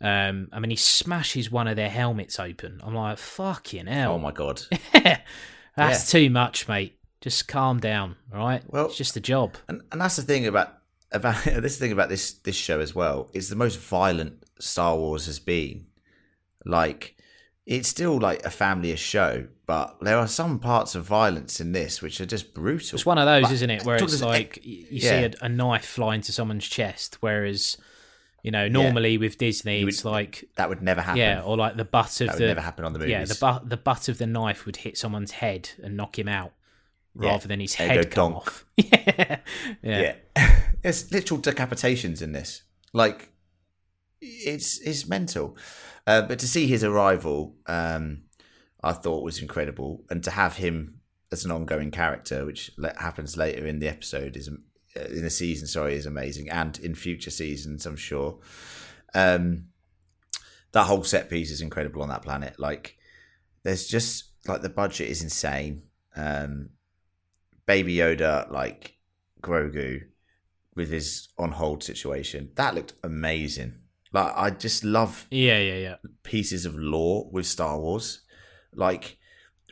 Um, 0.00 0.48
I 0.52 0.58
mean, 0.58 0.70
he 0.70 0.76
smashes 0.76 1.50
one 1.50 1.68
of 1.68 1.76
their 1.76 1.88
helmets 1.88 2.38
open. 2.38 2.80
I'm 2.82 2.94
like, 2.94 3.16
fucking 3.18 3.86
hell! 3.86 4.12
oh 4.14 4.18
my 4.18 4.32
god. 4.32 4.60
That's 5.76 6.10
too 6.10 6.30
much, 6.30 6.68
mate. 6.68 6.98
Just 7.20 7.48
calm 7.48 7.80
down, 7.80 8.16
all 8.32 8.38
right? 8.38 8.62
Well- 8.68 8.86
it's 8.86 8.96
just 8.98 9.16
a 9.16 9.20
job. 9.20 9.56
And 9.68 9.80
and 9.92 10.00
that's 10.00 10.16
the 10.16 10.22
thing 10.22 10.46
about 10.46 10.74
about 11.10 11.42
this 11.44 11.78
thing 11.78 11.90
about 11.92 12.08
this 12.10 12.32
this 12.32 12.56
show 12.56 12.80
as 12.80 12.94
well. 12.94 13.30
It's 13.32 13.48
the 13.48 13.56
most 13.56 13.78
violent 13.80 14.42
Star 14.60 14.96
Wars 14.96 15.24
has 15.26 15.38
been. 15.38 15.86
Like 16.66 17.13
it's 17.66 17.88
still 17.88 18.18
like 18.18 18.44
a 18.44 18.50
family 18.50 18.94
show, 18.96 19.46
but 19.66 19.96
there 20.00 20.18
are 20.18 20.28
some 20.28 20.58
parts 20.58 20.94
of 20.94 21.04
violence 21.04 21.60
in 21.60 21.72
this 21.72 22.02
which 22.02 22.20
are 22.20 22.26
just 22.26 22.52
brutal. 22.52 22.96
It's 22.96 23.06
one 23.06 23.16
of 23.18 23.24
those, 23.26 23.44
Like, 23.44 23.52
isn't 23.52 23.70
it? 23.70 23.84
Where 23.84 23.96
it's 23.96 24.20
like 24.20 24.58
y- 24.64 24.70
you 24.72 24.86
yeah. 24.90 25.10
see 25.30 25.36
a, 25.40 25.46
a 25.46 25.48
knife 25.48 25.86
fly 25.86 26.14
into 26.16 26.30
someone's 26.32 26.66
chest, 26.68 27.16
whereas 27.20 27.78
you 28.42 28.50
know 28.50 28.68
normally 28.68 29.16
with 29.16 29.38
Disney 29.38 29.78
You 29.78 29.86
would- 29.86 29.94
it's 29.94 30.04
like 30.04 30.44
that 30.56 30.68
would 30.68 30.82
never 30.82 31.00
happen. 31.00 31.18
yeah, 31.20 31.40
or 31.42 31.56
like 31.56 31.76
the 31.76 31.84
butt 31.86 32.20
of 32.20 32.26
that 32.26 32.34
would 32.34 32.42
the 32.42 32.46
never 32.48 32.60
happen 32.60 32.84
on 32.84 32.92
the 32.92 32.98
movies. 32.98 33.12
yeah 33.12 33.24
the 33.24 33.38
butt 33.40 33.70
the 33.70 33.78
butt 33.78 34.08
of 34.10 34.18
the 34.18 34.26
knife 34.26 34.66
would 34.66 34.76
hit 34.76 34.98
someone's 34.98 35.30
head 35.32 35.70
and 35.82 35.96
knock 35.96 36.18
him 36.18 36.28
out 36.28 36.52
Yeah. 37.18 37.30
rather 37.30 37.48
than 37.48 37.60
his 37.60 37.74
They'd 37.74 37.88
head 37.88 38.10
go 38.10 38.10
come 38.10 38.32
donk. 38.32 38.46
off. 38.46 38.66
yeah, 38.76 39.38
yeah, 39.82 40.14
yeah. 40.36 40.60
There's 40.82 41.10
literal 41.10 41.40
decapitations 41.40 42.20
in 42.20 42.32
this. 42.32 42.62
Like 42.92 43.30
it's 44.20 44.78
it's 44.80 45.06
mental. 45.08 45.56
Uh, 46.06 46.22
but 46.22 46.38
to 46.38 46.48
see 46.48 46.66
his 46.66 46.84
arrival, 46.84 47.56
um, 47.66 48.24
I 48.82 48.92
thought 48.92 49.24
was 49.24 49.40
incredible, 49.40 50.04
and 50.10 50.22
to 50.24 50.30
have 50.30 50.56
him 50.56 51.00
as 51.32 51.44
an 51.44 51.50
ongoing 51.50 51.90
character, 51.90 52.44
which 52.44 52.70
happens 52.98 53.36
later 53.36 53.66
in 53.66 53.78
the 53.78 53.88
episode, 53.88 54.36
is 54.36 54.48
uh, 54.48 55.00
in 55.00 55.22
the 55.22 55.30
season. 55.30 55.66
Sorry, 55.66 55.94
is 55.94 56.06
amazing, 56.06 56.50
and 56.50 56.78
in 56.78 56.94
future 56.94 57.30
seasons, 57.30 57.86
I'm 57.86 57.96
sure. 57.96 58.38
Um, 59.14 59.68
that 60.72 60.84
whole 60.84 61.04
set 61.04 61.30
piece 61.30 61.50
is 61.50 61.60
incredible 61.60 62.02
on 62.02 62.08
that 62.08 62.22
planet. 62.22 62.58
Like, 62.58 62.98
there's 63.62 63.86
just 63.86 64.24
like 64.46 64.62
the 64.62 64.68
budget 64.68 65.08
is 65.08 65.22
insane. 65.22 65.84
Um, 66.16 66.70
Baby 67.66 67.96
Yoda, 67.96 68.50
like 68.50 68.98
Grogu, 69.40 70.02
with 70.74 70.90
his 70.90 71.28
on 71.38 71.52
hold 71.52 71.82
situation, 71.82 72.50
that 72.56 72.74
looked 72.74 72.92
amazing. 73.02 73.78
Like, 74.14 74.32
I 74.36 74.50
just 74.50 74.84
love 74.84 75.26
yeah, 75.30 75.58
yeah, 75.58 75.76
yeah. 75.76 75.96
pieces 76.22 76.64
of 76.64 76.76
lore 76.76 77.28
with 77.32 77.46
Star 77.46 77.78
Wars. 77.80 78.20
Like 78.72 79.18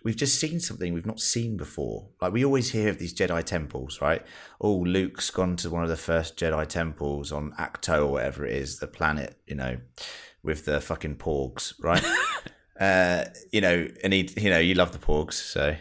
we've 0.05 0.17
just 0.17 0.41
seen 0.41 0.59
something 0.59 0.93
we've 0.93 1.07
not 1.07 1.21
seen 1.21 1.57
before. 1.57 2.09
Like 2.21 2.33
we 2.33 2.45
always 2.45 2.71
hear 2.71 2.89
of 2.89 2.99
these 2.99 3.15
Jedi 3.15 3.45
temples, 3.45 4.01
right? 4.01 4.27
Oh, 4.61 4.75
Luke's 4.75 5.31
gone 5.31 5.55
to 5.57 5.71
one 5.71 5.85
of 5.85 5.89
the 5.89 5.97
first 5.97 6.37
Jedi 6.37 6.67
temples 6.67 7.31
on 7.31 7.53
Ahch-To 7.53 8.01
or 8.01 8.07
whatever 8.09 8.45
it 8.45 8.55
is, 8.55 8.79
the 8.79 8.89
planet, 8.89 9.39
you 9.47 9.55
know, 9.55 9.79
with 10.43 10.65
the 10.65 10.81
fucking 10.81 11.17
porgs, 11.17 11.75
right? 11.81 12.05
uh, 12.81 13.25
you 13.53 13.61
know, 13.61 13.87
and 14.03 14.13
he, 14.13 14.29
you 14.37 14.51
know, 14.51 14.59
you 14.59 14.75
love 14.75 14.93
the 14.93 14.99
porgs, 14.99 15.35
so 15.35 15.77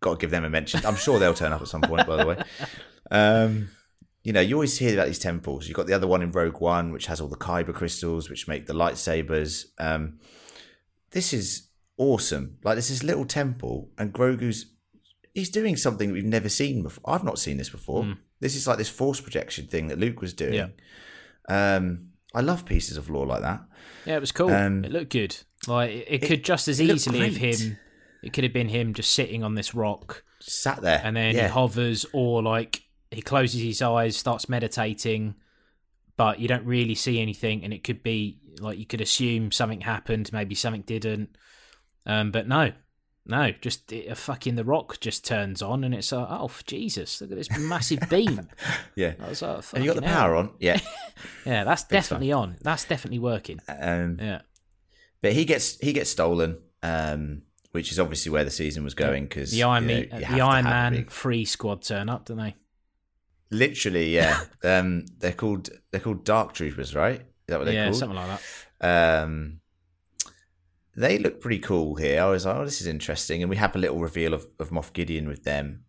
got 0.00 0.14
to 0.14 0.16
give 0.18 0.32
them 0.32 0.44
a 0.44 0.50
mention. 0.50 0.84
I'm 0.84 0.96
sure 0.96 1.20
they'll 1.20 1.32
turn 1.32 1.52
up 1.52 1.62
at 1.62 1.68
some 1.68 1.82
point, 1.82 2.06
by 2.06 2.16
the 2.16 2.26
way. 2.26 2.42
Um, 3.10 3.68
you 4.24 4.32
know, 4.32 4.40
you 4.40 4.56
always 4.56 4.78
hear 4.78 4.94
about 4.94 5.06
these 5.06 5.18
temples. 5.18 5.68
You've 5.68 5.76
got 5.76 5.86
the 5.86 5.92
other 5.92 6.06
one 6.06 6.22
in 6.22 6.32
Rogue 6.32 6.60
One, 6.60 6.92
which 6.92 7.06
has 7.06 7.20
all 7.20 7.28
the 7.28 7.36
Kyber 7.36 7.74
crystals, 7.74 8.30
which 8.30 8.48
make 8.48 8.66
the 8.66 8.72
lightsabers. 8.72 9.66
Um, 9.78 10.18
this 11.10 11.34
is 11.34 11.68
awesome. 11.98 12.56
Like, 12.64 12.76
there's 12.76 12.88
this 12.88 13.02
little 13.02 13.26
temple, 13.26 13.90
and 13.98 14.12
Grogu's 14.12 14.66
he's 15.34 15.50
doing 15.50 15.76
something 15.76 16.10
we've 16.10 16.24
never 16.24 16.48
seen 16.48 16.82
before. 16.82 17.02
I've 17.06 17.24
not 17.24 17.38
seen 17.38 17.58
this 17.58 17.68
before. 17.68 18.04
Mm. 18.04 18.18
This 18.40 18.56
is 18.56 18.66
like 18.66 18.78
this 18.78 18.88
force 18.88 19.20
projection 19.20 19.66
thing 19.66 19.88
that 19.88 19.98
Luke 19.98 20.20
was 20.20 20.32
doing. 20.32 20.72
Um, 21.48 22.08
I 22.34 22.40
love 22.40 22.64
pieces 22.64 22.96
of 22.96 23.10
lore 23.10 23.26
like 23.26 23.42
that. 23.42 23.62
Yeah, 24.06 24.16
it 24.16 24.20
was 24.20 24.32
cool. 24.32 24.50
Um, 24.50 24.84
it 24.84 24.92
looked 24.92 25.12
good. 25.12 25.36
Like 25.66 25.90
it, 25.90 26.06
it 26.08 26.22
could 26.22 26.44
just 26.44 26.66
as 26.68 26.80
easily 26.80 27.20
have 27.20 27.36
him. 27.36 27.78
It 28.22 28.32
could 28.32 28.44
have 28.44 28.54
been 28.54 28.68
him 28.70 28.94
just 28.94 29.12
sitting 29.12 29.44
on 29.44 29.54
this 29.54 29.74
rock, 29.74 30.24
Sat 30.40 30.80
there, 30.80 31.02
and 31.04 31.14
then 31.14 31.34
yeah. 31.34 31.42
he 31.42 31.52
hovers, 31.52 32.06
or 32.14 32.42
like 32.42 32.84
he 33.14 33.22
closes 33.22 33.60
his 33.62 33.80
eyes, 33.82 34.16
starts 34.16 34.48
meditating, 34.48 35.34
but 36.16 36.38
you 36.40 36.48
don't 36.48 36.64
really 36.66 36.94
see 36.94 37.20
anything, 37.20 37.64
and 37.64 37.72
it 37.72 37.84
could 37.84 38.02
be 38.02 38.38
like 38.60 38.78
you 38.78 38.86
could 38.86 39.00
assume 39.00 39.50
something 39.52 39.80
happened, 39.80 40.32
maybe 40.32 40.54
something 40.54 40.82
didn't. 40.82 41.36
Um, 42.06 42.30
but 42.30 42.46
no, 42.46 42.72
no, 43.26 43.52
just 43.60 43.90
a 43.92 44.14
fucking 44.14 44.54
the 44.56 44.64
rock 44.64 45.00
just 45.00 45.24
turns 45.24 45.62
on, 45.62 45.82
and 45.84 45.94
it's 45.94 46.12
like, 46.12 46.26
oh 46.30 46.50
Jesus, 46.66 47.20
look 47.20 47.30
at 47.32 47.36
this 47.38 47.50
massive 47.58 48.00
beam. 48.10 48.48
yeah. 48.94 49.14
I 49.20 49.28
was 49.30 49.42
like, 49.42 49.64
Have 49.64 49.82
you 49.84 49.92
got 49.94 50.02
the 50.02 50.06
hell." 50.08 50.20
power 50.20 50.34
on? 50.36 50.50
Yeah. 50.58 50.80
Yeah, 51.46 51.64
that's 51.64 51.84
Big 51.84 51.96
definitely 51.98 52.32
on. 52.32 52.56
That's 52.60 52.84
definitely 52.84 53.18
working. 53.20 53.60
um, 53.68 54.18
Yeah. 54.20 54.40
but 55.22 55.32
he 55.32 55.44
gets 55.44 55.78
he 55.78 55.92
gets 55.92 56.10
stolen 56.10 56.58
um, 56.82 57.42
which 57.72 57.90
is 57.92 57.98
obviously 57.98 58.30
where 58.30 58.44
the 58.44 58.50
season 58.50 58.84
was 58.84 58.94
going 58.94 59.24
because 59.24 59.50
The 59.52 59.62
Iron, 59.62 59.86
Me- 59.86 60.06
the 60.12 60.40
Iron 60.40 60.64
Man 60.64 61.06
free 61.06 61.44
squad 61.46 61.82
turn 61.82 62.08
up, 62.10 62.26
don't 62.26 62.36
they? 62.36 62.54
Literally, 63.50 64.14
yeah. 64.14 64.44
um, 64.64 65.06
they're 65.18 65.32
called 65.32 65.70
they're 65.90 66.00
called 66.00 66.24
Dark 66.24 66.54
Troopers, 66.54 66.94
right? 66.94 67.20
Is 67.20 67.26
that 67.48 67.58
what 67.58 67.64
they're 67.66 67.74
yeah, 67.74 67.84
called? 67.86 67.96
something 67.96 68.16
like 68.16 68.40
that. 68.80 69.22
Um, 69.22 69.60
they 70.96 71.18
look 71.18 71.40
pretty 71.40 71.58
cool 71.58 71.96
here. 71.96 72.22
I 72.22 72.26
was 72.26 72.46
like, 72.46 72.56
oh, 72.56 72.64
this 72.64 72.80
is 72.80 72.86
interesting. 72.86 73.42
And 73.42 73.50
we 73.50 73.56
have 73.56 73.74
a 73.74 73.78
little 73.78 73.98
reveal 73.98 74.32
of, 74.32 74.46
of 74.60 74.70
Moff 74.70 74.92
Gideon 74.92 75.26
with 75.26 75.42
them 75.44 75.84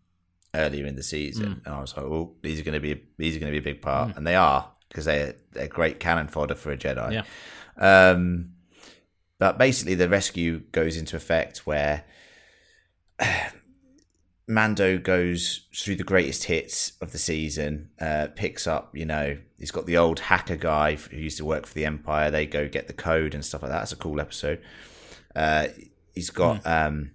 earlier 0.54 0.86
in 0.86 0.96
the 0.96 1.02
season, 1.02 1.62
and 1.64 1.74
I 1.74 1.80
was 1.80 1.96
like, 1.96 2.06
oh, 2.06 2.34
these 2.42 2.60
are 2.60 2.64
going 2.64 2.74
to 2.74 2.80
be 2.80 3.02
these 3.18 3.36
are 3.36 3.40
going 3.40 3.52
to 3.52 3.60
be 3.60 3.70
a 3.70 3.72
big 3.72 3.82
part, 3.82 4.16
and 4.16 4.26
they 4.26 4.34
are 4.34 4.70
because 4.88 5.04
they're 5.04 5.34
they're 5.52 5.68
great 5.68 6.00
cannon 6.00 6.28
fodder 6.28 6.54
for 6.54 6.72
a 6.72 6.76
Jedi. 6.76 7.22
Yeah. 7.78 8.10
Um, 8.10 8.52
but 9.38 9.58
basically, 9.58 9.94
the 9.94 10.08
rescue 10.08 10.60
goes 10.72 10.96
into 10.96 11.16
effect 11.16 11.66
where 11.66 12.04
Mando 14.48 14.96
goes 14.98 15.66
through 15.74 15.96
the 15.96 16.04
greatest 16.04 16.44
hits 16.44 16.92
of 17.00 17.10
the 17.10 17.18
season, 17.18 17.90
uh, 18.00 18.28
picks 18.36 18.66
up, 18.66 18.96
you 18.96 19.04
know, 19.04 19.36
he's 19.58 19.72
got 19.72 19.86
the 19.86 19.98
old 19.98 20.20
hacker 20.20 20.56
guy 20.56 20.94
who 20.94 21.16
used 21.16 21.38
to 21.38 21.44
work 21.44 21.66
for 21.66 21.74
the 21.74 21.84
Empire. 21.84 22.30
They 22.30 22.46
go 22.46 22.68
get 22.68 22.86
the 22.86 22.92
code 22.92 23.34
and 23.34 23.44
stuff 23.44 23.62
like 23.62 23.72
that. 23.72 23.78
That's 23.78 23.92
a 23.92 23.96
cool 23.96 24.20
episode. 24.20 24.62
Uh, 25.34 25.66
he's 26.14 26.30
got, 26.30 26.64
um, 26.64 27.12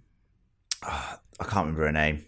ah, 0.84 1.20
I 1.40 1.44
can't 1.46 1.68
remember 1.68 1.86
her 1.86 1.92
name. 1.92 2.26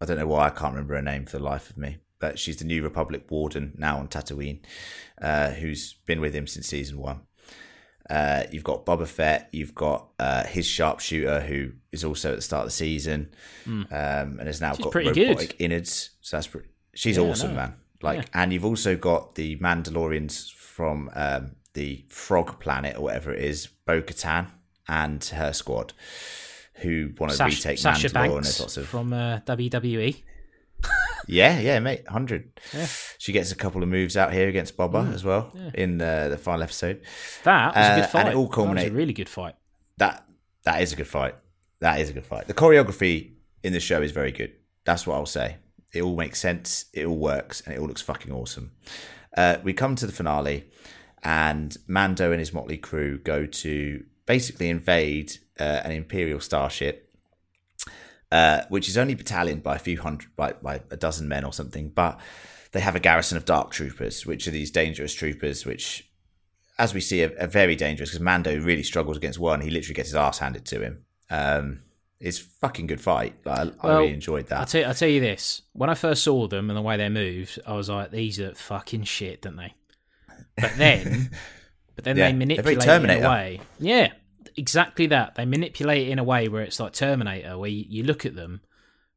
I 0.00 0.06
don't 0.06 0.18
know 0.18 0.26
why 0.26 0.46
I 0.46 0.50
can't 0.50 0.74
remember 0.74 0.94
her 0.94 1.02
name 1.02 1.26
for 1.26 1.38
the 1.38 1.44
life 1.44 1.68
of 1.68 1.76
me. 1.76 1.98
But 2.18 2.38
she's 2.38 2.56
the 2.56 2.64
New 2.64 2.82
Republic 2.82 3.24
warden 3.28 3.74
now 3.76 3.98
on 3.98 4.06
Tatooine, 4.06 4.60
uh, 5.20 5.50
who's 5.50 5.94
been 6.06 6.20
with 6.20 6.34
him 6.34 6.46
since 6.46 6.68
season 6.68 6.98
one. 6.98 7.22
Uh, 8.10 8.44
you've 8.50 8.64
got 8.64 8.84
Boba 8.84 9.06
Fett. 9.06 9.48
You've 9.52 9.74
got 9.74 10.08
uh, 10.18 10.44
his 10.44 10.66
sharpshooter, 10.66 11.40
who 11.40 11.72
is 11.92 12.04
also 12.04 12.30
at 12.30 12.36
the 12.36 12.42
start 12.42 12.62
of 12.62 12.66
the 12.68 12.72
season, 12.72 13.30
um, 13.66 13.86
and 13.90 14.40
has 14.40 14.60
now. 14.60 14.72
She's 14.74 14.84
got 14.84 14.92
pretty 14.92 15.12
good. 15.12 15.54
innards. 15.58 16.10
So 16.20 16.36
that's 16.36 16.46
pretty, 16.48 16.68
she's 16.94 17.16
Yeah, 17.16 17.24
awesome, 17.24 17.54
man. 17.54 17.74
Like, 18.02 18.18
Yeah. 18.22 18.24
and 18.42 18.52
you've 18.52 18.64
also 18.64 18.96
got 18.96 19.36
the 19.36 19.56
Mandalorians 19.58 20.50
from 20.52 21.10
um, 21.14 21.52
the 21.74 22.04
Frog 22.08 22.58
Planet 22.60 22.96
or 22.96 23.02
whatever 23.02 23.32
it 23.32 23.44
is, 23.44 23.68
Bo 23.86 24.02
Katan 24.02 24.48
and 24.88 25.24
her 25.24 25.52
squad, 25.52 25.92
who 26.74 27.12
want 27.18 27.30
to 27.30 27.36
Sash- 27.36 27.64
retake 27.64 27.78
Sasha 27.78 28.08
Mandalore. 28.08 28.36
And 28.36 28.44
there's 28.44 28.60
lots 28.60 28.76
of 28.76 28.86
from 28.88 29.12
uh, 29.12 29.38
WWE. 29.46 30.16
Yeah, 31.28 31.58
yeah, 31.60 31.78
mate, 31.78 32.06
hundred. 32.08 32.60
Yeah. 32.74 32.86
She 33.18 33.32
gets 33.32 33.52
a 33.52 33.56
couple 33.56 33.82
of 33.82 33.88
moves 33.88 34.16
out 34.16 34.32
here 34.32 34.48
against 34.48 34.76
Boba 34.76 35.06
Mm, 35.06 35.14
as 35.14 35.24
well 35.24 35.52
in 35.74 36.00
uh, 36.00 36.28
the 36.28 36.36
final 36.38 36.62
episode. 36.62 37.00
That 37.44 37.74
was 37.74 37.86
a 37.86 37.90
Uh, 37.92 37.96
good 38.00 38.06
fight. 38.10 38.20
and 38.20 38.28
it 38.30 38.34
all 38.36 38.46
That 38.48 38.74
was 38.74 38.84
a 38.84 38.90
really 38.92 39.12
good 39.12 39.28
fight. 39.28 39.54
That 39.98 40.24
that 40.64 40.82
is 40.82 40.92
a 40.92 40.96
good 40.96 41.06
fight. 41.06 41.34
That 41.80 42.00
is 42.00 42.10
a 42.10 42.12
good 42.12 42.24
fight. 42.26 42.46
The 42.46 42.54
choreography 42.54 43.32
in 43.62 43.72
the 43.72 43.80
show 43.80 44.00
is 44.02 44.12
very 44.12 44.32
good. 44.32 44.52
That's 44.84 45.06
what 45.06 45.14
I'll 45.16 45.26
say. 45.26 45.56
It 45.94 46.02
all 46.02 46.16
makes 46.16 46.40
sense. 46.40 46.86
It 46.94 47.04
all 47.06 47.16
works, 47.18 47.60
and 47.62 47.74
it 47.74 47.78
all 47.80 47.86
looks 47.86 48.02
fucking 48.02 48.32
awesome. 48.32 48.72
Uh, 49.36 49.58
we 49.62 49.72
come 49.72 49.94
to 49.96 50.06
the 50.06 50.12
finale, 50.12 50.64
and 51.22 51.76
Mando 51.86 52.30
and 52.30 52.40
his 52.40 52.52
motley 52.52 52.78
crew 52.78 53.18
go 53.18 53.46
to 53.46 54.04
basically 54.26 54.68
invade 54.70 55.32
uh, 55.60 55.80
an 55.84 55.92
Imperial 55.92 56.40
starship 56.40 57.11
uh, 58.32 58.64
which 58.70 58.88
is 58.88 58.96
only 58.96 59.14
battalion 59.14 59.60
by 59.60 59.76
a 59.76 59.78
few 59.78 60.00
hundred, 60.00 60.34
by, 60.34 60.54
by 60.54 60.80
a 60.90 60.96
dozen 60.96 61.28
men 61.28 61.44
or 61.44 61.52
something. 61.52 61.90
But 61.90 62.18
they 62.72 62.80
have 62.80 62.96
a 62.96 63.00
garrison 63.00 63.36
of 63.36 63.44
dark 63.44 63.70
troopers, 63.70 64.24
which 64.24 64.48
are 64.48 64.50
these 64.50 64.70
dangerous 64.70 65.12
troopers, 65.12 65.66
which, 65.66 66.10
as 66.78 66.94
we 66.94 67.00
see, 67.02 67.22
are, 67.22 67.32
are 67.38 67.46
very 67.46 67.76
dangerous 67.76 68.08
because 68.08 68.20
Mando 68.20 68.58
really 68.58 68.82
struggles 68.82 69.18
against 69.18 69.38
one. 69.38 69.60
He 69.60 69.68
literally 69.68 69.94
gets 69.94 70.08
his 70.08 70.14
ass 70.14 70.38
handed 70.38 70.64
to 70.64 70.80
him. 70.80 71.04
Um, 71.28 71.82
it's 72.20 72.40
a 72.40 72.44
fucking 72.44 72.86
good 72.86 73.02
fight. 73.02 73.34
I, 73.44 73.70
I 73.82 73.98
really 73.98 74.14
enjoyed 74.14 74.50
I'll 74.50 74.60
that. 74.60 74.68
tell, 74.68 74.86
I'll 74.86 74.94
tell 74.94 75.10
you 75.10 75.20
this. 75.20 75.60
When 75.74 75.90
I 75.90 75.94
first 75.94 76.24
saw 76.24 76.48
them 76.48 76.70
and 76.70 76.76
the 76.76 76.82
way 76.82 76.96
they 76.96 77.10
moved, 77.10 77.60
I 77.66 77.74
was 77.74 77.90
like, 77.90 78.12
these 78.12 78.40
are 78.40 78.54
fucking 78.54 79.04
shit, 79.04 79.42
don't 79.42 79.56
they? 79.56 79.74
But 80.56 80.74
then, 80.78 81.30
but 81.96 82.04
then 82.04 82.16
Yeah, 82.16 82.28
they 82.28 82.32
manipulate 82.32 82.78
it 82.78 83.04
in 83.04 83.10
a 83.10 83.28
way. 83.28 83.60
Yeah, 83.78 84.12
exactly 84.56 85.06
that. 85.08 85.34
They 85.34 85.44
manipulate 85.44 86.08
it 86.08 86.10
in 86.10 86.18
a 86.18 86.24
way 86.24 86.48
where 86.48 86.62
it's 86.62 86.80
like 86.80 86.92
Terminator, 86.92 87.58
where 87.58 87.70
you, 87.70 87.84
you 87.88 88.02
look 88.04 88.24
at 88.26 88.34
them 88.34 88.60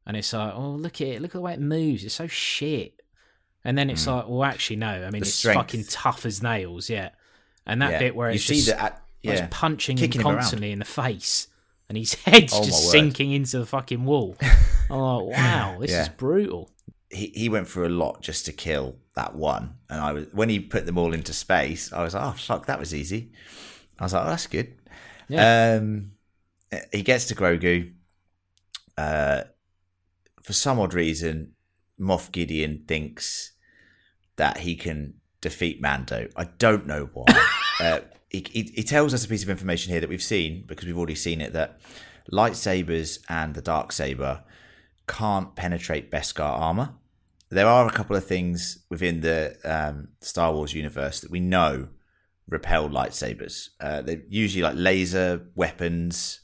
and 0.06 0.16
it's 0.16 0.32
like, 0.32 0.52
oh, 0.54 0.70
look 0.70 1.00
at 1.00 1.08
it. 1.08 1.22
Look 1.22 1.30
at 1.30 1.38
the 1.38 1.40
way 1.42 1.54
it 1.54 1.60
moves. 1.60 2.04
It's 2.04 2.14
so 2.14 2.26
shit. 2.26 3.00
And 3.64 3.76
then 3.76 3.90
it's 3.90 4.04
hmm. 4.04 4.12
like, 4.12 4.28
well, 4.28 4.44
actually, 4.44 4.76
no. 4.76 4.88
I 4.88 5.10
mean. 5.10 5.22
The 5.22 5.26
it's 5.26 5.34
strength. 5.34 5.56
fucking 5.56 5.84
tough 5.90 6.24
as 6.24 6.42
nails, 6.42 6.88
yeah. 6.88 7.10
And 7.66 7.82
that 7.82 7.92
Yeah. 7.92 7.98
bit 7.98 8.16
where 8.16 8.30
you 8.30 8.36
it's 8.36 8.44
see 8.44 8.56
just, 8.56 8.68
that, 8.68 8.80
at, 8.80 9.02
I 9.26 9.30
was 9.30 9.40
yeah, 9.40 9.48
punching 9.50 9.96
him 9.98 10.02
Kicking 10.02 10.20
him 10.20 10.36
constantly 10.36 10.70
in 10.70 10.78
the 10.78 10.84
face, 10.84 11.48
and 11.88 11.98
his 11.98 12.14
head's 12.24 12.52
Oh, 12.54 12.64
just 12.64 12.90
sinking 12.92 13.32
into 13.32 13.58
the 13.58 13.66
fucking 13.66 14.04
wall. 14.04 14.36
I'm 14.90 14.98
like, 14.98 15.36
wow, 15.36 15.78
this 15.80 15.90
Yeah. 15.90 16.02
is 16.02 16.08
brutal. 16.10 16.70
he, 17.10 17.32
he 17.34 17.48
went 17.48 17.66
through 17.68 17.88
a 17.88 17.90
lot 17.90 18.22
just 18.22 18.46
to 18.46 18.52
kill 18.52 18.96
that 19.14 19.34
one. 19.34 19.74
And 19.90 20.00
I 20.00 20.12
was 20.12 20.26
when 20.32 20.48
he 20.48 20.60
put 20.60 20.86
them 20.86 20.96
all 20.98 21.12
into 21.12 21.32
space, 21.32 21.92
I 21.92 22.02
was 22.04 22.14
like, 22.14 22.22
oh 22.24 22.36
fuck, 22.38 22.66
that 22.66 22.78
was 22.78 22.94
easy. 22.94 23.32
I 23.98 24.04
was 24.04 24.12
like, 24.12 24.26
oh, 24.26 24.28
that's 24.28 24.46
good. 24.46 24.74
Um, 25.34 26.12
he 26.92 27.02
gets 27.02 27.26
to 27.26 27.34
Grogu. 27.34 27.92
Uh, 28.96 29.42
for 30.42 30.52
some 30.52 30.78
odd 30.78 30.94
reason, 30.94 31.52
Moff 32.00 32.30
Gideon 32.30 32.84
thinks 32.86 33.52
that 34.36 34.58
he 34.58 34.76
can 34.76 35.14
defeat 35.40 35.80
Mando. 35.80 36.28
I 36.36 36.44
don't 36.44 36.86
know 36.86 37.08
why. 37.12 37.24
uh, 37.80 38.00
he, 38.30 38.44
he, 38.50 38.62
he 38.74 38.82
tells 38.82 39.14
us 39.14 39.24
a 39.24 39.28
piece 39.28 39.42
of 39.42 39.50
information 39.50 39.92
here 39.92 40.00
that 40.00 40.08
we've 40.08 40.22
seen 40.22 40.64
because 40.66 40.86
we've 40.86 40.96
already 40.96 41.14
seen 41.14 41.40
it 41.40 41.52
that 41.52 41.80
lightsabers 42.32 43.18
and 43.28 43.54
the 43.54 43.62
dark 43.62 43.92
saber 43.92 44.42
can't 45.06 45.54
penetrate 45.54 46.10
Beskar 46.10 46.58
armor. 46.58 46.94
There 47.48 47.68
are 47.68 47.86
a 47.86 47.92
couple 47.92 48.16
of 48.16 48.26
things 48.26 48.84
within 48.90 49.20
the 49.20 49.56
um, 49.64 50.08
Star 50.20 50.52
Wars 50.52 50.74
universe 50.74 51.20
that 51.20 51.30
we 51.30 51.38
know 51.38 51.88
repel 52.48 52.88
lightsabers. 52.88 53.70
Uh, 53.80 54.02
they're 54.02 54.22
usually 54.28 54.62
like 54.62 54.74
laser 54.76 55.46
weapons. 55.54 56.40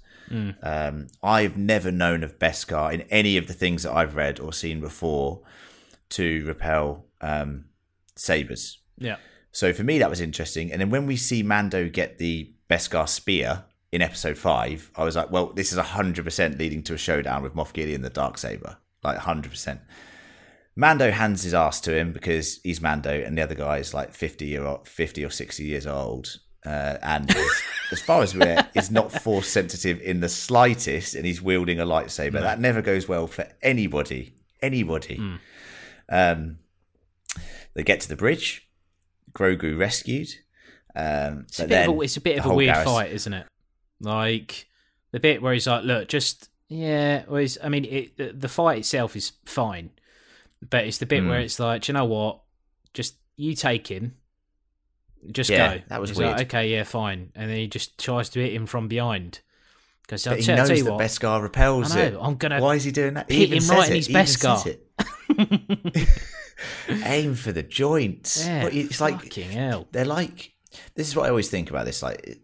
Um, 0.63 1.09
I've 1.23 1.57
never 1.57 1.93
known 1.93 2.25
of 2.25 2.39
Beskar 2.39 2.93
in 2.93 3.03
any 3.03 3.37
of 3.37 3.47
the 3.49 3.53
things 3.53 3.83
that 3.83 3.93
I've 3.93 4.17
read 4.17 4.41
or 4.41 4.53
seen 4.53 4.81
before 4.81 5.43
to 6.11 6.45
repel 6.47 7.05
um, 7.21 7.67
sabers. 8.17 8.79
Yeah. 8.99 9.17
So 9.51 9.73
for 9.73 9.85
me, 9.85 9.99
that 9.99 10.09
was 10.09 10.21
interesting. 10.21 10.73
And 10.73 10.81
then 10.81 10.91
when 10.91 11.07
we 11.07 11.17
see 11.17 11.43
Mando 11.43 11.89
get 11.89 12.19
the 12.19 12.53
Beskar 12.71 13.09
spear 13.09 13.65
in 13.91 14.01
episode 14.01 14.39
five, 14.39 14.91
I 14.97 15.05
was 15.05 15.17
like, 15.17 15.31
well, 15.31 15.53
this 15.53 15.73
is 15.73 15.79
100% 15.79 16.59
leading 16.59 16.83
to 16.85 16.95
a 16.95 16.99
showdown 16.99 17.43
with 17.43 17.55
Moff 17.55 17.75
Gideon, 17.75 18.01
the 18.01 18.11
Dark 18.11 18.39
Saber. 18.39 18.79
Like 19.03 19.19
100%. 19.19 19.81
Mando 20.75 21.11
hands 21.11 21.43
his 21.43 21.55
ass 21.55 21.81
to 21.83 21.97
him 21.97 22.13
because 22.13 22.61
he's 22.63 22.81
Mando, 22.81 23.11
and 23.11 23.37
the 23.37 23.43
other 23.43 23.55
guy 23.55 23.79
is 23.79 23.93
like 23.93 24.15
50, 24.15 24.47
year 24.47 24.65
old, 24.65 24.89
50 24.89 25.25
or 25.25 25.31
60 25.31 25.63
years 25.65 25.87
old. 25.87 26.39
Uh, 26.65 26.97
and 27.03 27.29
is, 27.35 27.63
as 27.91 28.01
far 28.01 28.23
as 28.23 28.37
we're, 28.37 28.65
is 28.75 28.91
not 28.91 29.11
force 29.11 29.49
sensitive 29.49 30.01
in 30.01 30.21
the 30.21 30.29
slightest, 30.29 31.15
and 31.15 31.27
he's 31.27 31.43
wielding 31.43 31.81
a 31.81 31.85
lightsaber. 31.85 32.41
That 32.41 32.61
never 32.61 32.81
goes 32.81 33.09
well 33.09 33.27
for 33.27 33.47
anybody. 33.63 34.35
Anybody. 34.63 35.21
Um, 36.09 36.59
they 37.75 37.83
get 37.83 38.01
to 38.01 38.09
the 38.09 38.17
bridge. 38.17 38.69
Grogu 39.33 39.77
rescued. 39.79 40.29
Um, 40.95 41.47
It's 41.49 41.59
a 41.59 41.67
bit, 41.67 41.89
of 41.89 41.97
a, 41.97 42.01
it's 42.03 42.17
a 42.17 42.21
bit 42.21 42.39
of 42.39 42.47
a 42.47 42.55
weird 42.55 42.77
fight, 42.85 43.11
isn't 43.13 43.33
it? 43.33 43.47
Like 44.01 44.67
the 45.11 45.21
bit 45.21 45.43
where 45.43 45.53
he's 45.53 45.67
like, 45.67 45.85
"Look, 45.85 46.09
just 46.09 46.49
yeah." 46.69 47.25
Well, 47.29 47.47
I 47.63 47.69
mean, 47.69 47.85
it, 47.87 48.17
the, 48.17 48.33
the 48.33 48.49
fight 48.49 48.79
itself 48.79 49.17
is 49.17 49.33
fine, 49.47 49.91
but 50.71 50.85
it's 50.87 50.99
the 50.99 51.07
bit 51.07 51.23
Hmm. 51.23 51.29
where 51.29 51.41
it's 51.41 51.59
like, 51.61 51.83
"Do 51.83 51.93
you 51.93 51.95
know 51.95 52.05
what? 52.05 52.41
Just 52.95 53.17
you 53.37 53.55
take 53.55 53.87
him, 53.87 54.17
just 55.31 55.51
Yeah, 55.51 55.77
go." 55.79 55.83
that 55.89 56.01
was 56.01 56.15
weird. 56.15 56.33
Like, 56.39 56.47
okay, 56.49 56.71
yeah, 56.73 56.85
fine, 56.85 57.33
and 57.35 57.51
then 57.51 57.57
he 57.57 57.67
just 57.69 57.99
tries 57.99 58.29
to 58.31 58.41
hit 58.41 58.53
him 58.53 58.67
from 58.67 58.89
behind. 58.89 59.41
Because 60.03 60.25
he 60.25 60.53
knows 60.55 60.69
that 60.69 60.85
what, 60.85 61.01
Beskar 61.01 61.41
repels 61.43 61.97
I 61.97 62.01
it. 62.03 62.17
I'm 62.21 62.35
gonna 62.37 62.61
Why 62.61 62.75
is 62.75 62.85
he 62.85 62.91
doing 62.91 63.15
that? 63.15 63.31
He 63.31 63.47
hit 63.47 63.63
him 63.63 63.69
right 63.71 63.89
in 63.89 63.97
his 63.97 64.09
Beskar. 64.09 64.77
Aim 67.05 67.35
for 67.35 67.51
the 67.53 67.63
joints. 67.63 68.45
yeah, 68.47 68.69
it's 68.71 69.01
like 69.01 69.33
hell. 69.35 69.89
they're 69.93 70.05
like 70.05 70.53
this 70.95 71.09
is 71.09 71.17
what 71.17 71.27
I 71.27 71.29
always 71.31 71.49
think 71.51 71.71
about 71.71 71.87
this 71.87 72.03
like 72.03 72.39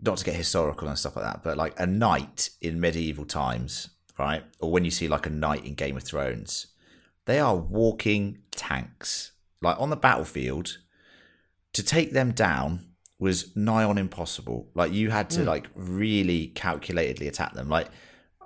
not 0.00 0.18
to 0.18 0.24
get 0.24 0.34
historical 0.34 0.88
and 0.88 0.98
stuff 0.98 1.16
like 1.16 1.24
that 1.24 1.42
but 1.42 1.56
like 1.56 1.78
a 1.78 1.86
knight 1.86 2.50
in 2.60 2.80
medieval 2.80 3.24
times 3.24 3.88
right 4.18 4.42
or 4.60 4.70
when 4.70 4.84
you 4.84 4.90
see 4.90 5.06
like 5.08 5.26
a 5.26 5.30
knight 5.30 5.64
in 5.64 5.74
Game 5.74 5.96
of 5.96 6.02
Thrones 6.02 6.68
they 7.26 7.38
are 7.38 7.56
walking 7.56 8.38
tanks 8.50 9.32
like 9.62 9.78
on 9.80 9.90
the 9.90 9.96
battlefield 9.96 10.78
to 11.72 11.82
take 11.82 12.12
them 12.12 12.32
down 12.32 12.86
was 13.18 13.54
nigh 13.56 13.84
on 13.84 13.98
impossible 13.98 14.68
like 14.74 14.92
you 14.92 15.10
had 15.10 15.28
to 15.30 15.40
hmm. 15.40 15.46
like 15.46 15.68
really 15.74 16.52
calculatedly 16.54 17.28
attack 17.28 17.52
them 17.54 17.68
like 17.68 17.88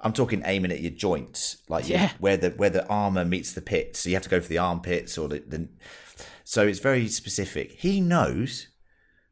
I'm 0.04 0.12
talking 0.12 0.42
aiming 0.44 0.70
at 0.70 0.82
your 0.82 0.90
joints, 0.90 1.56
like 1.70 1.88
you- 1.88 1.94
Yeah. 1.94 2.10
where 2.18 2.36
the 2.36 2.50
where 2.50 2.68
the 2.68 2.86
armor 2.88 3.24
meets 3.24 3.54
the 3.54 3.62
pits. 3.62 4.00
So 4.00 4.10
you 4.10 4.16
have 4.16 4.22
to 4.24 4.28
go 4.28 4.38
for 4.38 4.48
the 4.48 4.58
armpits 4.58 5.16
or 5.16 5.28
the, 5.28 5.38
the 5.38 5.68
so 6.44 6.66
it's 6.66 6.78
very 6.78 7.08
specific. 7.08 7.72
He 7.72 8.02
knows, 8.02 8.68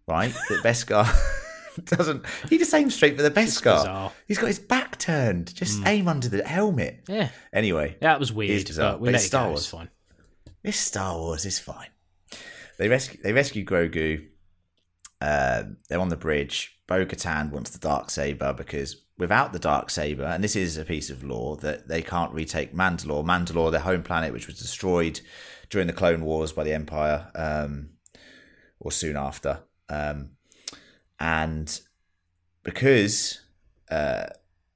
right, 0.09 0.33
that 0.49 0.63
Beskar 0.65 1.07
doesn't 1.85 2.25
he 2.49 2.59
just 2.59 2.73
aims 2.75 2.95
straight 2.95 3.17
for 3.17 3.23
the 3.23 3.31
Beskar? 3.31 4.11
He's 4.27 4.39
got 4.39 4.49
his 4.49 4.59
back 4.59 4.99
turned. 4.99 5.55
Just 5.55 5.87
aim 5.87 6.09
under 6.09 6.29
the 6.29 6.45
helmet. 6.45 7.05
Yeah, 7.09 7.31
Anyway, 7.53 7.97
that 8.01 8.19
was 8.21 8.33
weird, 8.33 8.71
but 8.77 9.01
we 9.01 9.09
but 9.09 9.15
it's 9.17 9.27
Star 9.27 9.45
go. 9.45 9.49
Wars. 9.51 9.61
It's 9.61 9.69
fine. 9.71 9.89
it's 10.63 10.79
Star 10.79 11.17
Wars. 11.17 11.47
It's 11.47 11.59
fine. 11.59 11.89
They 12.79 12.89
rescue. 12.89 13.21
They 13.23 13.33
rescue 13.33 13.65
Grogu. 13.65 14.27
Uh, 15.21 15.65
they're 15.89 16.01
on 16.01 16.09
the 16.09 16.17
bridge. 16.17 16.79
Bo 16.87 17.07
Katan 17.07 17.51
wants 17.53 17.71
the 17.71 17.79
dark 17.79 18.11
saber 18.11 18.53
because 18.53 18.97
without 19.19 19.53
the 19.53 19.59
dark 19.59 19.89
saber, 19.89 20.25
and 20.25 20.43
this 20.43 20.57
is 20.57 20.77
a 20.77 20.85
piece 20.85 21.09
of 21.11 21.23
lore 21.23 21.57
that 21.59 21.87
they 21.89 22.03
can't 22.03 22.33
retake 22.33 22.75
Mandalore. 22.75 23.25
Mandalore, 23.25 23.71
their 23.71 23.81
home 23.81 24.03
planet, 24.03 24.33
which 24.33 24.47
was 24.49 24.59
destroyed 24.59 25.21
during 25.71 25.87
the 25.87 25.93
Clone 25.93 26.25
Wars 26.25 26.53
by 26.53 26.65
the 26.65 26.73
Empire, 26.73 27.31
um, 27.35 27.91
or 28.81 28.91
soon 28.91 29.17
after. 29.17 29.61
Um, 29.89 30.31
and 31.23 31.81
because 32.65 33.41
uh, 33.91 34.27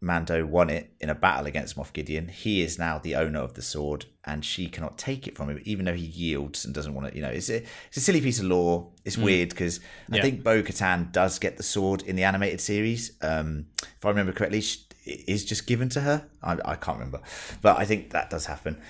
Mando 0.01 0.45
won 0.47 0.71
it 0.71 0.93
in 1.01 1.11
a 1.11 1.15
battle 1.15 1.47
against 1.47 1.77
Moff 1.77 1.93
Gideon, 1.93 2.29
he 2.29 2.63
is 2.63 2.79
now 2.79 2.99
the 2.99 3.17
owner 3.17 3.41
of 3.41 3.55
the 3.55 3.63
sword, 3.63 4.07
and 4.25 4.45
she 4.45 4.69
cannot 4.69 4.99
take 4.99 5.27
it 5.27 5.37
from 5.37 5.49
him, 5.51 5.61
even 5.65 5.85
though 5.85 5.95
he 5.95 6.05
yields 6.07 6.65
and 6.65 6.75
doesn't 6.75 6.95
want 6.95 7.09
to. 7.09 7.17
You 7.17 7.23
know, 7.23 7.29
it's 7.31 7.49
a, 7.51 7.65
it's 7.89 7.97
a 7.97 8.01
silly 8.01 8.21
piece 8.21 8.39
of 8.39 8.45
lore. 8.47 8.89
It's 9.05 9.17
weird 9.19 9.51
because 9.51 9.81
I 10.13 10.17
Yeah. 10.17 10.23
think 10.23 10.45
Bo 10.45 10.63
Katan 10.63 11.13
does 11.13 11.39
get 11.39 11.57
the 11.57 11.63
sword 11.63 12.03
in 12.03 12.17
the 12.17 12.25
animated 12.25 12.61
series. 12.61 13.13
Um, 13.23 13.67
if 13.83 14.05
I 14.05 14.09
remember 14.11 14.33
correctly, 14.33 14.61
she, 14.61 14.81
it 15.05 15.25
is 15.29 15.45
just 15.45 15.67
given 15.67 15.89
to 15.91 16.01
her. 16.01 16.29
I, 16.43 16.59
I 16.65 16.75
can't 16.77 16.99
remember, 16.99 17.21
but 17.63 17.79
I 17.79 17.85
think 17.85 18.11
that 18.11 18.31
does 18.31 18.47
happen. 18.47 18.81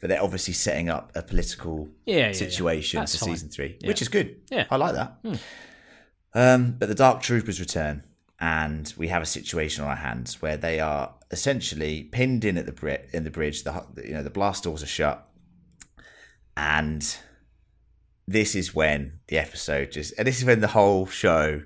But 0.00 0.10
they're 0.10 0.22
obviously 0.22 0.52
setting 0.54 0.90
up 0.90 1.10
a 1.14 1.22
political 1.22 1.88
Yeah, 2.04 2.26
yeah, 2.26 2.32
situation 2.32 3.00
for 3.06 3.16
fine. 3.16 3.28
season 3.30 3.48
three, 3.48 3.78
which 3.84 4.02
is 4.02 4.08
good. 4.08 4.36
Yeah. 4.50 4.66
I 4.70 4.76
like 4.76 4.94
that. 4.94 5.16
Um, 6.36 6.76
but 6.78 6.88
the 6.88 6.94
Dark 6.94 7.22
Troopers 7.22 7.58
return, 7.58 8.04
and 8.38 8.92
we 8.98 9.08
have 9.08 9.22
a 9.22 9.26
situation 9.26 9.82
on 9.82 9.90
our 9.90 9.96
hands 9.96 10.42
where 10.42 10.58
they 10.58 10.78
are 10.80 11.14
essentially 11.30 12.04
pinned 12.04 12.44
in 12.44 12.58
at 12.58 12.66
the 12.66 12.72
bri- 12.72 13.06
in 13.14 13.24
the 13.24 13.30
bridge. 13.30 13.64
The 13.64 13.82
you 14.04 14.12
know 14.12 14.22
the 14.22 14.30
blast 14.30 14.64
doors 14.64 14.82
are 14.82 14.86
shut, 14.86 15.26
and 16.56 17.16
this 18.28 18.54
is 18.54 18.74
when 18.74 19.20
the 19.28 19.38
episode 19.38 19.92
just 19.92 20.12
and 20.18 20.26
this 20.26 20.38
is 20.38 20.44
when 20.44 20.60
the 20.60 20.68
whole 20.68 21.06
show 21.06 21.62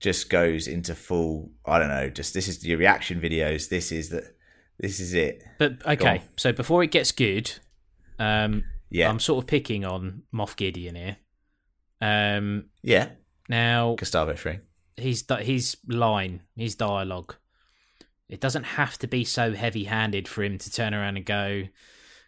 just 0.00 0.28
goes 0.28 0.66
into 0.68 0.94
full. 0.94 1.50
I 1.64 1.78
don't 1.78 1.88
know. 1.88 2.10
Just 2.10 2.34
this 2.34 2.46
is 2.46 2.64
your 2.66 2.76
reaction 2.78 3.20
videos. 3.20 3.70
This 3.70 3.90
is 3.90 4.10
the. 4.10 4.34
This 4.78 5.00
is 5.00 5.14
it. 5.14 5.42
But 5.58 5.86
okay, 5.86 6.20
so 6.36 6.52
before 6.52 6.82
it 6.82 6.90
gets 6.90 7.12
good, 7.12 7.50
um, 8.18 8.64
Yeah. 8.90 9.08
I'm 9.08 9.20
sort 9.20 9.42
of 9.42 9.46
picking 9.46 9.84
on 9.84 10.24
Moff 10.34 10.56
Gideon 10.56 10.96
here. 10.96 11.16
Um, 12.00 12.66
yeah. 12.82 13.10
Now 13.48 13.94
Gustavo 13.96 14.34
Fring. 14.34 14.60
his 14.96 15.24
his 15.40 15.76
line, 15.88 16.40
his 16.56 16.74
dialogue, 16.74 17.36
it 18.28 18.40
doesn't 18.40 18.64
have 18.64 18.98
to 18.98 19.06
be 19.06 19.24
so 19.24 19.52
heavy-handed 19.54 20.26
for 20.28 20.42
him 20.42 20.58
to 20.58 20.70
turn 20.70 20.94
around 20.94 21.16
and 21.16 21.26
go, 21.26 21.64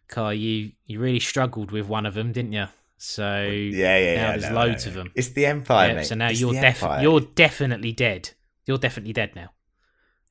"Car, 0.08 0.34
you 0.34 0.72
you 0.84 0.98
really 1.00 1.20
struggled 1.20 1.70
with 1.70 1.86
one 1.88 2.06
of 2.06 2.14
them, 2.14 2.32
didn't 2.32 2.52
you?" 2.52 2.66
So 2.98 3.42
Yeah, 3.46 3.98
yeah, 3.98 4.14
now 4.16 4.20
yeah. 4.30 4.36
there's 4.36 4.50
no, 4.50 4.56
loads 4.56 4.86
no, 4.86 4.90
of 4.90 4.94
them. 4.94 5.12
It's 5.14 5.28
the 5.28 5.46
Empire, 5.46 5.94
Yeah, 5.96 6.02
so 6.02 6.14
now 6.14 6.28
It's 6.30 6.40
you're 6.40 6.52
def- 6.54 6.82
Empire. 6.82 7.02
you're 7.02 7.20
definitely 7.20 7.92
dead. 7.92 8.30
You're 8.64 8.78
definitely 8.78 9.12
dead 9.12 9.36
now. 9.36 9.50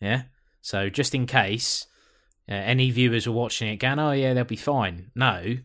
Yeah. 0.01 0.23
So 0.61 0.89
just 0.89 1.13
in 1.13 1.25
case 1.27 1.85
uh, 2.49 2.53
any 2.53 2.89
viewers 2.91 3.27
were 3.27 3.33
watching 3.35 3.67
it, 3.69 3.77
going, 3.77 3.99
"Oh 3.99 4.11
yeah, 4.11 4.33
they'll 4.33 4.43
be 4.45 4.55
fine." 4.55 5.11
No. 5.15 5.57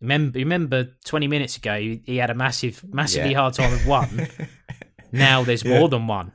Remember, 0.00 0.38
remember, 0.38 0.88
twenty 1.04 1.26
minutes 1.28 1.56
ago, 1.56 1.76
he 1.78 2.16
had 2.18 2.30
a 2.30 2.34
massive, 2.34 2.84
massively 2.92 3.32
Yeah. 3.32 3.38
hard 3.38 3.54
time 3.54 3.72
with 3.72 3.86
one. 3.86 4.28
now 5.12 5.42
there's 5.42 5.64
Yeah. 5.64 5.78
more 5.78 5.88
than 5.88 6.06
one. 6.06 6.32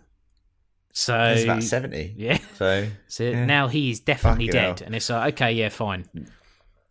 So 0.92 1.14
There's 1.14 1.44
about 1.46 1.64
seventy. 1.64 2.14
yeah, 2.18 2.38
So 2.58 2.88
so 3.08 3.24
Yeah. 3.24 3.46
now 3.46 3.68
he 3.68 3.90
is 3.90 4.00
definitely 4.02 4.48
Fucking 4.48 4.62
dead, 4.62 4.80
hell. 4.80 4.86
and 4.86 4.96
it's 4.96 5.10
like, 5.10 5.34
okay, 5.36 5.52
yeah, 5.54 5.70
fine. 5.70 6.06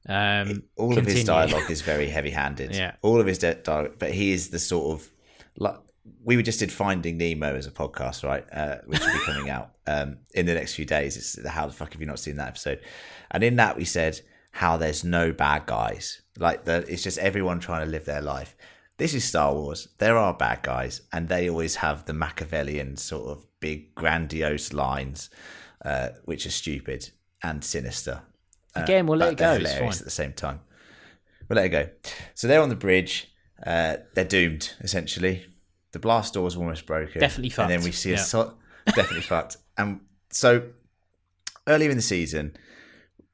Um, 0.08 0.64
all 0.76 0.98
of 0.98 1.06
his 1.06 1.24
dialogue 1.24 1.70
is 1.70 1.82
very 1.82 2.08
heavy-handed. 2.08 2.74
Yeah. 2.74 2.96
all 3.02 3.20
of 3.20 3.26
his 3.26 3.38
de- 3.38 3.54
dialogue, 3.54 3.96
but 3.98 4.10
he 4.12 4.32
is 4.32 4.48
the 4.48 4.58
sort 4.58 4.98
of 5.00 5.08
like 5.56 5.76
we 6.24 6.36
were 6.36 6.42
just 6.42 6.58
did 6.58 6.72
Finding 6.72 7.16
Nemo 7.18 7.54
as 7.54 7.66
a 7.66 7.70
podcast, 7.70 8.24
right? 8.24 8.44
Uh, 8.52 8.78
which 8.86 8.98
will 9.00 9.12
be 9.12 9.18
coming 9.20 9.50
out 9.50 9.72
um, 9.86 10.18
in 10.34 10.46
the 10.46 10.54
next 10.54 10.74
few 10.74 10.84
days. 10.84 11.16
It's 11.16 11.34
the 11.34 11.50
how 11.50 11.66
the 11.66 11.72
fuck 11.72 11.92
have 11.92 12.00
you 12.00 12.06
not 12.06 12.18
seen 12.18 12.36
that 12.36 12.48
episode? 12.48 12.80
And 13.30 13.44
in 13.44 13.56
that 13.56 13.76
we 13.76 13.84
said 13.84 14.20
how 14.50 14.76
there's 14.78 15.04
no 15.04 15.32
bad 15.32 15.66
guys. 15.66 16.21
Like 16.38 16.64
that, 16.64 16.88
it's 16.88 17.02
just 17.02 17.18
everyone 17.18 17.60
trying 17.60 17.84
to 17.84 17.90
live 17.90 18.04
their 18.04 18.22
life. 18.22 18.56
This 18.98 19.14
is 19.14 19.24
Star 19.24 19.52
Wars. 19.54 19.88
There 19.98 20.16
are 20.16 20.32
bad 20.34 20.62
guys, 20.62 21.02
and 21.12 21.28
they 21.28 21.48
always 21.50 21.76
have 21.76 22.04
the 22.06 22.12
Machiavellian 22.14 22.96
sort 22.96 23.28
of 23.28 23.44
big, 23.60 23.94
grandiose 23.94 24.72
lines, 24.72 25.28
uh, 25.84 26.10
which 26.24 26.46
are 26.46 26.50
stupid 26.50 27.10
and 27.42 27.62
sinister. 27.64 28.22
Uh, 28.76 28.80
Again, 28.82 29.06
we'll 29.06 29.18
let 29.18 29.32
it 29.32 29.38
go. 29.38 29.54
hilarious 29.58 29.98
at 30.00 30.04
the 30.04 30.10
same 30.10 30.32
time. 30.32 30.60
We'll 31.48 31.56
let 31.56 31.66
it 31.66 31.70
go. 31.70 31.88
So 32.34 32.46
they're 32.48 32.62
on 32.62 32.68
the 32.70 32.76
bridge. 32.76 33.28
Uh, 33.66 33.96
they're 34.14 34.24
doomed 34.24 34.72
essentially. 34.80 35.46
The 35.92 35.98
blast 35.98 36.34
doors 36.34 36.56
almost 36.56 36.86
broken. 36.86 37.20
Definitely 37.20 37.50
fucked. 37.50 37.70
And 37.70 37.80
then 37.80 37.84
we 37.84 37.92
see 37.92 38.10
Yeah. 38.10 38.16
a 38.16 38.20
so- 38.20 38.54
definitely 38.86 39.20
fucked. 39.22 39.58
And 39.76 40.00
so 40.30 40.68
earlier 41.68 41.90
in 41.90 41.96
the 41.96 42.02
season, 42.02 42.56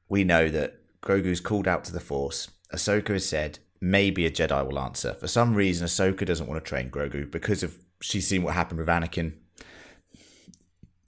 we 0.09 0.23
know 0.23 0.49
that 0.49 0.75
Grogu's 1.01 1.39
called 1.39 1.67
out 1.67 1.83
to 1.85 1.93
the 1.93 1.99
Force. 2.01 2.49
Ahsoka 2.73 3.09
has 3.09 3.27
said 3.27 3.59
maybe 3.81 4.25
a 4.25 4.31
Jedi 4.31 4.65
will 4.65 4.79
answer. 4.79 5.13
For 5.13 5.27
some 5.27 5.55
reason, 5.55 5.87
Ahsoka 5.87 6.25
doesn't 6.25 6.47
want 6.47 6.63
to 6.63 6.67
train 6.67 6.89
Grogu 6.89 7.29
because 7.29 7.63
of 7.63 7.75
she's 8.01 8.27
seen 8.27 8.43
what 8.43 8.53
happened 8.53 8.79
with 8.79 8.87
Anakin, 8.87 9.33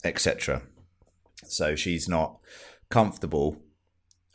etc. 0.03 0.61
So 1.45 1.75
she's 1.75 2.07
not 2.07 2.39
comfortable 2.89 3.61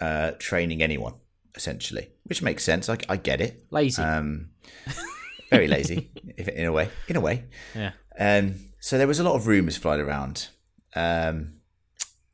uh, 0.00 0.32
training 0.38 0.82
anyone, 0.82 1.14
essentially, 1.54 2.10
which 2.24 2.42
makes 2.42 2.64
sense. 2.64 2.88
I, 2.88 2.98
I 3.08 3.16
get 3.16 3.40
it. 3.40 3.64
Lazy. 3.70 4.02
Um, 4.02 4.50
very 5.50 5.68
lazy, 5.68 6.10
if 6.36 6.48
in 6.48 6.66
a 6.66 6.72
way. 6.72 6.90
In 7.08 7.16
a 7.16 7.20
way. 7.20 7.44
yeah. 7.74 7.92
Um, 8.18 8.54
so 8.80 8.98
there 8.98 9.06
was 9.06 9.18
a 9.18 9.24
lot 9.24 9.34
of 9.34 9.46
rumors 9.46 9.76
flying 9.76 10.00
around 10.00 10.48
um, 10.94 11.54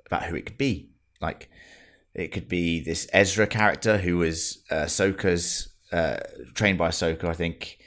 about 0.06 0.24
who 0.24 0.36
it 0.36 0.46
could 0.46 0.58
be. 0.58 0.90
Like, 1.20 1.48
it 2.14 2.28
could 2.28 2.48
be 2.48 2.80
this 2.80 3.08
Ezra 3.12 3.46
character 3.46 3.98
who 3.98 4.18
was 4.18 4.62
uh, 4.70 4.84
Ahsoka's 4.84 5.72
uh, 5.92 6.18
trained 6.54 6.78
by 6.78 6.88
Ahsoka, 6.88 7.24
I 7.24 7.34
think. 7.34 7.78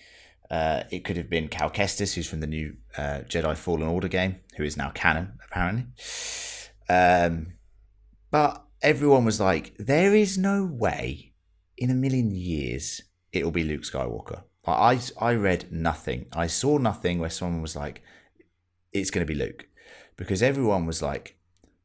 Uh, 0.50 0.84
it 0.92 1.04
could 1.04 1.18
have 1.18 1.30
been 1.30 1.48
Cal 1.48 1.72
Kestis, 1.72 2.14
who's 2.14 2.30
from 2.30 2.40
the 2.40 2.48
new 2.48 2.76
uh, 2.98 3.22
Jedi 3.28 3.56
Fallen 3.58 3.88
Order 3.88 4.08
game, 4.08 4.38
who 4.58 4.64
is 4.64 4.78
now 4.78 4.92
canon, 4.92 5.40
apparently. 5.44 5.86
Um, 6.88 7.54
but 8.30 8.64
everyone 8.82 9.26
was 9.26 9.40
like, 9.40 9.76
there 9.78 10.16
is 10.16 10.38
no 10.38 10.64
way 10.66 11.34
in 11.78 11.90
a 11.90 11.96
million 11.96 12.32
years 12.32 13.02
it 13.32 13.44
will 13.44 13.52
be 13.52 13.64
Luke 13.64 13.82
Skywalker. 13.82 14.44
I, 14.66 15.00
I 15.20 15.34
read 15.34 15.72
nothing. 15.72 16.28
I 16.34 16.48
saw 16.48 16.78
nothing 16.78 17.20
where 17.20 17.30
someone 17.30 17.62
was 17.62 17.76
like, 17.76 18.02
it's 18.94 19.12
going 19.12 19.26
to 19.26 19.32
be 19.32 19.38
Luke. 19.38 19.68
Because 20.16 20.42
everyone 20.42 20.86
was 20.86 21.02
like, 21.02 21.38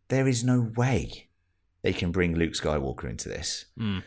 there 0.09 0.29
is 0.29 0.45
no 0.45 0.71
way 0.77 1.30
they 1.83 1.93
can 1.93 2.11
bring 2.13 2.37
Luke 2.37 2.53
Skywalker 2.53 3.09
into 3.09 3.29
this. 3.29 3.67
Mm. 3.79 4.03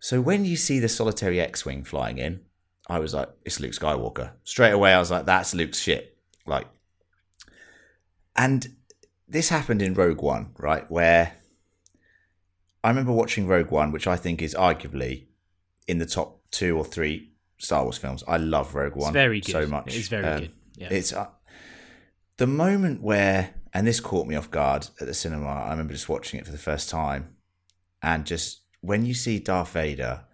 So 0.00 0.20
when 0.20 0.44
you 0.44 0.56
see 0.56 0.78
the 0.78 0.88
solitary 0.88 1.40
X 1.40 1.64
Wing 1.66 1.84
flying 1.84 2.18
in, 2.18 2.40
I 2.88 2.98
was 3.00 3.12
like, 3.14 3.28
it's 3.44 3.60
Luke 3.60 3.72
Skywalker. 3.72 4.32
Straight 4.44 4.70
away, 4.72 4.92
I 4.94 4.98
was 4.98 5.10
like, 5.10 5.26
that's 5.26 5.54
Luke's 5.54 5.78
shit. 5.80 6.16
Like, 6.46 6.66
and 8.36 8.66
this 9.28 9.48
happened 9.48 9.82
in 9.82 9.94
Rogue 9.94 10.22
One, 10.22 10.50
right? 10.58 10.88
Where 10.90 11.32
I 12.84 12.88
remember 12.88 13.12
watching 13.12 13.46
Rogue 13.46 13.70
One, 13.70 13.92
which 13.92 14.06
I 14.06 14.16
think 14.16 14.40
is 14.40 14.54
arguably 14.54 15.26
in 15.86 15.98
the 15.98 16.06
top 16.06 16.40
two 16.50 16.76
or 16.78 16.84
three 16.84 17.32
Star 17.58 17.82
Wars 17.82 17.98
films. 17.98 18.22
I 18.28 18.36
love 18.36 18.74
Rogue 18.74 18.94
One 18.94 19.08
It's 19.08 19.12
very 19.12 19.40
good. 19.40 19.52
so 19.52 19.66
much. 19.66 19.88
It 19.88 19.96
is 19.96 20.08
very 20.08 20.24
Um, 20.24 20.40
good. 20.40 20.52
Yeah. 20.76 20.88
It's 20.92 21.12
uh, 21.12 21.26
the 22.36 22.46
moment 22.46 23.02
where, 23.02 23.54
and 23.72 23.86
this 23.86 24.00
caught 24.00 24.26
me 24.26 24.34
off 24.34 24.50
guard 24.50 24.88
at 25.00 25.06
the 25.06 25.14
cinema. 25.14 25.46
I 25.48 25.70
remember 25.70 25.92
just 25.92 26.08
watching 26.08 26.40
it 26.40 26.46
for 26.46 26.52
the 26.52 26.58
first 26.58 26.88
time, 26.88 27.36
and 28.02 28.24
just 28.24 28.62
when 28.80 29.04
you 29.04 29.14
see 29.14 29.38
Darth 29.38 29.72
Vader 29.72 30.24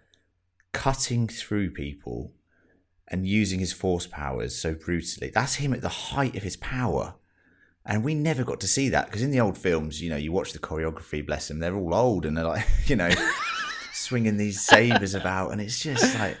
cutting 0.73 1.27
through 1.27 1.71
people 1.71 2.33
and 3.07 3.27
using 3.27 3.59
his 3.59 3.71
force 3.71 4.07
powers 4.07 4.55
so 4.55 4.73
brutally, 4.73 5.31
that's 5.33 5.55
him 5.55 5.73
at 5.73 5.81
the 5.81 5.89
height 5.89 6.35
of 6.35 6.43
his 6.43 6.57
power. 6.57 7.15
And 7.85 8.03
we 8.03 8.15
never 8.15 8.43
got 8.43 8.59
to 8.61 8.67
see 8.67 8.89
that 8.89 9.05
because 9.05 9.21
in 9.21 9.31
the 9.31 9.39
old 9.39 9.57
films, 9.57 10.01
you 10.01 10.09
know, 10.09 10.15
you 10.15 10.31
watch 10.31 10.53
the 10.53 10.59
choreography, 10.59 11.25
bless 11.25 11.47
them, 11.47 11.59
they're 11.59 11.75
all 11.75 11.93
old 11.93 12.25
and 12.25 12.35
they're 12.35 12.45
like, 12.45 12.65
you 12.87 12.95
know, 12.95 13.09
swinging 13.93 14.37
these 14.37 14.65
sabers 14.65 15.13
about. 15.13 15.51
And 15.51 15.61
it's 15.61 15.79
just 15.79 16.17
like, 16.19 16.37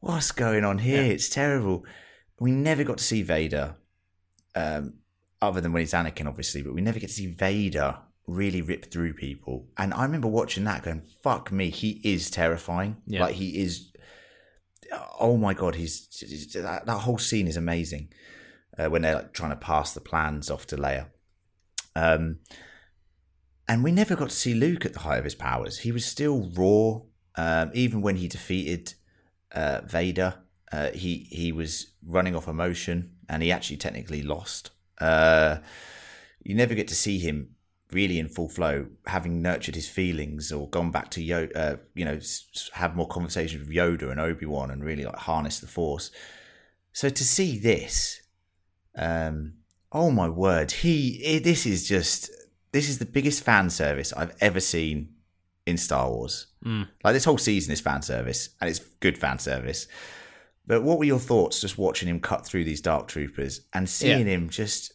what's 0.00 0.32
going 0.32 0.64
on 0.64 0.78
here? 0.78 1.02
Yeah. 1.02 1.10
It's 1.10 1.28
terrible. 1.28 1.84
We 2.40 2.50
never 2.50 2.84
got 2.84 2.98
to 2.98 3.04
see 3.04 3.22
Vader, 3.22 3.76
um, 4.54 4.94
other 5.40 5.60
than 5.60 5.72
when 5.72 5.80
he's 5.82 5.92
Anakin, 5.92 6.26
obviously, 6.26 6.62
but 6.62 6.74
we 6.74 6.80
never 6.80 6.98
get 6.98 7.08
to 7.08 7.12
see 7.14 7.26
Vader 7.26 7.98
really 8.26 8.60
rip 8.62 8.90
through 8.90 9.14
people. 9.14 9.66
And 9.76 9.94
I 9.94 10.02
remember 10.02 10.28
watching 10.28 10.64
that 10.64 10.82
going, 10.82 11.02
fuck 11.22 11.50
me, 11.52 11.70
he 11.70 12.00
is 12.04 12.30
terrifying. 12.30 12.96
Yeah. 13.06 13.20
Like, 13.22 13.34
he 13.36 13.60
is, 13.62 13.90
oh 15.20 15.36
my 15.36 15.54
God, 15.54 15.74
he's, 15.76 16.08
he's- 16.20 16.52
that, 16.54 16.86
that 16.86 16.98
whole 16.98 17.18
scene 17.18 17.46
is 17.48 17.56
amazing. 17.56 18.08
uh, 18.78 18.88
when 18.88 19.02
they're 19.02 19.14
like 19.16 19.32
trying 19.32 19.50
to 19.50 19.56
pass 19.56 19.92
the 19.94 20.00
plans 20.00 20.50
off 20.50 20.66
to 20.66 20.76
Leia. 20.76 21.06
Um, 21.96 22.38
and 23.66 23.82
we 23.84 23.90
never 23.92 24.14
got 24.16 24.30
to 24.30 24.36
see 24.36 24.54
Luke 24.54 24.84
at 24.86 24.92
the 24.92 25.00
height 25.00 25.18
of 25.18 25.24
his 25.24 25.34
powers. 25.34 25.78
He 25.80 25.92
was 25.92 26.04
still 26.04 26.48
raw, 26.54 27.00
um, 27.36 27.70
even 27.74 28.02
when 28.02 28.16
he 28.16 28.28
defeated 28.28 28.94
uh, 29.52 29.80
Vader. 29.84 30.34
Uh, 30.70 30.90
he 30.90 31.26
he 31.30 31.50
was 31.50 31.92
running 32.06 32.36
off 32.36 32.46
emotion, 32.46 33.16
and 33.28 33.42
he 33.42 33.50
actually 33.50 33.78
technically 33.78 34.22
lost. 34.22 34.70
Uh, 35.00 35.58
you 36.42 36.54
never 36.54 36.74
get 36.74 36.88
to 36.88 36.94
see 36.94 37.18
him 37.18 37.54
really 37.92 38.18
in 38.18 38.28
full 38.28 38.48
flow, 38.48 38.86
having 39.06 39.40
nurtured 39.40 39.74
his 39.74 39.88
feelings 39.88 40.52
or 40.52 40.68
gone 40.68 40.90
back 40.90 41.10
to 41.10 41.20
Yoda, 41.20 41.56
uh, 41.56 41.76
you 41.94 42.04
know, 42.04 42.18
have 42.74 42.96
more 42.96 43.08
conversations 43.08 43.66
with 43.66 43.74
Yoda 43.74 44.10
and 44.10 44.20
Obi 44.20 44.46
Wan, 44.46 44.70
and 44.70 44.84
really 44.84 45.04
like 45.04 45.16
harness 45.16 45.60
the 45.60 45.66
Force. 45.66 46.10
So 46.92 47.08
to 47.08 47.24
see 47.24 47.58
this, 47.58 48.20
um, 48.94 49.54
oh 49.92 50.10
my 50.10 50.28
word, 50.28 50.70
he 50.72 51.22
eh, 51.24 51.38
this 51.38 51.64
is 51.64 51.88
just 51.88 52.30
this 52.72 52.88
is 52.88 52.98
the 52.98 53.06
biggest 53.06 53.42
fan 53.42 53.70
service 53.70 54.12
I've 54.12 54.36
ever 54.40 54.60
seen 54.60 55.14
in 55.66 55.76
Star 55.78 56.10
Wars. 56.10 56.46
Mm. 56.64 56.88
Like 57.04 57.14
this 57.14 57.24
whole 57.24 57.38
season 57.38 57.72
is 57.72 57.80
fan 57.80 58.02
service, 58.02 58.50
and 58.60 58.68
it's 58.68 58.80
good 59.00 59.16
fan 59.16 59.38
service. 59.38 59.86
But 60.68 60.82
what 60.84 60.98
were 60.98 61.04
your 61.04 61.18
thoughts 61.18 61.60
just 61.60 61.78
watching 61.78 62.08
him 62.08 62.20
cut 62.20 62.46
through 62.46 62.62
these 62.64 62.80
dark 62.80 63.08
troopers 63.08 63.62
and 63.72 63.88
seeing 63.88 64.26
him 64.26 64.48
just 64.50 64.92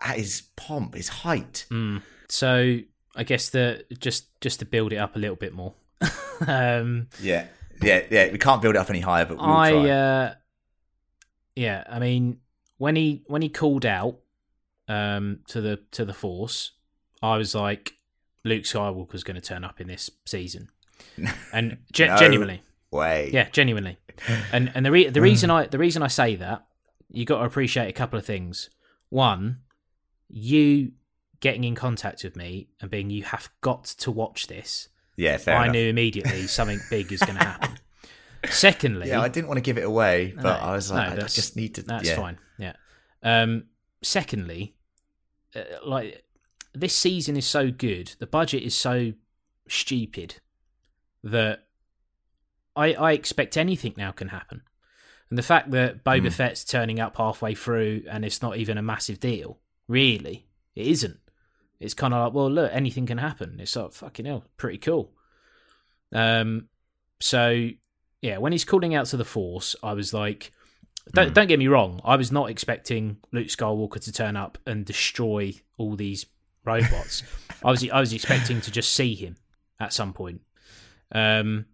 at 0.00 0.16
his 0.16 0.42
pomp, 0.56 0.94
his 0.94 1.08
height? 1.08 1.66
Mm. 1.70 2.02
So 2.28 2.78
I 3.14 3.22
guess 3.24 3.50
the 3.50 3.84
just 3.98 4.40
just 4.40 4.58
to 4.60 4.64
build 4.64 4.92
it 4.92 4.96
up 4.96 5.14
a 5.16 5.18
little 5.18 5.36
bit 5.36 5.52
more. 5.52 5.74
um, 6.46 7.08
Yeah, 7.20 7.46
yeah, 7.82 8.02
yeah. 8.10 8.32
We 8.32 8.38
can't 8.38 8.62
build 8.62 8.74
it 8.74 8.78
up 8.78 8.90
any 8.90 9.00
higher, 9.00 9.26
but 9.26 9.36
we'll 9.36 9.46
I 9.46 9.72
uh, 9.90 10.34
yeah, 11.54 11.84
I 11.88 11.98
mean 11.98 12.38
when 12.78 12.96
he 12.96 13.24
when 13.26 13.42
he 13.42 13.48
called 13.50 13.84
out 13.84 14.18
um, 14.88 15.40
to 15.48 15.60
the 15.60 15.80
to 15.92 16.04
the 16.04 16.14
Force, 16.14 16.72
I 17.22 17.36
was 17.36 17.54
like, 17.54 17.92
Luke 18.44 18.62
Skywalker's 18.62 19.24
going 19.24 19.34
to 19.34 19.40
turn 19.42 19.64
up 19.64 19.80
in 19.80 19.88
this 19.88 20.10
season, 20.24 20.70
and 21.52 21.78
ge- 21.92 22.00
No. 22.00 22.16
genuinely, 22.16 22.62
Way. 22.90 23.30
yeah, 23.32 23.48
genuinely, 23.50 23.98
and 24.52 24.70
and 24.74 24.84
the 24.86 24.90
re- 24.90 25.08
the 25.08 25.20
reason 25.20 25.50
I 25.50 25.66
the 25.66 25.78
reason 25.78 26.02
I 26.02 26.08
say 26.08 26.36
that 26.36 26.66
you 27.10 27.24
got 27.24 27.38
to 27.38 27.44
appreciate 27.44 27.88
a 27.88 27.92
couple 27.92 28.18
of 28.18 28.24
things. 28.26 28.70
One, 29.10 29.60
you 30.28 30.92
getting 31.40 31.64
in 31.64 31.74
contact 31.74 32.24
with 32.24 32.36
me 32.36 32.68
and 32.80 32.90
being 32.90 33.10
you 33.10 33.22
have 33.22 33.48
got 33.60 33.84
to 33.84 34.10
watch 34.10 34.46
this. 34.48 34.88
yeah. 35.16 35.36
Fair 35.38 35.56
I 35.56 35.64
enough. 35.64 35.72
knew 35.74 35.88
immediately 35.88 36.46
something 36.46 36.80
big 36.90 37.12
is 37.12 37.20
going 37.20 37.38
to 37.38 37.44
happen. 37.44 37.78
Secondly, 38.50 39.08
Yeah, 39.08 39.20
I 39.20 39.28
didn't 39.28 39.48
want 39.48 39.58
to 39.58 39.62
give 39.62 39.78
it 39.78 39.84
away, 39.84 40.32
but 40.36 40.42
No, 40.44 40.50
I 40.50 40.72
was 40.72 40.90
like, 40.90 41.16
no, 41.16 41.24
I 41.24 41.26
just 41.28 41.56
need 41.56 41.74
to. 41.76 41.82
That's 41.82 42.08
yeah. 42.08 42.16
fine. 42.16 42.38
Yeah. 42.58 42.72
Um, 43.22 43.64
secondly, 44.02 44.74
uh, 45.56 45.60
like 45.84 46.24
this 46.74 46.94
season 46.94 47.36
is 47.36 47.46
so 47.46 47.70
good, 47.70 48.14
the 48.18 48.26
budget 48.26 48.62
is 48.62 48.74
so 48.74 49.12
stupid 49.68 50.36
that 51.24 51.64
I 52.78 52.92
I 52.94 53.12
expect 53.12 53.56
anything 53.56 53.94
now 53.96 54.12
can 54.12 54.28
happen. 54.28 54.62
And 55.30 55.36
the 55.38 55.42
fact 55.42 55.70
that 55.72 56.04
Boba 56.04 56.22
Hmm. 56.22 56.28
Fett's 56.28 56.64
turning 56.64 57.00
up 57.00 57.16
halfway 57.18 57.54
through 57.54 58.04
and 58.10 58.24
it's 58.24 58.40
not 58.40 58.56
even 58.56 58.78
a 58.78 58.82
massive 58.82 59.20
deal, 59.20 59.58
really, 59.86 60.46
it 60.74 60.86
isn't. 60.86 61.18
It's 61.80 61.94
kind 61.94 62.14
of 62.14 62.24
like, 62.24 62.32
well, 62.34 62.50
look, 62.50 62.70
anything 62.72 63.04
can 63.06 63.18
happen. 63.18 63.58
It's 63.60 63.76
like 63.76 63.92
fucking 63.92 64.24
hell, 64.26 64.44
pretty 64.56 64.78
cool. 64.78 65.12
Um, 66.12 66.68
so 67.20 67.68
yeah, 68.22 68.38
when 68.38 68.52
he's 68.52 68.64
calling 68.64 68.94
out 68.94 69.06
to 69.06 69.16
the 69.16 69.24
Force, 69.24 69.76
I 69.82 69.92
was 69.92 70.12
like, 70.14 70.52
don't, 71.12 71.30
Mm. 71.30 71.34
don't 71.34 71.46
get 71.46 71.58
me 71.58 71.68
wrong, 71.68 72.00
I 72.04 72.16
was 72.16 72.32
not 72.32 72.50
expecting 72.50 73.18
Luke 73.32 73.48
Skywalker 73.48 74.00
to 74.00 74.12
turn 74.12 74.36
up 74.36 74.58
and 74.66 74.84
destroy 74.84 75.52
all 75.76 75.94
these 75.96 76.26
robots. 76.64 77.22
I 77.64 77.70
was 77.70 77.88
I 77.90 78.00
was 78.00 78.12
expecting 78.12 78.60
to 78.62 78.70
just 78.70 78.92
see 78.92 79.14
him 79.14 79.36
at 79.80 79.92
some 79.92 80.12
point. 80.12 80.40
Um, 81.12 81.66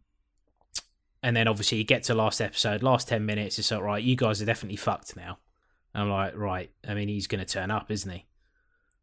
and 1.24 1.34
then 1.36 1.48
obviously 1.48 1.78
you 1.78 1.84
get 1.84 2.02
to 2.04 2.14
last 2.14 2.40
episode, 2.40 2.82
last 2.82 3.08
ten 3.08 3.24
minutes, 3.26 3.58
it's 3.58 3.70
like 3.70 3.80
right, 3.80 4.02
you 4.04 4.14
guys 4.14 4.40
are 4.42 4.44
definitely 4.44 4.76
fucked 4.76 5.16
now. 5.16 5.38
I'm 5.94 6.10
like, 6.10 6.36
right. 6.36 6.70
I 6.86 6.94
mean, 6.94 7.08
he's 7.08 7.26
going 7.28 7.44
to 7.44 7.52
turn 7.52 7.70
up, 7.70 7.90
isn't 7.90 8.10
he? 8.10 8.26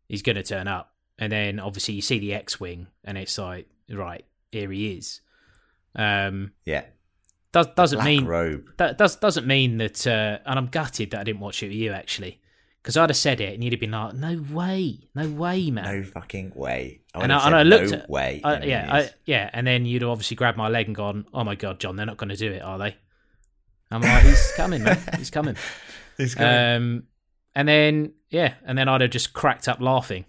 He's 0.09 0.21
going 0.21 0.35
to 0.35 0.43
turn 0.43 0.67
up, 0.67 0.93
and 1.17 1.31
then 1.31 1.59
obviously 1.59 1.93
you 1.95 2.01
see 2.01 2.19
the 2.19 2.33
X-wing, 2.33 2.87
and 3.05 3.17
it's 3.17 3.37
like, 3.37 3.67
right, 3.89 4.25
here 4.51 4.69
he 4.71 4.93
is. 4.97 5.21
Um, 5.95 6.51
Yeah. 6.65 6.83
does 7.53 7.67
doesn't 7.75 8.03
mean 8.03 8.25
robe. 8.25 8.71
that 8.77 8.97
does 8.97 9.15
doesn't 9.15 9.47
mean 9.47 9.77
that, 9.77 10.05
uh, 10.05 10.39
and 10.45 10.59
I'm 10.59 10.67
gutted 10.67 11.11
that 11.11 11.21
I 11.21 11.23
didn't 11.23 11.39
watch 11.41 11.63
it 11.63 11.67
with 11.67 11.75
you 11.77 11.91
actually, 11.93 12.40
because 12.81 12.97
I'd 12.97 13.09
have 13.09 13.17
said 13.17 13.39
it 13.41 13.53
and 13.53 13.63
you'd 13.63 13.73
have 13.73 13.79
been 13.79 13.91
like, 13.91 14.13
"No 14.15 14.43
way, 14.51 14.99
no 15.15 15.29
way, 15.29 15.69
man." 15.71 15.83
No 15.83 16.03
fucking 16.03 16.53
way. 16.55 17.01
I 17.13 17.23
And 17.23 17.31
I- 17.33 17.45
and 17.45 17.55
I 17.55 17.63
looked 17.63 17.91
no 17.91 17.97
at- 17.99 18.09
way. 18.09 18.41
I, 18.43 18.63
yeah. 18.63 18.87
I, 18.93 19.09
yeah, 19.25 19.49
and 19.53 19.65
then 19.67 19.85
you'd 19.85 20.01
have 20.01 20.11
obviously 20.11 20.35
grabbed 20.35 20.57
my 20.57 20.67
leg 20.67 20.87
and 20.87 20.95
gone, 20.95 21.25
"Oh 21.33 21.43
my 21.43 21.55
god, 21.55 21.79
John, 21.79 21.95
they're 21.95 22.05
not 22.05 22.17
going 22.17 22.29
to 22.29 22.35
do 22.35 22.51
it, 22.51 22.61
are 22.61 22.77
they?" 22.79 22.95
I'm 23.91 24.01
like, 24.01 24.23
"He's 24.23 24.51
coming, 24.57 24.83
man. 24.83 24.99
He's 25.17 25.29
coming." 25.29 25.55
He's 26.17 26.35
going- 26.35 26.75
Um, 26.75 27.03
and 27.55 27.67
then 27.67 28.13
yeah, 28.29 28.53
and 28.65 28.77
then 28.77 28.87
I'd 28.87 29.01
have 29.01 29.09
just 29.11 29.33
cracked 29.33 29.67
up 29.67 29.79
laughing 29.81 30.25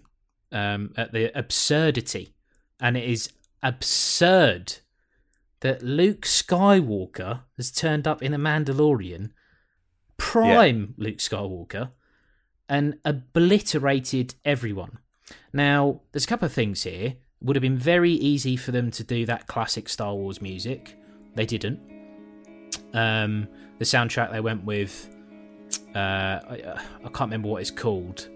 um, 0.51 0.93
at 0.97 1.11
the 1.13 1.31
absurdity, 1.37 2.33
and 2.79 2.97
it 2.97 3.03
is 3.09 3.31
absurd 3.61 4.73
that 5.61 5.81
Luke 5.81 6.21
Skywalker 6.23 7.41
has 7.57 7.71
turned 7.71 8.05
up 8.07 8.21
in 8.21 8.33
a 8.33 8.37
Mandalorian, 8.37 9.31
prime 10.17 10.93
Luke 10.97 11.17
Skywalker, 11.19 11.91
and 12.69 12.97
obliterated 13.05 14.35
everyone. 14.45 14.99
Now, 15.51 16.01
there's 16.11 16.23
a 16.25 16.27
couple 16.27 16.45
of 16.45 16.53
things 16.53 16.83
here. 16.83 17.07
It 17.07 17.17
would 17.41 17.55
have 17.55 17.61
been 17.61 17.77
very 17.77 18.11
easy 18.11 18.55
for 18.55 18.71
them 18.71 18.91
to 18.91 19.03
do 19.03 19.25
that 19.25 19.47
classic 19.47 19.89
Star 19.89 20.13
Wars 20.15 20.41
music. 20.41 20.97
They 21.35 21.45
didn't. 21.45 21.79
Um, 22.93 23.47
the 23.79 23.85
soundtrack 23.85 24.31
they 24.31 24.39
went 24.39 24.63
with 24.65 25.09
uh, 25.95 25.99
I, 25.99 26.79
I 27.03 27.09
can't 27.09 27.21
remember 27.21 27.49
what 27.49 27.61
it's 27.61 27.71
called. 27.71 28.27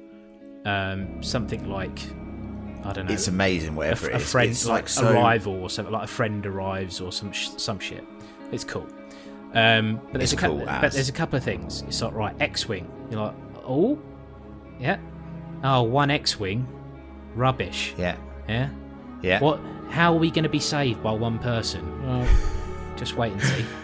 Um, 0.66 1.22
something 1.24 1.70
like 1.70 2.00
I 2.84 2.94
don't 2.94 3.06
know. 3.08 3.14
it's 3.14 3.28
amazing, 3.28 3.74
a, 3.74 3.78
whatever 3.78 4.10
a 4.10 4.16
it 4.16 4.22
is. 4.22 4.32
friend 4.32 4.50
it's 4.52 4.66
like, 4.66 4.84
like 4.84 4.90
so. 4.90 5.12
arrival 5.12 5.54
or 5.62 5.70
something 5.70 5.94
like 5.94 6.04
a 6.04 6.08
friend 6.08 6.46
arrives 6.46 7.00
or 7.02 7.12
some 7.12 7.32
sh- 7.32 7.50
some 7.58 7.80
shit. 7.80 8.04
It's 8.52 8.64
cool. 8.64 8.88
Um, 9.54 10.00
but 10.12 10.20
there's 10.20 10.34
It's 10.34 10.42
a 10.42 10.46
couple. 10.46 10.58
cool 10.58 10.66
but 10.66 10.92
there's 10.92 11.10
a 11.10 11.14
couple 11.14 11.38
of 11.38 11.44
things. 11.44 11.84
It's 11.84 12.02
like 12.02 12.14
right, 12.14 12.36
X-wing. 12.42 12.90
You're 13.10 13.22
like, 13.22 13.36
oh, 13.66 13.98
yeah, 14.80 14.98
oh, 15.64 15.84
one 15.84 16.10
X-wing, 16.12 16.68
rubbish. 17.36 17.94
Yeah. 17.98 18.18
Yeah. 18.48 18.70
Yeah. 19.22 19.40
What? 19.40 19.60
How 19.90 20.14
are 20.14 20.18
we 20.20 20.30
going 20.32 20.44
to 20.44 20.50
be 20.50 20.60
saved 20.60 21.02
by 21.02 21.12
one 21.12 21.40
person? 21.40 22.06
Well, 22.06 22.28
just 22.96 23.16
wait 23.16 23.34
and 23.34 23.42
see. 23.42 23.66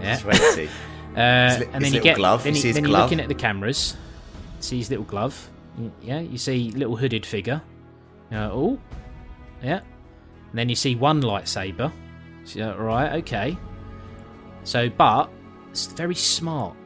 Yeah. 0.00 0.14
Just 0.14 0.24
wait 0.24 0.40
and 0.40 0.54
see. 0.54 0.68
Uh, 1.12 1.58
li- 1.60 1.66
and 1.74 1.84
his 1.84 1.92
then 1.92 1.92
you 1.92 2.00
get 2.00 2.16
glove, 2.16 2.42
then, 2.42 2.54
you 2.54 2.56
you, 2.56 2.62
see 2.62 2.68
his 2.68 2.74
then 2.74 2.84
you're 2.84 2.98
looking 2.98 3.20
at 3.20 3.28
the 3.28 3.34
cameras, 3.34 3.98
see 4.60 4.78
his 4.78 4.88
little 4.88 5.04
glove. 5.04 5.50
Yeah, 6.00 6.20
you 6.20 6.38
see 6.38 6.70
little 6.70 6.96
hooded 6.96 7.26
figure. 7.26 7.60
You 8.30 8.38
know, 8.38 8.52
oh, 8.54 8.78
yeah. 9.62 9.80
And 10.48 10.58
then 10.58 10.70
you 10.70 10.74
see 10.74 10.94
one 10.94 11.20
lightsaber. 11.20 11.92
So, 12.44 12.74
right, 12.78 13.12
okay. 13.18 13.58
So, 14.64 14.88
but 14.88 15.28
it's 15.70 15.86
very 15.86 16.14
smart. 16.14 16.76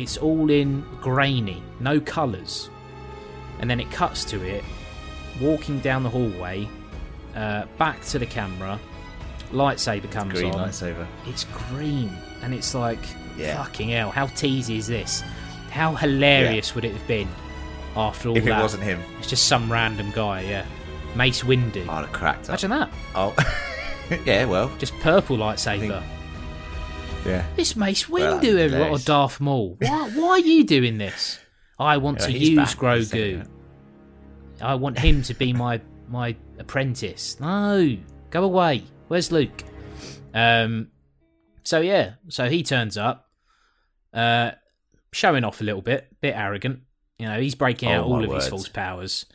It's 0.00 0.16
all 0.16 0.50
in 0.50 0.84
grainy, 1.00 1.62
no 1.80 2.00
colours. 2.00 2.70
And 3.58 3.68
then 3.70 3.78
it 3.80 3.90
cuts 3.90 4.24
to 4.26 4.42
it, 4.42 4.64
walking 5.40 5.80
down 5.80 6.02
the 6.02 6.08
hallway, 6.10 6.68
uh, 7.36 7.66
back 7.78 8.02
to 8.06 8.18
the 8.18 8.26
camera. 8.26 8.78
Lightsaber 9.52 10.10
comes 10.10 10.32
Green 10.34 10.52
on 10.54 10.68
lightsaber. 10.68 11.06
it's 11.26 11.44
green 11.68 12.10
and 12.42 12.54
it's 12.54 12.72
like 12.74 13.00
Yeah. 13.36 13.56
fucking 13.62 13.88
hell 13.88 14.10
how 14.12 14.26
teasy 14.28 14.76
is 14.78 14.86
this 14.86 15.22
how 15.70 15.94
hilarious 15.96 16.72
would 16.76 16.84
it 16.84 16.92
have 16.92 17.06
been 17.08 17.26
after 17.96 18.28
all 18.28 18.36
If 18.36 18.44
it 18.44 18.50
that 18.50 18.62
wasn't 18.62 18.84
him, 18.84 19.00
it's 19.18 19.28
just 19.28 19.48
some 19.48 19.70
random 19.70 20.12
guy 20.12 20.42
yeah 20.42 20.64
mace 21.16 21.42
windu 21.42 21.88
I'd 21.88 22.02
have 22.04 22.12
cracked 22.12 22.44
up. 22.44 22.48
imagine 22.50 22.70
that 22.70 22.90
Oh. 23.16 23.34
yeah, 24.24 24.44
well. 24.44 24.70
just 24.78 24.96
purple 25.00 25.36
lightsaber 25.36 26.00
Yeah. 27.26 27.44
this 27.56 27.76
mace 27.76 28.08
Well, 28.08 28.40
windu 28.40 28.72
a 28.72 28.78
lot 28.78 28.92
of 28.94 29.04
darth 29.04 29.40
maul. 29.40 29.76
Why, 29.78 30.10
why 30.14 30.28
are 30.30 30.38
you 30.38 30.64
doing 30.64 30.98
this? 30.98 31.38
I 31.78 31.96
want 31.98 32.20
Yeah, 32.20 32.26
to 32.26 32.32
use 32.38 32.56
back. 32.74 32.76
Grogu. 32.78 33.46
i 34.60 34.74
want 34.74 34.98
him 34.98 35.22
to 35.22 35.34
be 35.34 35.52
my 35.52 35.80
my 36.08 36.34
apprentice. 36.58 37.38
No 37.40 37.96
go 38.30 38.44
away. 38.44 38.84
Where's 39.08 39.30
luke? 39.32 39.62
Um 40.34 40.88
so 41.62 41.80
yeah 41.80 42.14
so 42.28 42.48
he 42.48 42.62
turns 42.62 42.96
up 42.96 43.28
uh 44.14 44.52
showing 45.12 45.44
off 45.44 45.60
a 45.60 45.64
little 45.64 45.82
bit 45.82 46.08
bit 46.20 46.34
arrogant. 46.34 46.80
You 47.18 47.26
know 47.26 47.40
he's 47.40 47.54
breaking 47.54 47.90
Oh, 47.90 47.92
out 47.92 48.04
all 48.06 48.24
of 48.24 48.32
his 48.32 48.48
force 48.48 48.68
powers. 48.68 49.26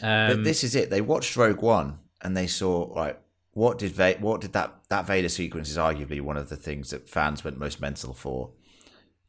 But 0.00 0.32
um 0.32 0.44
this 0.44 0.64
is 0.64 0.74
it. 0.74 0.88
They 0.90 1.00
watched 1.02 1.36
Rogue 1.36 1.60
One 1.62 1.98
and 2.22 2.36
they 2.36 2.46
saw 2.46 2.92
right. 2.94 3.18
What 3.52 3.78
did 3.78 3.92
Va- 3.92 4.16
what 4.18 4.40
did 4.40 4.52
that 4.54 4.74
that 4.88 5.06
Vader 5.06 5.28
sequence 5.28 5.68
is 5.70 5.76
arguably 5.76 6.20
one 6.20 6.36
of 6.36 6.48
the 6.48 6.56
things 6.56 6.90
that 6.90 7.08
fans 7.08 7.44
went 7.44 7.58
most 7.58 7.80
mental 7.80 8.14
for, 8.14 8.50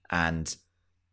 and 0.10 0.56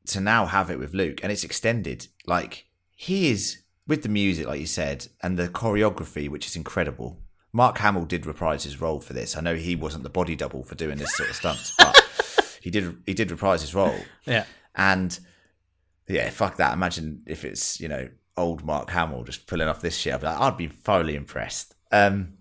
to 0.07 0.21
now 0.21 0.47
have 0.47 0.71
it 0.71 0.79
with 0.79 0.95
Luke 0.95 1.21
and 1.23 1.33
it's 1.33 1.45
extended. 1.45 2.07
Like 2.27 2.67
he 2.95 3.31
is 3.31 3.63
with 3.87 4.03
the 4.03 4.09
music, 4.09 4.47
like 4.47 4.61
you 4.61 4.67
said, 4.67 5.09
and 5.23 5.37
the 5.37 5.49
choreography, 5.49 6.29
which 6.29 6.47
is 6.47 6.55
incredible. 6.55 7.21
Mark 7.53 7.79
Hamill 7.79 8.05
did 8.05 8.27
reprise 8.27 8.63
his 8.63 8.81
role 8.81 9.01
for 9.01 9.13
this. 9.13 9.37
I 9.37 9.41
know 9.41 9.57
he 9.57 9.75
wasn't 9.75 10.05
the 10.05 10.11
body 10.11 10.37
double 10.37 10.63
for 10.63 10.77
doing 10.77 10.99
this 10.99 11.17
sort 11.17 11.31
of 11.31 11.37
stunts, 11.37 11.75
but 11.79 12.59
he 12.63 12.71
did 12.71 12.97
he 13.07 13.15
did 13.15 13.31
reprise 13.31 13.63
his 13.63 13.75
role. 13.75 13.99
Yeah. 14.25 14.45
And 14.77 15.19
yeah, 16.07 16.31
fuck 16.31 16.57
that. 16.57 16.73
Imagine 16.73 17.23
if 17.27 17.45
it's, 17.45 17.81
you 17.81 17.89
know, 17.89 18.09
old 18.37 18.65
Mark 18.65 18.91
Hamill 18.91 19.25
just 19.25 19.47
pulling 19.47 19.67
off 19.69 19.81
this 19.81 19.97
shit. 19.97 20.15
I'd 20.15 20.21
be, 20.21 20.27
like, 20.27 20.41
I'd 20.41 20.57
be 20.57 20.69
thoroughly 20.69 21.17
impressed. 21.17 21.75
Um 21.91 22.35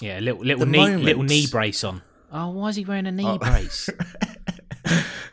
Yeah, 0.00 0.18
little 0.20 0.40
little 0.42 0.64
The 0.64 0.70
knee 0.72 0.78
moments- 0.78 1.04
little 1.04 1.22
knee 1.24 1.46
brace 1.50 1.84
on. 1.84 2.02
Oh, 2.32 2.50
why 2.50 2.68
is 2.68 2.76
he 2.76 2.84
wearing 2.84 3.06
a 3.06 3.12
knee 3.12 3.24
Oh. 3.26 3.38
brace? 3.38 3.90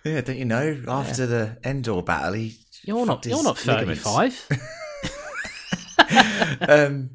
Yeah, 0.04 0.22
don't 0.22 0.38
you 0.38 0.46
know? 0.46 0.82
After 0.88 1.26
the 1.26 1.58
Endor 1.66 2.02
battle, 2.02 2.34
he 2.34 2.56
You're 2.84 3.06
not 3.06 3.18
fucked 3.18 3.26
you're 3.28 3.44
not 3.44 3.58
thirty 3.58 3.86
ligaments. 3.86 4.04
five. 4.04 4.48
um, 6.70 7.10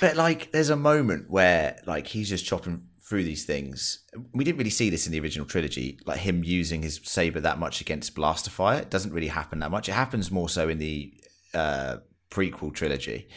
but 0.00 0.16
like, 0.16 0.52
there's 0.52 0.70
a 0.70 0.76
moment 0.76 1.30
where 1.30 1.80
like 1.86 2.06
he's 2.06 2.28
just 2.28 2.44
chopping 2.44 2.82
through 3.00 3.24
these 3.24 3.44
things. 3.44 4.00
We 4.32 4.44
didn't 4.44 4.58
really 4.58 4.70
see 4.70 4.90
this 4.90 5.06
in 5.06 5.12
the 5.12 5.20
original 5.20 5.46
trilogy, 5.46 5.98
like 6.06 6.18
him 6.20 6.42
using 6.44 6.82
his 6.82 7.00
saber 7.04 7.40
that 7.40 7.58
much 7.58 7.80
against 7.80 8.14
Blasterfire. 8.14 8.80
It 8.82 8.90
doesn't 8.90 9.12
really 9.12 9.28
happen 9.28 9.60
that 9.60 9.70
much. 9.70 9.88
It 9.88 9.92
happens 9.92 10.30
more 10.30 10.48
so 10.48 10.68
in 10.68 10.78
the 10.78 11.12
uh, 11.54 11.96
prequel 12.30 12.74
trilogy. 12.74 13.28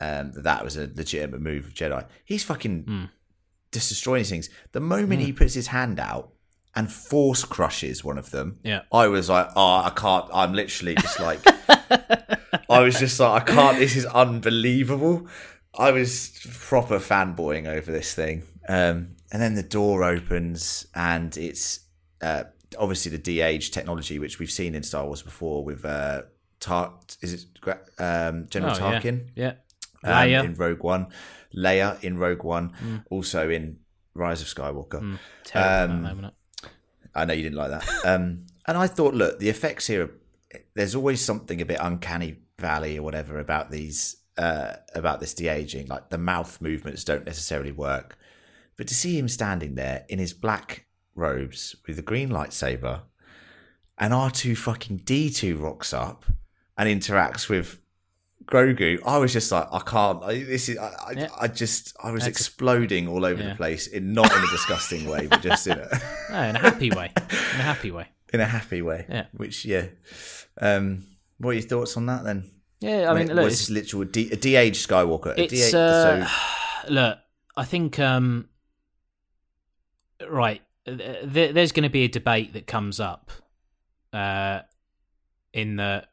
Um, 0.00 0.32
that 0.36 0.64
was 0.64 0.76
a 0.76 0.90
legitimate 0.94 1.40
move 1.42 1.66
of 1.66 1.74
Jedi. 1.74 2.06
He's 2.24 2.42
fucking 2.44 3.08
just 3.72 3.88
destroying 3.90 4.20
these 4.20 4.30
things. 4.30 4.50
The 4.72 4.80
moment 4.80 5.20
he 5.22 5.32
puts 5.32 5.54
his 5.54 5.68
hand 5.68 6.00
out 6.00 6.32
and 6.74 6.90
force 6.90 7.44
crushes 7.44 8.02
one 8.04 8.16
of 8.18 8.30
them, 8.30 8.58
Yeah. 8.62 8.82
I 8.92 9.08
was 9.08 9.28
like, 9.28 9.48
oh, 9.56 9.76
I 9.84 9.90
can't. 9.94 10.24
I'm 10.32 10.52
literally 10.54 10.94
just 10.94 11.18
like, 11.20 11.40
I 12.70 12.80
was 12.80 12.98
just 12.98 13.18
like, 13.20 13.42
I 13.48 13.52
can't. 13.54 13.78
This 13.78 13.96
is 13.96 14.06
unbelievable. 14.06 15.26
I 15.78 15.90
was 15.92 16.30
proper 16.68 16.98
fanboying 16.98 17.66
over 17.66 17.90
this 17.92 18.14
thing. 18.14 18.42
Um, 18.68 19.16
and 19.32 19.40
then 19.42 19.54
the 19.54 19.62
door 19.62 20.02
opens, 20.04 20.86
and 20.94 21.36
it's 21.36 21.80
uh, 22.22 22.44
obviously 22.78 23.10
the 23.10 23.18
de-age 23.18 23.70
technology, 23.70 24.18
which 24.18 24.38
we've 24.38 24.50
seen 24.50 24.74
in 24.74 24.82
Star 24.82 25.04
Wars 25.06 25.22
before 25.22 25.64
with 25.64 25.84
uh, 25.84 26.22
Tar- 26.60 26.94
is 27.20 27.34
it 27.34 27.44
um, 27.98 28.46
General 28.48 28.74
Oh, 28.74 28.90
yeah. 28.90 29.00
Tarkin 29.00 29.28
Yeah. 29.34 29.52
Um, 30.04 30.12
Leia. 30.12 30.44
in 30.44 30.54
Rogue 30.54 30.82
One, 30.82 31.06
Leia 31.54 32.02
in 32.02 32.18
Rogue 32.18 32.44
One, 32.44 33.04
also 33.10 33.50
in 33.50 33.78
Rise 34.14 34.42
of 34.42 34.48
Skywalker. 34.48 35.18
Terrible 35.44 35.94
um, 35.94 36.02
moment. 36.02 36.34
I 37.14 37.24
know 37.24 37.34
you 37.34 37.42
didn't 37.42 37.58
like 37.58 37.70
that. 37.70 37.88
Um, 38.04 38.46
and 38.66 38.78
I 38.78 38.86
thought, 38.86 39.14
look, 39.14 39.38
the 39.38 39.48
effects 39.48 39.86
here, 39.86 40.10
there's 40.74 40.94
always 40.94 41.24
something 41.24 41.60
a 41.60 41.66
bit 41.66 41.78
uncanny 41.80 42.38
valley 42.58 42.98
or 42.98 43.02
whatever 43.02 43.38
about 43.38 43.70
these, 43.70 44.16
uh, 44.38 44.74
about 44.94 45.20
this 45.20 45.34
de 45.34 45.48
aging. 45.48 45.88
Like 45.88 46.10
the 46.10 46.18
mouth 46.18 46.60
movements 46.60 47.04
don't 47.04 47.26
necessarily 47.26 47.72
work. 47.72 48.16
But 48.76 48.86
to 48.88 48.94
see 48.94 49.18
him 49.18 49.28
standing 49.28 49.74
there 49.74 50.04
in 50.08 50.18
his 50.18 50.32
black 50.32 50.86
robes 51.14 51.76
with 51.86 51.98
a 51.98 52.02
green 52.02 52.30
lightsaber, 52.30 53.02
and 53.98 54.14
R2 54.14 54.56
fucking 54.56 55.00
D2 55.00 55.60
rocks 55.60 55.92
up 55.92 56.24
and 56.78 56.88
interacts 56.88 57.48
with 57.48 57.79
Grogu, 58.50 59.00
I 59.06 59.18
was 59.18 59.32
just 59.32 59.50
like, 59.52 59.68
I 59.72 59.78
can't. 59.80 60.22
I, 60.22 60.42
this 60.42 60.68
is. 60.68 60.78
I, 60.78 60.86
I, 61.08 61.12
Yeah. 61.16 61.28
I 61.40 61.48
just. 61.48 61.96
I 62.02 62.10
was 62.10 62.24
That's 62.24 62.38
exploding 62.38 63.08
all 63.08 63.24
over 63.24 63.42
Yeah. 63.42 63.50
the 63.50 63.54
place, 63.54 63.86
in 63.86 64.12
not 64.12 64.30
in 64.34 64.42
a 64.42 64.50
disgusting 64.50 65.08
way, 65.08 65.26
but 65.26 65.40
just 65.42 65.66
in 65.66 65.78
a 65.78 65.88
No, 66.30 66.42
in 66.42 66.56
a 66.56 66.58
happy 66.58 66.90
way. 66.90 67.12
In 67.16 67.60
a 67.60 67.62
happy 67.62 67.90
way. 67.90 68.06
in 68.32 68.40
a 68.40 68.46
happy 68.46 68.82
way. 68.82 69.06
Yeah. 69.08 69.26
Which, 69.36 69.64
yeah. 69.64 69.86
Um, 70.60 71.06
what 71.38 71.50
are 71.50 71.54
your 71.54 71.62
thoughts 71.62 71.96
on 71.96 72.06
that 72.06 72.24
then? 72.24 72.50
Yeah, 72.80 73.10
I 73.10 73.14
mean, 73.14 73.34
look, 73.34 73.46
it's, 73.46 73.68
literal 73.70 74.04
de- 74.04 74.30
a 74.30 74.36
de-aged 74.36 74.88
Skywalker. 74.88 75.36
A 75.36 75.42
it's 75.42 75.74
uh, 75.74 76.26
so 76.26 76.88
look. 76.92 77.18
I 77.56 77.64
think 77.64 77.98
um, 77.98 78.48
right. 80.28 80.62
th- 80.86 81.32
th- 81.32 81.54
There's 81.54 81.72
going 81.72 81.82
to 81.84 81.90
be 81.90 82.04
a 82.04 82.08
debate 82.08 82.52
that 82.54 82.66
comes 82.66 83.00
up. 83.00 83.30
Uh, 84.12 84.60
in 85.52 85.76
the 85.76 86.04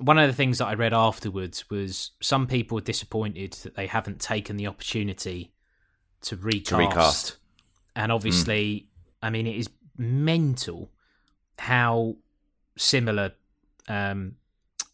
one 0.00 0.18
of 0.18 0.26
the 0.28 0.34
things 0.34 0.58
that 0.58 0.66
I 0.66 0.74
read 0.74 0.92
afterwards 0.94 1.68
was 1.70 2.12
some 2.20 2.46
people 2.46 2.78
are 2.78 2.82
disappointed 2.82 3.52
that 3.62 3.74
they 3.76 3.86
haven't 3.86 4.20
taken 4.20 4.56
the 4.56 4.66
opportunity 4.66 5.52
to 6.22 6.36
recast. 6.36 6.68
to 6.68 6.76
recast. 6.76 7.36
And 7.94 8.10
obviously, 8.10 8.88
I 9.22 9.30
mean, 9.30 9.46
it 9.46 9.56
is 9.56 9.68
mental 9.98 10.90
how 11.58 12.16
similar 12.76 13.32
um, 13.88 14.36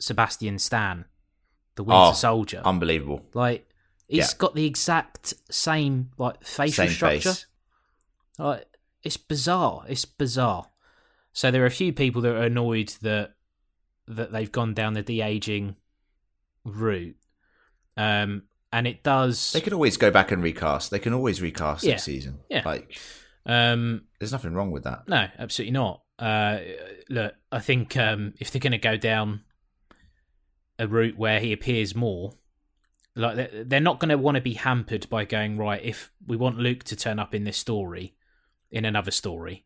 Sebastian 0.01 0.59
Stan, 0.59 1.05
the 1.77 1.85
Winter 1.85 2.07
Oh, 2.11 2.13
Soldier, 2.13 2.63
Unbelievable. 2.65 3.25
like 3.35 3.69
he's 4.09 4.19
Yeah. 4.19 4.39
got 4.39 4.55
the 4.55 4.67
exact 4.67 5.35
same 5.51 6.11
like 6.19 6.43
facial 6.43 6.87
Same 6.87 6.93
structure. 6.95 7.33
face. 7.33 7.47
Like 8.39 8.67
it's 9.05 9.17
bizarre. 9.17 9.85
It's 9.89 10.05
bizarre. 10.05 10.67
So 11.33 11.51
there 11.53 11.63
are 11.63 11.67
a 11.67 11.71
few 11.71 11.93
people 11.93 12.23
that 12.23 12.35
are 12.35 12.43
annoyed 12.43 12.89
that 13.03 13.35
that 14.09 14.33
they've 14.33 14.51
gone 14.53 14.75
down 14.75 14.95
the 14.95 15.03
de 15.03 15.21
aging 15.21 15.77
route. 16.65 17.17
Um, 17.97 18.43
and 18.73 18.87
it 18.87 19.03
does. 19.03 19.53
They 19.53 19.61
could 19.61 19.73
always 19.73 19.97
go 19.97 20.11
back 20.11 20.31
and 20.33 20.43
recast. 20.43 20.91
They 20.91 20.99
can 20.99 21.13
always 21.13 21.41
recast 21.41 21.85
Yeah. 21.85 21.93
next 21.93 22.03
season. 22.05 22.41
Yeah. 22.51 22.63
Like, 22.65 22.99
Um, 23.47 24.03
there's 24.19 24.33
nothing 24.33 24.53
wrong 24.55 24.71
with 24.73 24.85
that. 24.85 25.07
no, 25.09 25.29
absolutely 25.39 25.73
not. 25.73 26.03
Uh, 26.19 26.59
look, 27.09 27.35
I 27.53 27.61
think 27.61 27.97
um, 27.97 28.35
if 28.39 28.51
they're 28.51 28.61
going 28.61 28.73
to 28.73 28.79
go 28.79 28.97
down 28.97 29.45
a 30.79 30.87
route 30.89 31.17
where 31.17 31.41
he 31.41 31.53
appears 31.53 31.95
more, 31.95 32.35
like 33.15 33.37
they're- 33.37 33.65
they're 33.65 33.81
not 33.81 33.99
going 34.01 34.09
to 34.11 34.19
want 34.19 34.35
to 34.35 34.41
be 34.41 34.55
hampered 34.55 35.09
by 35.09 35.25
going 35.25 35.57
right. 35.57 35.83
If 35.83 36.11
we 36.27 36.37
want 36.37 36.59
Luke 36.59 36.85
to 36.85 36.97
turn 36.97 37.19
up 37.19 37.35
in 37.35 37.45
this 37.45 37.57
story, 37.57 38.15
in 38.71 38.85
another 38.85 39.11
story, 39.11 39.65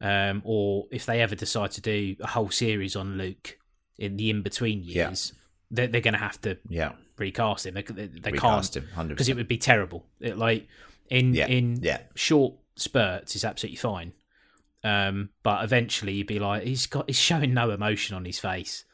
um, 0.00 0.40
or 0.44 0.88
if 0.90 1.06
they 1.06 1.20
ever 1.20 1.34
decide 1.36 1.70
to 1.72 1.80
do 1.80 2.16
a 2.20 2.26
whole 2.26 2.50
series 2.50 2.96
on 2.96 3.16
Luke 3.18 3.58
in 4.00 4.16
the 4.16 4.30
in 4.30 4.42
between 4.42 4.82
Yeah. 4.82 5.08
years, 5.10 5.32
they're, 5.70 5.86
they're 5.86 6.00
going 6.00 6.14
to 6.14 6.18
have 6.20 6.40
to 6.42 6.58
Yeah. 6.68 6.92
recast 7.18 7.66
him. 7.66 7.74
They, 7.74 7.82
they, 7.82 8.06
they 8.06 8.32
recast 8.32 8.74
can't 8.94 9.08
because 9.08 9.28
it 9.28 9.36
would 9.36 9.46
be 9.48 9.58
terrible. 9.58 10.06
It, 10.20 10.36
like 10.36 10.66
in 11.08 11.34
Yeah, 11.34 11.46
in 11.46 11.78
yeah. 11.82 12.00
short 12.16 12.54
spurts 12.76 13.36
is 13.36 13.44
absolutely 13.44 13.76
fine. 13.76 14.12
Um, 14.82 15.28
but 15.42 15.62
eventually 15.62 16.14
you'd 16.14 16.26
be 16.26 16.38
like, 16.38 16.62
he's 16.64 16.86
got 16.86 17.06
he's 17.06 17.18
showing 17.18 17.52
no 17.54 17.70
emotion 17.70 18.16
on 18.16 18.24
his 18.24 18.38
face, 18.38 18.84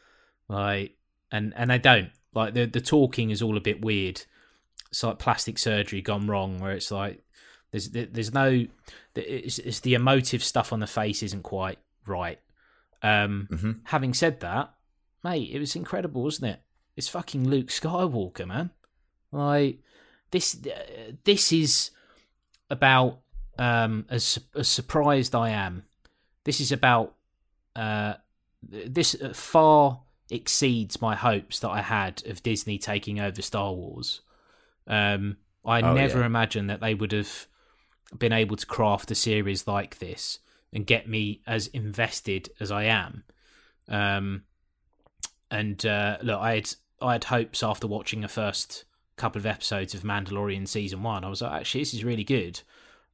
like, 0.48 0.96
and 1.30 1.52
and 1.56 1.70
they 1.70 1.78
don't 1.78 2.10
like 2.34 2.54
the 2.54 2.66
the 2.66 2.80
talking 2.80 3.30
is 3.30 3.40
all 3.40 3.56
a 3.56 3.60
bit 3.60 3.80
weird. 3.84 4.22
It's 4.90 5.02
like 5.04 5.18
plastic 5.20 5.58
surgery 5.58 6.02
gone 6.02 6.26
wrong, 6.26 6.58
where 6.58 6.72
it's 6.72 6.90
like 6.90 7.22
there's 7.70 7.90
there's 7.90 8.34
no 8.34 8.66
it's, 9.14 9.60
it's 9.60 9.80
the 9.80 9.94
emotive 9.94 10.42
stuff 10.42 10.72
on 10.72 10.80
the 10.80 10.86
face 10.88 11.22
isn't 11.22 11.42
quite 11.44 11.78
right. 12.04 12.40
Um, 13.02 13.46
Mhm. 13.52 13.80
Having 13.84 14.14
said 14.14 14.40
that, 14.40 14.74
mate, 15.28 15.50
it 15.52 15.58
was 15.58 15.76
incredible, 15.76 16.22
wasn't 16.22 16.52
it? 16.52 16.60
It's 16.96 17.08
fucking 17.08 17.48
Luke 17.48 17.68
Skywalker, 17.68 18.46
man. 18.46 18.70
Like 19.32 19.78
this, 20.30 20.56
uh, 20.66 21.12
this 21.24 21.52
is 21.52 21.90
about 22.70 23.20
um, 23.58 24.06
as 24.08 24.38
as 24.54 24.68
surprised 24.68 25.34
I 25.34 25.50
am. 25.50 25.84
This 26.44 26.60
is 26.60 26.72
about 26.72 27.14
uh, 27.74 28.14
this 28.62 29.16
far 29.34 30.00
exceeds 30.30 31.00
my 31.00 31.14
hopes 31.14 31.60
that 31.60 31.70
I 31.70 31.82
had 31.82 32.22
of 32.26 32.42
Disney 32.42 32.78
taking 32.78 33.20
over 33.20 33.42
Star 33.42 33.72
Wars. 33.72 34.22
Um, 34.86 35.36
I 35.64 35.80
Oh, 35.82 35.94
never 35.94 36.20
yeah. 36.20 36.26
imagined 36.26 36.70
that 36.70 36.80
they 36.80 36.94
would 36.94 37.12
have 37.12 37.46
been 38.16 38.32
able 38.32 38.56
to 38.56 38.66
craft 38.66 39.10
a 39.10 39.14
series 39.14 39.66
like 39.66 39.98
this 39.98 40.38
and 40.72 40.86
get 40.86 41.08
me 41.08 41.42
as 41.46 41.66
invested 41.68 42.50
as 42.60 42.70
I 42.70 42.84
am. 42.84 43.24
Um, 43.88 44.42
and 45.50 45.84
uh, 45.84 46.18
look, 46.22 46.40
I 46.40 46.54
had 46.56 46.70
I 47.00 47.12
had 47.12 47.24
hopes 47.24 47.62
after 47.62 47.86
watching 47.86 48.20
the 48.20 48.28
first 48.28 48.84
couple 49.16 49.38
of 49.38 49.46
episodes 49.46 49.94
of 49.94 50.02
Mandalorian 50.02 50.68
season 50.68 51.02
one. 51.02 51.24
I 51.24 51.28
was 51.28 51.42
like, 51.42 51.52
actually, 51.52 51.82
this 51.82 51.94
is 51.94 52.04
really 52.04 52.24
good. 52.24 52.60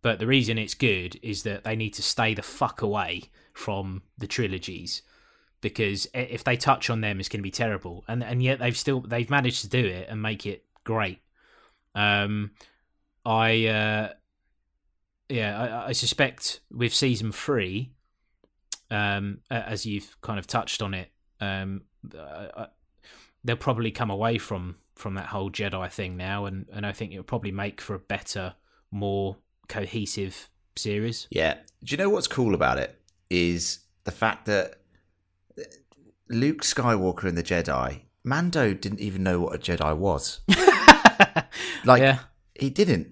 But 0.03 0.19
the 0.19 0.27
reason 0.27 0.59
it's 0.59 0.75
good 0.75 1.19
is 1.23 1.45
that 1.45 1.63
they 1.63 1.77
need 1.77 1.95
to 1.95 2.03
stay 2.03 2.35
the 2.35 2.43
fuck 2.43 2.83
away 2.83 3.25
from 3.53 4.03
the 4.19 4.27
trilogies 4.27 5.03
because 5.61 6.09
if 6.13 6.43
they 6.43 6.57
touch 6.57 6.91
on 6.91 7.01
them, 7.01 7.21
it's 7.21 7.29
going 7.29 7.39
to 7.39 7.45
be 7.45 7.51
terrible. 7.51 8.05
And 8.09 8.23
and 8.23 8.43
yet 8.43 8.59
they've 8.59 8.77
still 8.77 9.01
they've 9.01 9.31
managed 9.31 9.63
to 9.63 9.69
do 9.69 9.85
it 9.85 10.09
and 10.11 10.21
make 10.21 10.45
it 10.45 10.65
great. 10.85 11.21
Um, 11.95 12.51
I 13.25 13.67
uh, 13.67 14.09
yeah, 15.29 15.59
I, 15.59 15.89
I 15.89 15.93
suspect 15.93 16.61
with 16.71 16.93
season 16.93 17.31
three, 17.31 17.93
um, 18.91 19.39
as 19.51 19.87
you've 19.87 20.21
kind 20.21 20.39
of 20.39 20.49
touched 20.49 20.83
on 20.83 20.95
it, 20.95 21.11
um, 21.41 21.83
I, 22.15 22.17
uh, 22.17 22.67
they'll 23.45 23.57
probably 23.57 23.91
come 23.91 24.11
away 24.11 24.39
from 24.39 24.77
from 24.95 25.15
that 25.15 25.27
whole 25.27 25.51
Jedi 25.51 25.91
thing 25.91 26.17
now, 26.17 26.47
and 26.47 26.67
and 26.73 26.87
I 26.87 26.93
think 26.93 27.13
it'll 27.13 27.25
probably 27.25 27.53
make 27.53 27.81
for 27.81 27.95
a 27.95 27.99
better, 27.99 28.55
more 28.91 29.37
cohesive 29.69 30.49
series. 30.77 31.29
Yeah. 31.31 31.55
Do 31.85 31.93
you 31.93 31.97
know 31.97 32.11
what's 32.11 32.29
cool 32.29 32.55
about 32.55 32.79
it? 32.79 33.01
Is 33.31 33.81
the 34.05 34.11
fact 34.11 34.47
that 34.47 34.81
uh, 35.59 35.63
Luke 36.29 36.63
Skywalker 36.63 37.25
and 37.25 37.37
the 37.37 37.43
Jedi. 37.43 38.03
Mando 38.25 38.73
didn't 38.73 39.01
even 39.01 39.23
know 39.23 39.41
what 39.41 39.55
a 39.55 39.59
Jedi 39.59 39.97
was. 39.97 40.41
like 41.85 42.01
yeah. 42.01 42.21
he 42.55 42.71
didn't. 42.71 43.09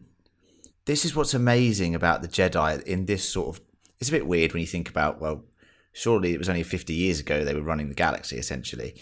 This 0.84 1.04
is 1.04 1.14
what's 1.14 1.34
amazing 1.34 1.94
about 1.94 2.22
the 2.22 2.28
Jedi 2.28 2.82
in 2.84 3.06
this 3.06 3.28
sort 3.28 3.56
of. 3.56 3.62
It's 3.98 4.08
a 4.08 4.12
bit 4.12 4.26
weird 4.26 4.52
when 4.52 4.60
you 4.60 4.66
think 4.66 4.88
about. 4.88 5.20
Well, 5.20 5.44
surely 5.92 6.32
it 6.32 6.38
was 6.38 6.48
only 6.48 6.62
fifty 6.62 6.94
years 6.94 7.20
ago 7.20 7.44
they 7.44 7.54
were 7.54 7.62
running 7.62 7.88
the 7.88 7.94
galaxy 7.94 8.36
essentially, 8.36 8.94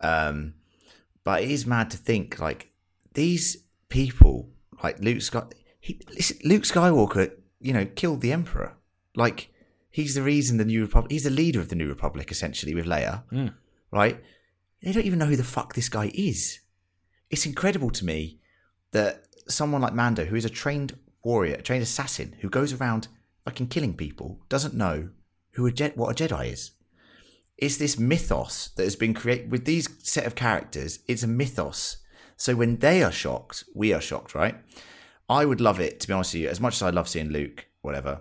um, 0.00 0.54
but 1.24 1.42
it 1.42 1.50
is 1.50 1.66
mad 1.66 1.90
to 1.90 1.96
think 1.96 2.38
like 2.38 2.70
these 3.14 3.58
people, 3.88 4.50
like 4.82 4.98
Luke 5.00 5.22
Sky. 5.22 5.44
He, 5.80 6.00
Luke 6.44 6.62
Skywalker, 6.64 7.32
you 7.60 7.72
know, 7.72 7.86
killed 7.86 8.20
the 8.20 8.32
Emperor. 8.32 8.76
Like 9.14 9.50
he's 9.90 10.14
the 10.14 10.22
reason 10.22 10.56
the 10.58 10.64
New 10.64 10.82
Republic. 10.82 11.10
He's 11.12 11.24
the 11.24 11.30
leader 11.30 11.60
of 11.60 11.68
the 11.68 11.76
New 11.76 11.88
Republic 11.88 12.30
essentially 12.30 12.74
with 12.74 12.86
Leia, 12.86 13.22
Mm. 13.32 13.54
right? 13.90 14.22
They 14.82 14.92
don't 14.92 15.06
even 15.06 15.18
know 15.18 15.26
who 15.26 15.36
the 15.36 15.44
fuck 15.44 15.74
this 15.74 15.88
guy 15.88 16.10
is. 16.14 16.60
It's 17.30 17.46
incredible 17.46 17.90
to 17.90 18.04
me 18.04 18.40
that 18.92 19.24
someone 19.48 19.80
like 19.82 19.92
Mando, 19.94 20.24
who 20.26 20.36
is 20.36 20.44
a 20.44 20.50
trained 20.50 20.96
warrior, 21.24 21.54
a 21.56 21.62
trained 21.62 21.82
assassin, 21.82 22.36
who 22.40 22.48
goes 22.48 22.72
around 22.72 23.08
fucking 23.44 23.68
killing 23.68 23.94
people, 23.94 24.40
doesn't 24.48 24.74
know 24.74 25.08
who 25.58 25.66
a 25.66 25.72
Je- 25.72 25.92
what 25.94 26.18
a 26.20 26.28
Jedi 26.28 26.52
is. 26.52 26.70
It's 27.56 27.76
this 27.76 27.98
mythos 27.98 28.68
that 28.76 28.84
has 28.84 28.96
been 28.96 29.14
created 29.14 29.50
with 29.50 29.64
these 29.64 29.88
set 30.02 30.26
of 30.26 30.34
characters. 30.34 31.00
It's 31.08 31.22
a 31.24 31.26
mythos. 31.26 31.98
So 32.36 32.54
when 32.54 32.78
they 32.78 33.02
are 33.02 33.10
shocked, 33.12 33.64
we 33.74 33.92
are 33.92 34.00
shocked, 34.00 34.34
right? 34.34 34.54
I 35.28 35.44
would 35.44 35.60
love 35.60 35.80
it 35.80 35.98
to 36.00 36.08
be 36.08 36.14
honest 36.14 36.34
with 36.34 36.42
you. 36.42 36.48
As 36.48 36.60
much 36.60 36.74
as 36.76 36.82
I 36.82 36.90
love 36.90 37.08
seeing 37.08 37.30
Luke, 37.30 37.66
whatever, 37.82 38.20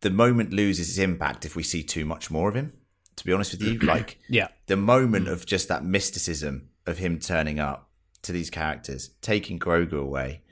the 0.00 0.10
moment 0.10 0.52
loses 0.52 0.88
its 0.88 0.98
impact 0.98 1.44
if 1.46 1.54
we 1.56 1.62
see 1.62 1.82
too 1.82 2.04
much 2.04 2.30
more 2.30 2.48
of 2.48 2.56
him. 2.56 2.72
To 3.16 3.24
be 3.24 3.32
honest 3.32 3.52
with 3.52 3.62
you, 3.62 3.78
like 3.82 4.18
Yeah. 4.28 4.48
the 4.66 4.76
moment 4.76 5.28
of 5.28 5.46
just 5.46 5.68
that 5.68 5.84
mysticism 5.84 6.70
of 6.86 6.98
him 6.98 7.18
turning 7.20 7.60
up 7.60 7.88
to 8.22 8.32
these 8.32 8.50
characters, 8.50 9.10
taking 9.22 9.58
Grogu 9.58 10.00
away. 10.00 10.42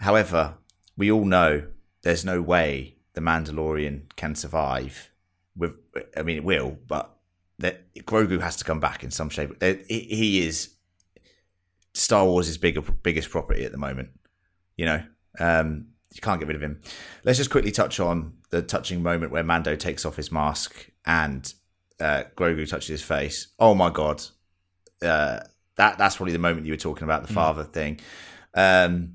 However, 0.00 0.58
we 0.96 1.10
all 1.10 1.24
know 1.24 1.66
there's 2.02 2.24
no 2.24 2.42
way 2.42 2.96
the 3.18 3.24
Mandalorian 3.24 4.02
can 4.14 4.36
survive. 4.36 5.10
With, 5.56 5.72
I 6.16 6.22
mean, 6.22 6.36
it 6.36 6.44
will, 6.44 6.78
but 6.86 7.16
that 7.58 7.92
Grogu 7.94 8.40
has 8.40 8.54
to 8.56 8.64
come 8.64 8.78
back 8.78 9.02
in 9.02 9.10
some 9.10 9.28
shape. 9.28 9.60
He 9.60 9.82
he 9.88 10.46
is 10.46 10.70
Star 11.94 12.24
Wars' 12.24 12.56
bigger 12.58 12.80
biggest 12.80 13.30
property 13.30 13.64
at 13.64 13.72
the 13.72 13.78
moment. 13.78 14.10
You 14.76 14.84
know, 14.84 15.02
um, 15.40 15.88
you 16.14 16.20
can't 16.20 16.38
get 16.38 16.46
rid 16.46 16.54
of 16.54 16.62
him. 16.62 16.80
Let's 17.24 17.38
just 17.38 17.50
quickly 17.50 17.72
touch 17.72 17.98
on 17.98 18.34
the 18.50 18.62
touching 18.62 19.02
moment 19.02 19.32
where 19.32 19.42
Mando 19.42 19.74
takes 19.74 20.06
off 20.06 20.14
his 20.14 20.30
mask 20.30 20.88
and 21.04 21.52
uh, 21.98 22.22
Grogu 22.36 22.68
touches 22.68 22.86
his 22.86 23.02
face. 23.02 23.48
Oh 23.58 23.74
my 23.74 23.90
god, 23.90 24.22
uh, 25.02 25.40
that 25.74 25.98
that's 25.98 26.18
probably 26.18 26.34
the 26.34 26.38
moment 26.38 26.66
you 26.66 26.72
were 26.72 26.76
talking 26.76 27.02
about 27.02 27.26
the 27.26 27.32
father 27.34 27.64
thing. 27.64 27.98
Um, 28.54 29.14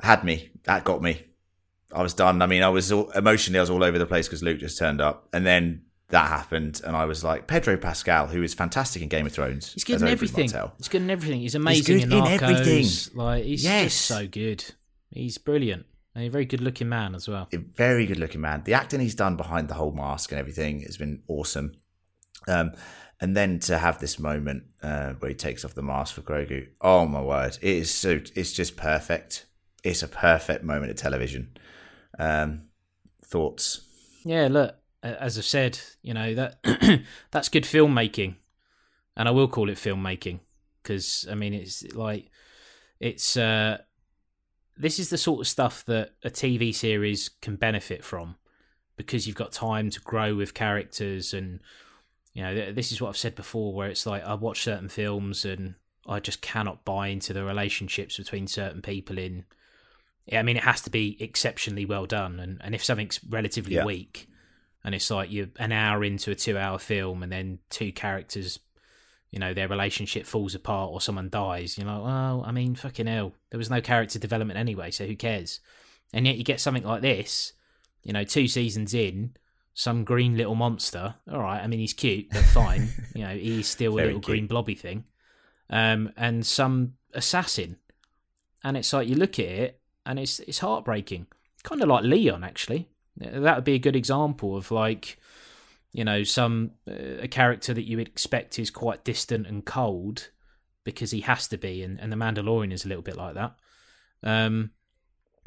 had 0.00 0.22
me. 0.22 0.50
That 0.62 0.84
got 0.84 1.02
me. 1.02 1.24
I 1.96 2.02
was 2.02 2.14
done. 2.14 2.42
I 2.42 2.46
mean, 2.46 2.62
I 2.62 2.68
was 2.68 2.92
all, 2.92 3.10
emotionally, 3.10 3.58
I 3.58 3.62
was 3.62 3.70
all 3.70 3.82
over 3.82 3.98
the 3.98 4.06
place 4.06 4.28
because 4.28 4.42
Luke 4.42 4.58
just 4.58 4.78
turned 4.78 5.00
up, 5.00 5.28
and 5.32 5.44
then 5.46 5.82
that 6.10 6.28
happened, 6.28 6.80
and 6.84 6.94
I 6.96 7.04
was 7.06 7.24
like, 7.24 7.46
Pedro 7.48 7.76
Pascal, 7.76 8.26
who 8.28 8.42
is 8.42 8.54
fantastic 8.54 9.02
in 9.02 9.08
Game 9.08 9.26
of 9.26 9.32
Thrones. 9.32 9.72
He's 9.72 9.82
good 9.82 10.00
in 10.02 10.06
everything. 10.08 10.44
He's 10.78 10.88
good 10.88 11.02
in 11.02 11.10
everything. 11.10 11.40
He's 11.40 11.54
amazing 11.56 11.96
good 11.96 12.02
in 12.04 12.12
in 12.12 12.24
Narcos. 12.24 12.42
everything. 12.42 13.18
Like 13.18 13.44
he's 13.44 13.64
Yes. 13.64 13.84
just 13.94 14.02
so 14.06 14.26
good. 14.28 14.64
He's 15.10 15.38
brilliant. 15.38 15.86
And 16.14 16.24
a 16.24 16.28
very 16.30 16.44
good 16.46 16.60
looking 16.60 16.88
man 16.88 17.14
as 17.14 17.28
well. 17.28 17.48
a 17.52 17.56
very 17.56 18.06
good 18.06 18.18
looking 18.18 18.40
man. 18.40 18.62
The 18.64 18.72
acting 18.74 19.00
he's 19.00 19.14
done 19.14 19.36
behind 19.36 19.68
the 19.68 19.74
whole 19.74 19.92
mask 19.92 20.30
and 20.32 20.38
everything 20.38 20.80
has 20.82 20.96
been 20.96 21.22
awesome. 21.28 21.74
Um, 22.48 22.72
and 23.20 23.36
then 23.36 23.58
to 23.60 23.78
have 23.78 23.98
this 23.98 24.18
moment 24.18 24.64
uh, 24.82 25.14
where 25.14 25.30
he 25.30 25.34
takes 25.34 25.64
off 25.64 25.74
the 25.74 25.82
mask 25.82 26.14
for 26.14 26.22
Grogu, 26.22 26.68
oh 26.80 27.04
my 27.06 27.20
word, 27.20 27.58
it 27.60 27.68
is 27.76 27.90
so 27.92 28.20
it's 28.34 28.52
just 28.52 28.76
perfect. 28.76 29.46
It's 29.84 30.02
a 30.02 30.08
perfect 30.08 30.64
moment 30.64 30.90
of 30.90 30.96
television. 30.96 31.56
Um, 32.18 32.62
thoughts? 33.24 33.82
Yeah, 34.24 34.48
look, 34.50 34.76
as 35.02 35.38
I've 35.38 35.44
said, 35.44 35.78
you 36.02 36.14
know 36.14 36.34
that 36.34 37.02
that's 37.30 37.48
good 37.48 37.64
filmmaking, 37.64 38.36
and 39.16 39.28
I 39.28 39.30
will 39.30 39.48
call 39.48 39.70
it 39.70 39.78
filmmaking 39.78 40.40
because 40.82 41.26
I 41.30 41.34
mean 41.34 41.54
it's 41.54 41.82
like 41.94 42.30
it's 43.00 43.36
uh 43.36 43.78
this 44.76 44.98
is 44.98 45.10
the 45.10 45.18
sort 45.18 45.40
of 45.40 45.48
stuff 45.48 45.84
that 45.86 46.12
a 46.22 46.30
TV 46.30 46.74
series 46.74 47.30
can 47.40 47.56
benefit 47.56 48.04
from 48.04 48.36
because 48.96 49.26
you've 49.26 49.36
got 49.36 49.52
time 49.52 49.90
to 49.90 50.00
grow 50.00 50.34
with 50.34 50.54
characters 50.54 51.34
and 51.34 51.60
you 52.34 52.42
know 52.42 52.72
this 52.72 52.92
is 52.92 53.00
what 53.00 53.08
I've 53.08 53.16
said 53.16 53.34
before 53.34 53.72
where 53.72 53.88
it's 53.88 54.06
like 54.06 54.24
I 54.24 54.34
watch 54.34 54.62
certain 54.62 54.88
films 54.88 55.44
and 55.44 55.74
I 56.06 56.20
just 56.20 56.40
cannot 56.40 56.84
buy 56.84 57.08
into 57.08 57.32
the 57.32 57.44
relationships 57.44 58.16
between 58.16 58.46
certain 58.46 58.82
people 58.82 59.18
in 59.18 59.44
I 60.32 60.42
mean 60.42 60.56
it 60.56 60.64
has 60.64 60.80
to 60.82 60.90
be 60.90 61.16
exceptionally 61.20 61.84
well 61.84 62.06
done 62.06 62.40
and 62.40 62.60
and 62.62 62.74
if 62.74 62.84
something's 62.84 63.20
relatively 63.28 63.74
Yeah. 63.76 63.84
weak 63.84 64.28
and 64.84 64.94
it's 64.94 65.10
like 65.10 65.30
you're 65.32 65.48
an 65.58 65.72
hour 65.72 66.04
into 66.04 66.30
a 66.30 66.34
2 66.34 66.56
hour 66.56 66.78
film 66.78 67.22
and 67.22 67.30
then 67.32 67.58
two 67.70 67.92
characters 67.92 68.58
you 69.30 69.38
know 69.40 69.52
their 69.54 69.68
relationship 69.68 70.26
falls 70.26 70.54
apart 70.54 70.90
or 70.92 71.00
someone 71.00 71.28
dies 71.28 71.76
you're 71.76 71.86
like 71.86 72.02
well 72.04 72.44
i 72.46 72.52
mean 72.52 72.74
fucking 72.74 73.06
hell 73.06 73.32
there 73.50 73.58
was 73.58 73.68
no 73.70 73.80
character 73.80 74.18
development 74.18 74.58
anyway 74.58 74.90
so 74.90 75.04
who 75.06 75.16
cares 75.16 75.60
and 76.12 76.26
yet 76.26 76.36
you 76.36 76.44
get 76.44 76.60
something 76.60 76.84
like 76.84 77.02
this 77.02 77.52
you 78.02 78.12
know 78.12 78.22
two 78.24 78.46
seasons 78.48 78.94
in 78.94 79.34
some 79.74 80.04
green 80.04 80.36
little 80.36 80.54
monster 80.54 81.14
all 81.30 81.40
right 81.40 81.62
i 81.62 81.66
mean 81.66 81.80
he's 81.80 81.92
cute 81.92 82.28
but 82.30 82.44
fine 82.44 82.88
you 83.14 83.22
know 83.24 83.34
he's 83.34 83.66
still 83.68 83.94
a 83.94 83.96
little 83.96 84.12
cute. 84.20 84.24
green 84.24 84.46
blobby 84.46 84.74
thing 84.76 85.04
um 85.70 86.12
and 86.16 86.46
some 86.46 86.94
assassin 87.12 87.76
and 88.62 88.76
it's 88.76 88.92
like 88.92 89.08
you 89.08 89.16
look 89.16 89.38
at 89.38 89.46
it 89.46 89.80
and 90.06 90.18
it's 90.18 90.40
it's 90.40 90.60
heartbreaking. 90.60 91.26
Kind 91.64 91.82
of 91.82 91.88
like 91.88 92.04
leon 92.04 92.44
actually. 92.44 92.88
That 93.18 93.56
would 93.56 93.64
be 93.64 93.74
a 93.74 93.78
good 93.78 93.96
example 93.96 94.56
of 94.56 94.70
like 94.70 95.18
you 95.92 96.04
know 96.04 96.22
some 96.22 96.72
uh, 96.88 97.22
a 97.22 97.28
character 97.28 97.74
that 97.74 97.84
you 97.84 97.96
would 97.96 98.08
expect 98.08 98.58
is 98.58 98.70
quite 98.70 99.04
distant 99.04 99.46
and 99.46 99.64
cold 99.64 100.30
because 100.84 101.10
he 101.10 101.20
has 101.20 101.48
to 101.48 101.58
be 101.58 101.82
and, 101.82 101.98
and 101.98 102.12
the 102.12 102.16
mandalorian 102.16 102.72
is 102.72 102.84
a 102.84 102.88
little 102.88 103.02
bit 103.02 103.16
like 103.16 103.34
that. 103.34 103.56
Um 104.22 104.70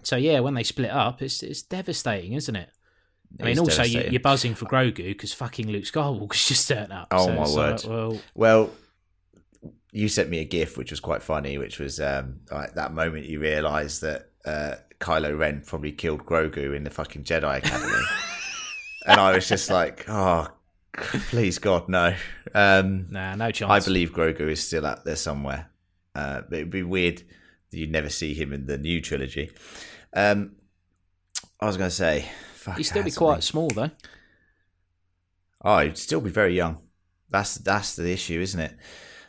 so 0.03 0.15
yeah 0.15 0.39
when 0.39 0.53
they 0.53 0.63
split 0.63 0.91
up 0.91 1.21
it's 1.21 1.43
it's 1.43 1.61
devastating 1.61 2.33
isn't 2.33 2.55
it? 2.55 2.69
I 3.39 3.43
mean 3.43 3.59
also 3.59 3.83
you, 3.83 4.01
you're 4.09 4.19
buzzing 4.19 4.55
for 4.55 4.65
grogu 4.65 4.95
because 5.09 5.31
fucking 5.33 5.67
luke 5.67 5.83
skywalker's 5.83 6.47
just 6.47 6.67
turned 6.67 6.91
up. 6.91 7.07
Oh, 7.11 7.27
So 7.27 7.35
my 7.35 7.49
word. 7.49 7.83
like, 7.83 7.89
well 7.89 8.19
Well, 8.33 8.71
you 9.91 10.07
sent 10.07 10.29
me 10.29 10.39
a 10.39 10.45
GIF 10.45 10.77
which 10.77 10.91
was 10.91 10.99
quite 10.99 11.21
funny, 11.21 11.57
which 11.57 11.79
was 11.79 11.99
um, 11.99 12.41
like 12.51 12.73
that 12.73 12.93
moment 12.93 13.25
you 13.25 13.39
realise 13.39 13.99
that 13.99 14.28
uh, 14.45 14.75
Kylo 14.99 15.37
Ren 15.37 15.63
probably 15.65 15.91
killed 15.91 16.25
Grogu 16.25 16.75
in 16.75 16.83
the 16.83 16.89
fucking 16.89 17.23
Jedi 17.23 17.57
Academy, 17.57 18.03
and 19.07 19.19
I 19.19 19.33
was 19.33 19.47
just 19.47 19.69
like, 19.69 20.05
oh, 20.07 20.47
please 20.93 21.59
God, 21.59 21.89
no. 21.89 22.15
Um, 22.53 23.07
nah 23.09 23.35
no 23.35 23.51
chance 23.51 23.71
I 23.71 23.79
believe 23.85 24.11
Grogu 24.11 24.49
is 24.49 24.65
still 24.65 24.85
out 24.85 25.05
there 25.05 25.15
somewhere. 25.15 25.69
Uh, 26.15 26.41
but 26.41 26.57
it'd 26.59 26.71
be 26.71 26.83
weird 26.83 27.21
that 27.71 27.77
you'd 27.77 27.91
never 27.91 28.09
see 28.09 28.33
him 28.33 28.51
in 28.51 28.65
the 28.65 28.77
new 28.77 28.99
trilogy. 28.99 29.51
Um, 30.13 30.53
I 31.61 31.67
was 31.67 31.77
going 31.77 31.89
to 31.89 31.95
say, 31.95 32.25
fuck, 32.55 32.77
he'd 32.77 32.83
still 32.83 33.03
be 33.03 33.11
quite 33.11 33.43
small 33.43 33.69
though 33.69 33.91
Oh, 35.61 35.79
he'd 35.79 35.97
still 35.97 36.21
be 36.21 36.29
very 36.29 36.55
young. 36.55 36.79
That's 37.29 37.55
that's 37.55 37.95
the 37.95 38.11
issue, 38.11 38.39
isn't 38.39 38.59
it? 38.59 38.75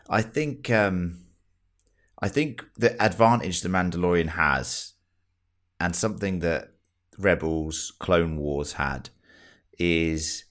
I 0.09 0.23
think 0.23 0.71
um, 0.71 1.25
I 2.21 2.29
think 2.29 2.65
the 2.77 3.01
advantage 3.03 3.61
the 3.61 3.69
Mandalorian 3.69 4.29
has, 4.29 4.90
and 5.81 5.97
something 5.97 6.41
that 6.41 6.75
Rebels, 7.19 7.93
Clone 7.99 8.37
Wars 8.37 8.75
had, 8.75 9.09
is 9.79 10.45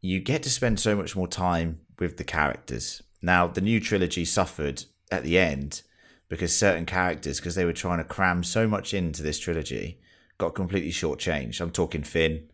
you 0.00 0.18
get 0.18 0.42
to 0.42 0.50
spend 0.50 0.80
so 0.80 0.96
much 0.96 1.14
more 1.14 1.28
time 1.28 1.80
with 1.98 2.16
the 2.16 2.24
characters. 2.24 3.02
Now, 3.20 3.46
the 3.46 3.60
new 3.60 3.78
trilogy 3.78 4.24
suffered 4.24 4.84
at 5.10 5.22
the 5.22 5.38
end 5.38 5.82
because 6.28 6.56
certain 6.56 6.86
characters, 6.86 7.38
because 7.38 7.54
they 7.54 7.66
were 7.66 7.72
trying 7.72 7.98
to 7.98 8.04
cram 8.04 8.42
so 8.42 8.66
much 8.66 8.94
into 8.94 9.22
this 9.22 9.38
trilogy, 9.38 10.00
got 10.38 10.54
completely 10.54 10.90
shortchanged. 10.90 11.60
I'm 11.60 11.70
talking 11.70 12.02
Finn, 12.02 12.48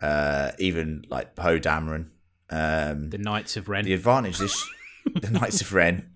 uh, 0.00 0.52
even 0.58 1.04
like 1.10 1.36
Poe 1.36 1.60
Dameron. 1.60 2.06
Um, 2.48 3.10
the 3.10 3.18
knights 3.18 3.56
of 3.56 3.68
ren 3.68 3.84
the 3.84 3.92
advantage 3.92 4.38
this, 4.38 4.60
the 5.14 5.30
Knights 5.30 5.60
of 5.60 5.72
Ren, 5.72 6.09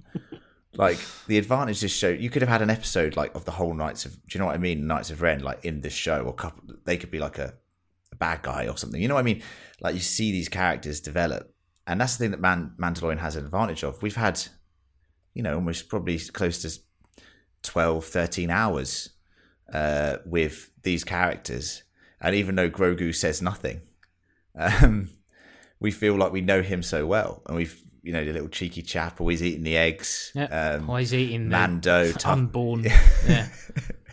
like 0.76 0.98
the 1.26 1.38
advantage 1.38 1.80
this 1.80 1.94
show, 1.94 2.08
you 2.08 2.30
could 2.30 2.42
have 2.42 2.48
had 2.48 2.62
an 2.62 2.70
episode 2.70 3.16
like 3.16 3.34
of 3.34 3.44
the 3.44 3.52
whole 3.52 3.74
Knights 3.74 4.04
of, 4.04 4.12
do 4.12 4.20
you 4.32 4.40
know 4.40 4.46
what 4.46 4.54
I 4.54 4.58
mean? 4.58 4.86
Knights 4.86 5.10
of 5.10 5.22
Ren, 5.22 5.40
like 5.40 5.64
in 5.64 5.80
this 5.80 5.92
show, 5.92 6.22
or 6.22 6.34
couple, 6.34 6.74
they 6.84 6.96
could 6.96 7.10
be 7.10 7.18
like 7.18 7.38
a, 7.38 7.54
a 8.12 8.16
bad 8.16 8.42
guy 8.42 8.66
or 8.66 8.76
something. 8.76 9.00
You 9.00 9.08
know 9.08 9.14
what 9.14 9.20
I 9.20 9.24
mean? 9.24 9.42
Like 9.80 9.94
you 9.94 10.00
see 10.00 10.32
these 10.32 10.48
characters 10.48 11.00
develop, 11.00 11.54
and 11.86 12.00
that's 12.00 12.16
the 12.16 12.24
thing 12.24 12.30
that 12.32 12.40
Man- 12.40 12.74
Mandalorian 12.78 13.18
has 13.18 13.36
an 13.36 13.44
advantage 13.44 13.82
of. 13.84 14.02
We've 14.02 14.16
had, 14.16 14.40
you 15.32 15.42
know, 15.42 15.54
almost 15.54 15.88
probably 15.88 16.18
close 16.18 16.62
to 16.62 16.80
12, 17.62 18.04
13 18.04 18.50
hours 18.50 19.10
uh, 19.72 20.18
with 20.26 20.70
these 20.82 21.04
characters, 21.04 21.84
and 22.20 22.34
even 22.34 22.56
though 22.56 22.70
Grogu 22.70 23.14
says 23.14 23.40
nothing, 23.40 23.82
um, 24.58 25.10
we 25.78 25.90
feel 25.90 26.14
like 26.16 26.32
we 26.32 26.40
know 26.40 26.62
him 26.62 26.82
so 26.82 27.06
well, 27.06 27.42
and 27.46 27.56
we've 27.56 27.83
you 28.04 28.12
know 28.12 28.22
the 28.24 28.32
little 28.32 28.48
cheeky 28.48 28.82
chap 28.82 29.18
always 29.20 29.42
eating 29.42 29.64
the 29.64 29.76
eggs. 29.78 30.30
Yeah. 30.34 30.44
Um, 30.76 30.88
Always 30.90 31.14
eating 31.14 31.44
the 31.48 31.56
Mando, 31.56 32.12
tough- 32.12 32.26
unborn. 32.32 32.84
yeah. 33.26 33.48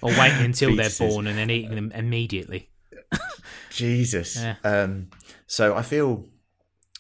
Or 0.02 0.10
waiting 0.18 0.46
until 0.46 0.76
they're 0.76 0.90
born 0.98 1.28
and 1.28 1.38
then 1.38 1.52
eating 1.52 1.76
them 1.76 1.92
immediately. 1.94 2.70
Jesus. 3.70 4.38
Yeah. 4.38 4.56
Um, 4.64 5.10
so 5.46 5.76
I 5.76 5.82
feel, 5.82 6.26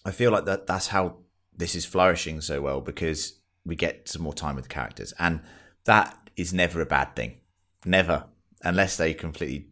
I 0.05 0.11
feel 0.11 0.31
like 0.31 0.45
that. 0.45 0.67
That's 0.67 0.87
how 0.87 1.17
this 1.55 1.75
is 1.75 1.85
flourishing 1.85 2.41
so 2.41 2.61
well 2.61 2.81
because 2.81 3.39
we 3.65 3.75
get 3.75 4.07
some 4.09 4.21
more 4.21 4.33
time 4.33 4.55
with 4.55 4.65
the 4.65 4.73
characters, 4.73 5.13
and 5.17 5.41
that 5.85 6.15
is 6.35 6.53
never 6.53 6.81
a 6.81 6.85
bad 6.85 7.15
thing. 7.15 7.37
Never, 7.85 8.25
unless 8.63 8.97
they 8.97 9.13
completely 9.13 9.69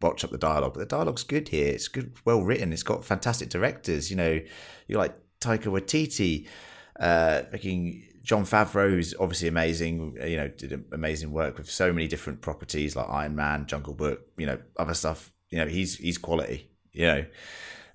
botch 0.00 0.24
up 0.24 0.30
the 0.30 0.38
dialogue. 0.38 0.72
But 0.74 0.80
the 0.80 0.96
dialogue's 0.96 1.22
good 1.22 1.48
here. 1.48 1.68
It's 1.68 1.88
good, 1.88 2.14
well 2.24 2.42
written. 2.42 2.72
It's 2.72 2.82
got 2.82 3.04
fantastic 3.04 3.50
directors. 3.50 4.10
You 4.10 4.16
know, 4.16 4.40
you're 4.88 4.98
like 4.98 5.14
Taika 5.42 5.66
Waititi. 5.66 6.46
Uh, 6.98 7.42
fucking 7.50 8.02
John 8.22 8.44
who's 8.44 9.14
obviously 9.18 9.48
amazing. 9.48 10.16
You 10.24 10.36
know, 10.36 10.48
did 10.48 10.84
amazing 10.92 11.32
work 11.32 11.58
with 11.58 11.70
so 11.70 11.92
many 11.92 12.06
different 12.06 12.40
properties 12.40 12.94
like 12.94 13.08
Iron 13.08 13.34
Man, 13.34 13.66
Jungle 13.66 13.94
Book. 13.94 14.20
You 14.36 14.46
know, 14.46 14.58
other 14.76 14.94
stuff. 14.94 15.32
You 15.50 15.58
know, 15.58 15.66
he's 15.66 15.96
he's 15.96 16.18
quality. 16.18 16.70
You 16.92 17.06
know, 17.06 17.24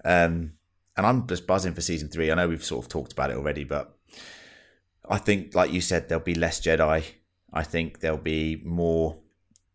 um, 0.04 0.54
and 0.96 1.06
I'm 1.06 1.28
just 1.28 1.48
buzzing 1.48 1.74
for 1.74 1.82
season 1.82 2.10
three. 2.10 2.32
I 2.32 2.36
know 2.36 2.48
we've 2.48 2.64
sort 2.64 2.84
of 2.86 2.90
talked 2.90 3.14
about 3.14 3.30
it 3.30 3.38
already, 3.38 3.64
but 3.64 3.98
I 5.08 5.18
think, 5.18 5.56
like 5.56 5.72
you 5.72 5.82
said, 5.82 6.10
there'll 6.10 6.24
be 6.24 6.36
less 6.36 6.60
Jedi. 6.60 7.04
I 7.54 7.64
think 7.64 8.00
there'll 8.00 8.18
be 8.18 8.62
more 8.66 9.20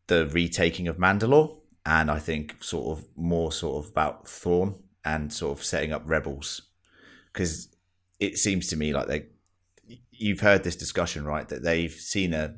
the 0.09 0.27
retaking 0.27 0.89
of 0.89 0.99
Mandalore, 0.99 1.57
and 1.87 2.11
I 2.11 2.19
think 2.19 2.63
sort 2.63 2.99
of 2.99 3.07
more 3.17 3.53
sort 3.53 3.85
of 3.85 3.91
about 3.91 4.29
Thrawn 4.29 4.83
and 5.05 5.33
sort 5.33 5.59
of 5.59 5.65
setting 5.65 5.93
up 5.93 6.03
rebels, 6.05 6.63
because 7.33 7.69
it 8.21 8.39
seems 8.39 8.69
to 8.69 8.77
me 8.77 8.93
like 8.93 9.09
they. 9.09 9.27
You've 10.11 10.41
heard 10.41 10.63
this 10.63 10.77
discussion, 10.77 11.25
right? 11.25 11.49
That 11.49 11.63
they've 11.63 11.93
seen 11.93 12.33
a 12.33 12.57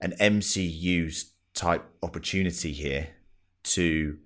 an 0.00 0.14
MCU 0.20 1.24
type 1.54 1.84
opportunity 2.02 2.72
here 2.72 3.08
to 3.62 4.18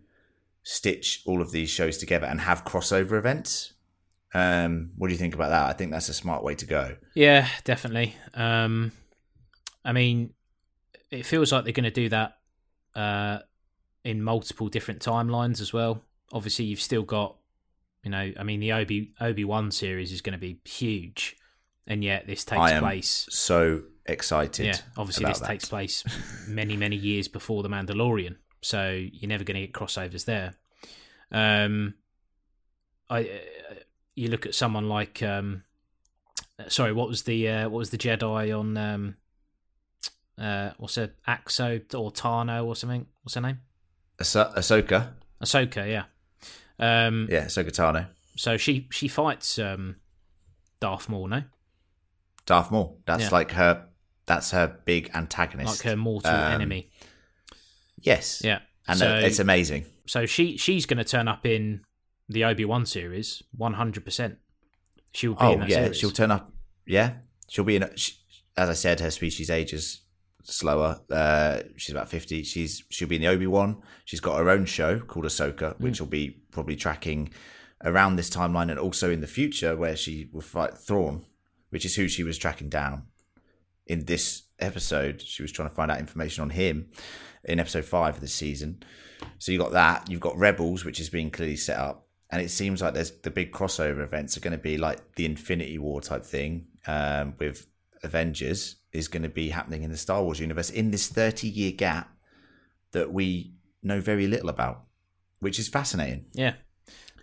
stitch 0.63 1.23
all 1.25 1.41
of 1.41 1.53
these 1.53 1.71
shows 1.71 1.99
together 1.99 2.27
and 2.27 2.41
have 2.41 2.65
crossover 2.65 3.13
events. 3.13 3.75
Um, 4.35 4.91
what 4.97 5.09
do 5.09 5.15
you 5.15 5.19
think 5.19 5.35
about 5.35 5.51
that? 5.51 5.67
I 5.67 5.73
think 5.73 5.91
that's 5.91 6.09
a 6.09 6.15
smart 6.15 6.43
way 6.43 6.55
to 6.57 6.67
go. 6.67 6.97
Yeah, 7.15 7.49
definitely. 7.65 8.17
Um, 8.35 8.93
I 9.85 9.93
mean, 9.93 10.35
it 11.11 11.25
feels 11.25 11.53
like 11.53 11.65
they're 11.65 11.73
going 11.73 11.85
to 11.85 11.91
do 11.91 12.09
that 12.11 12.39
uh, 12.95 13.39
in 14.05 14.23
multiple 14.23 14.69
different 14.69 15.01
timelines 15.01 15.61
as 15.61 15.73
well. 15.73 16.03
Obviously, 16.33 16.67
you've 16.67 16.81
still 16.81 17.03
got, 17.03 17.37
you 18.03 18.11
know, 18.11 18.33
I 18.39 18.43
mean, 18.43 18.61
the 18.61 18.73
Obi 18.73 19.13
Obi 19.21 19.45
Wan 19.45 19.71
series 19.71 20.13
is 20.13 20.21
going 20.21 20.33
to 20.33 20.39
be 20.39 20.61
huge, 20.65 21.37
and 21.87 22.03
yet 22.05 22.27
this 22.27 22.45
takes 22.45 22.61
I 22.61 22.73
am 22.73 22.83
place. 22.83 23.27
So 23.31 23.83
excited. 24.07 24.67
Yeah, 24.67 24.77
obviously 24.97 25.27
this 25.27 25.41
that. 25.41 25.49
takes 25.49 25.67
place 25.67 26.05
many 26.49 26.77
many 26.77 26.97
years 26.97 27.29
before 27.29 27.63
the 27.63 27.69
Mandalorian, 27.69 28.37
so 28.63 28.91
you're 28.91 29.29
never 29.29 29.45
going 29.45 29.61
to 29.61 29.67
get 29.67 29.73
crossovers 29.73 30.25
there. 30.25 30.55
Um, 31.31 31.95
I 33.11 33.23
uh, 33.23 33.75
you 34.15 34.29
look 34.29 34.47
at 34.47 34.55
someone 34.55 34.89
like 34.89 35.23
um, 35.23 35.65
sorry, 36.69 36.93
what 36.93 37.09
was 37.09 37.23
the 37.23 37.49
uh, 37.49 37.69
what 37.69 37.79
was 37.79 37.91
the 37.91 37.99
Jedi 37.99 38.59
on 38.59 38.77
um, 38.77 39.17
uh, 40.41 40.71
what's 40.79 40.97
it 40.99 41.17
Axo 41.27 41.83
or 41.95 42.11
Tano 42.13 42.65
or 42.65 42.77
something? 42.77 43.07
What's 43.23 43.35
her 43.35 43.41
name? 43.41 43.61
Ahso- 44.19 44.55
Ahsoka. 44.57 45.13
Ahsoka, 45.43 45.89
yeah. 45.89 46.05
Um, 46.79 47.27
Yeah, 47.31 47.49
so 47.49 47.63
Tano. 47.65 48.07
so 48.37 48.57
she 48.57 48.89
she 48.93 49.09
fights 49.09 49.59
um, 49.59 49.97
Darth 50.81 51.09
Maul, 51.09 51.29
no, 51.29 51.43
Darth 52.47 52.71
Maul. 52.71 53.01
That's 53.07 53.25
Yeah. 53.25 53.31
like 53.31 53.51
her. 53.53 53.87
That's 54.27 54.51
her 54.51 54.67
big 54.85 55.11
antagonist. 55.15 55.71
like 55.85 55.91
her 55.91 55.97
mortal 55.97 56.31
Um, 56.35 56.53
enemy. 56.53 56.91
Yes. 58.01 58.43
Yeah, 58.45 58.61
And 58.87 58.99
so, 58.99 59.11
uh, 59.17 59.21
it's 59.21 59.39
amazing. 59.39 59.87
so 60.07 60.27
she 60.27 60.57
she's 60.57 60.87
going 60.87 60.99
to 60.99 61.05
turn 61.05 61.29
up 61.29 61.45
in 61.47 61.83
the 62.29 62.45
Obi 62.45 62.65
Wan 62.65 62.87
series, 62.87 63.43
one 63.53 63.75
hundred 63.75 64.05
percent. 64.05 64.39
She'll 65.13 65.35
be 65.35 65.47
in 65.47 65.53
Oh 65.53 65.59
that 65.61 65.69
yeah, 65.69 65.77
series. 65.85 65.97
she'll 65.99 66.11
turn 66.11 66.31
up. 66.31 66.53
Yeah, 66.87 67.15
she'll 67.49 67.65
be 67.65 67.77
in. 67.77 67.83
A, 67.85 67.97
she, 67.97 68.13
as 68.57 68.69
I 68.69 68.75
said, 68.75 69.01
her 69.01 69.11
species 69.11 69.51
ages 69.51 70.03
slower. 70.45 71.01
Uh, 71.11 71.61
she's 71.77 71.95
about 71.95 72.09
fifty. 72.09 72.43
She's 72.43 72.85
she'll 72.91 73.09
be 73.09 73.17
in 73.17 73.23
the 73.23 73.29
Obi 73.29 73.47
Wan. 73.47 73.83
She's 74.05 74.21
got 74.21 74.39
her 74.39 74.51
own 74.51 74.65
show 74.67 75.01
called 75.01 75.25
Ahsoka, 75.25 75.75
Mm. 75.77 75.81
which 75.81 76.01
will 76.01 76.07
be 76.09 76.43
probably 76.59 76.75
tracking 76.75 77.31
around 77.85 78.17
this 78.17 78.29
timeline 78.29 78.69
and 78.69 78.81
also 78.81 79.13
in 79.13 79.21
the 79.21 79.29
future 79.29 79.77
where 79.77 79.95
she 79.95 80.29
will 80.33 80.41
fight 80.41 80.77
Thrawn, 80.77 81.25
which 81.71 81.85
is 81.85 81.95
who 81.95 82.09
she 82.09 82.25
was 82.25 82.37
tracking 82.37 82.69
down 82.69 83.05
in 83.87 84.07
this 84.07 84.43
episode. 84.59 85.23
She 85.23 85.41
was 85.41 85.53
trying 85.53 85.69
to 85.69 85.75
find 85.77 85.89
out 85.89 86.01
information 86.01 86.43
on 86.43 86.51
him 86.51 86.91
in 87.45 87.61
episode 87.61 87.85
five 87.85 88.17
of 88.17 88.21
this 88.21 88.35
season. 88.35 88.83
So 89.39 89.53
you 89.53 89.59
got 89.61 89.71
that. 89.71 90.11
You've 90.11 90.21
got 90.21 90.37
Rebels, 90.37 90.85
which 90.85 90.99
is 90.99 91.09
being 91.09 91.31
clearly 91.31 91.55
set 91.55 91.79
up, 91.79 92.09
and 92.29 92.43
it 92.43 92.51
seems 92.51 92.83
like 92.83 92.95
there's 92.95 93.13
the 93.13 93.31
big 93.31 93.53
crossover 93.53 94.03
events 94.03 94.37
are 94.37 94.41
going 94.41 94.51
to 94.51 94.59
be 94.59 94.79
like 94.79 95.15
the 95.15 95.27
Infinity 95.27 95.79
War 95.79 96.01
type 96.01 96.25
thing 96.25 96.67
um, 96.89 97.35
with 97.39 97.69
Avengers 98.03 98.77
is 98.93 99.07
going 99.07 99.23
to 99.23 99.29
be 99.29 99.51
happening 99.51 99.85
in 99.85 99.93
the 99.93 99.97
Star 99.97 100.25
Wars 100.25 100.41
universe 100.41 100.71
in 100.71 100.91
this 100.91 101.07
30 101.07 101.47
year 101.49 101.71
gap 101.71 102.11
that 102.91 103.13
we 103.13 103.55
know 103.81 104.01
very 104.01 104.27
little 104.27 104.49
about, 104.49 104.88
which 105.41 105.59
is 105.59 105.69
fascinating. 105.69 106.27
yeah, 106.33 106.55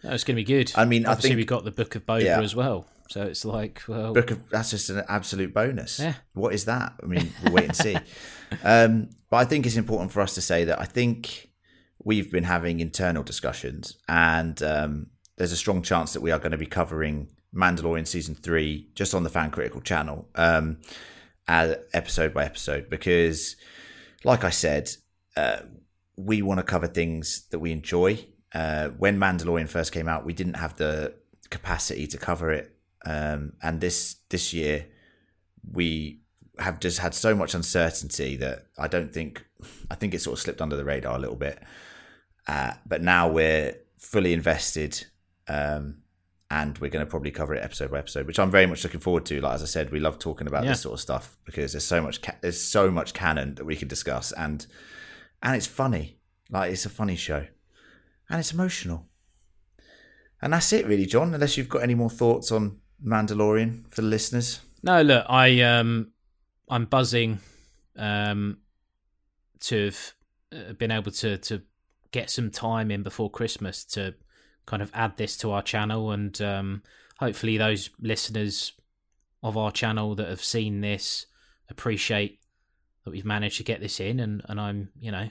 no, 0.03 0.11
it's 0.11 0.24
going 0.24 0.36
to 0.36 0.39
be 0.41 0.43
good. 0.43 0.72
I 0.76 0.86
mean, 0.86 1.05
I 1.05 1.11
obviously 1.11 1.32
think- 1.32 1.38
we 1.39 1.45
got 1.45 1.63
the 1.66 1.72
Book 1.72 1.95
of 1.95 2.05
Boba 2.05 2.24
Yeah. 2.24 2.41
as 2.41 2.55
well, 2.55 2.88
so 3.09 3.24
it's 3.24 3.45
like 3.45 3.82
well, 3.88 4.13
Book 4.13 4.32
of 4.32 4.49
that's 4.49 4.72
just 4.72 4.89
an 4.89 5.03
absolute 5.07 5.53
bonus. 5.53 5.99
Yeah. 5.99 6.13
What 6.34 6.53
is 6.53 6.66
that? 6.66 6.93
I 7.01 7.05
mean, 7.05 7.32
we'll 7.43 7.53
wait 7.53 7.66
and 7.66 7.76
see. 7.76 7.95
um, 8.63 9.09
but 9.30 9.38
I 9.38 9.45
think 9.45 9.66
it's 9.66 9.76
important 9.78 10.11
for 10.11 10.22
us 10.22 10.36
to 10.36 10.41
say 10.41 10.66
that 10.66 10.80
I 10.80 10.86
think 10.86 11.49
we've 12.03 12.32
been 12.32 12.43
having 12.43 12.80
internal 12.80 13.24
discussions, 13.24 13.97
and 14.07 14.61
um, 14.63 15.07
there's 15.38 15.51
a 15.51 15.57
strong 15.57 15.82
chance 15.82 16.13
that 16.13 16.22
we 16.22 16.32
are 16.32 16.39
going 16.39 16.51
to 16.51 16.57
be 16.57 16.66
covering 16.68 17.30
Mandalorian 17.53 18.05
season 18.07 18.36
three 18.36 18.89
just 18.95 19.16
on 19.16 19.24
the 19.24 19.30
Fan 19.30 19.49
Critical 19.49 19.82
channel, 19.82 20.30
um, 20.36 20.78
uh, 21.47 21.76
episode 21.93 22.34
by 22.34 22.45
episode, 22.45 22.89
because, 22.89 23.55
like 24.24 24.43
I 24.43 24.49
said, 24.49 24.89
uh, 25.38 25.57
we 26.18 26.41
want 26.41 26.59
to 26.59 26.63
cover 26.63 26.88
things 26.88 27.47
that 27.51 27.59
we 27.59 27.72
enjoy. 27.72 28.26
Uh, 28.53 28.89
when 28.89 29.18
Mandalorian 29.20 29.68
first 29.68 29.91
came 29.91 30.07
out, 30.07 30.26
we 30.26 30.34
didn't 30.34 30.55
have 30.55 30.76
the 30.78 31.13
capacity 31.49 32.07
to 32.07 32.18
cover 32.18 32.51
it, 32.51 32.76
um, 33.05 33.53
and 33.61 33.82
this 33.82 34.16
this 34.30 34.53
year 34.53 34.86
we 35.72 36.22
have 36.59 36.80
just 36.80 36.99
had 36.99 37.13
so 37.13 37.36
much 37.36 37.53
uncertainty 37.53 38.38
that 38.38 38.68
I 38.78 38.88
don't 38.88 39.13
think 39.13 39.45
I 39.91 39.95
think 39.95 40.13
it 40.13 40.22
sort 40.22 40.38
of 40.38 40.41
slipped 40.41 40.61
under 40.61 40.76
the 40.78 40.86
radar 40.86 41.16
a 41.16 41.20
little 41.20 41.36
bit. 41.36 41.61
Uh, 42.47 42.74
but 42.86 43.01
now 43.01 43.28
we're 43.28 43.76
fully 43.97 44.32
invested, 44.32 45.05
um, 45.47 45.97
and 46.49 46.78
we're 46.78 46.91
going 46.91 47.03
to 47.05 47.09
probably 47.09 47.32
cover 47.32 47.55
it 47.55 47.63
episode 47.63 47.91
by 47.91 47.97
episode, 47.99 48.28
which 48.28 48.38
I'm 48.39 48.51
very 48.51 48.68
much 48.68 48.84
looking 48.84 48.99
forward 48.99 49.26
to. 49.26 49.41
Like 49.41 49.55
as 49.55 49.63
I 49.63 49.66
said, 49.66 49.91
we 49.91 49.99
love 49.99 50.20
talking 50.20 50.47
about 50.47 50.63
Yeah. 50.63 50.70
this 50.72 50.82
sort 50.82 50.93
of 50.93 50.99
stuff 51.01 51.38
because 51.43 51.74
there's 51.74 51.84
so 51.86 52.01
much 52.01 52.22
ca- 52.22 52.36
there's 52.41 52.61
so 52.61 52.89
much 52.91 53.13
canon 53.13 53.55
that 53.55 53.66
we 53.66 53.76
can 53.76 53.88
discuss, 53.88 54.32
and 54.32 54.66
and 55.42 55.56
it's 55.56 55.68
funny. 55.68 56.18
Like 56.50 56.72
it's 56.72 56.86
a 56.86 56.90
funny 56.90 57.16
show, 57.16 57.46
and 58.30 58.40
it's 58.40 58.54
emotional. 58.54 59.08
And 60.42 60.54
that's 60.54 60.72
it, 60.74 60.86
really, 60.86 61.06
John. 61.06 61.34
Unless 61.34 61.58
you've 61.58 61.70
got 61.70 61.84
any 61.84 61.96
more 61.96 62.10
thoughts 62.10 62.52
on 62.52 62.80
Mandalorian 63.04 63.90
for 63.90 64.02
the 64.02 64.08
listeners. 64.08 64.62
No, 64.84 65.02
look, 65.02 65.26
I 65.28 65.62
um, 65.62 66.12
I'm 66.70 66.86
buzzing, 66.86 67.40
um, 67.98 68.58
to 69.62 69.86
have 69.86 70.14
uh, 70.54 70.74
been 70.74 70.92
able 70.92 71.12
to 71.12 71.38
to 71.38 71.62
get 72.12 72.30
some 72.30 72.52
time 72.52 72.92
in 72.92 73.04
before 73.04 73.30
Christmas 73.30 73.84
to 73.84 74.16
kind 74.66 74.82
of 74.82 74.92
add 74.94 75.18
this 75.18 75.38
to 75.38 75.52
our 75.52 75.62
channel, 75.62 76.12
and 76.12 76.40
um, 76.42 76.84
hopefully 77.20 77.58
those 77.58 77.90
listeners 78.00 78.74
of 79.44 79.58
our 79.58 79.72
channel 79.72 80.16
that 80.16 80.30
have 80.30 80.44
seen 80.44 80.82
this 80.82 81.28
appreciate 81.70 82.40
that 83.06 83.12
we've 83.12 83.26
managed 83.26 83.58
to 83.58 83.64
get 83.64 83.80
this 83.80 83.99
in, 83.99 84.20
and 84.20 84.41
and 84.49 84.60
I'm 84.60 84.89
you 84.99 85.12
know 85.12 85.30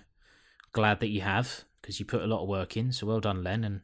glad 0.72 1.00
that 1.00 1.08
you 1.08 1.20
have 1.20 1.64
because 1.82 2.00
you 2.00 2.06
put 2.06 2.22
a 2.22 2.26
lot 2.26 2.42
of 2.42 2.48
work 2.48 2.76
in. 2.76 2.92
So 2.92 3.06
well 3.06 3.20
done, 3.20 3.44
Len, 3.44 3.62
and 3.64 3.80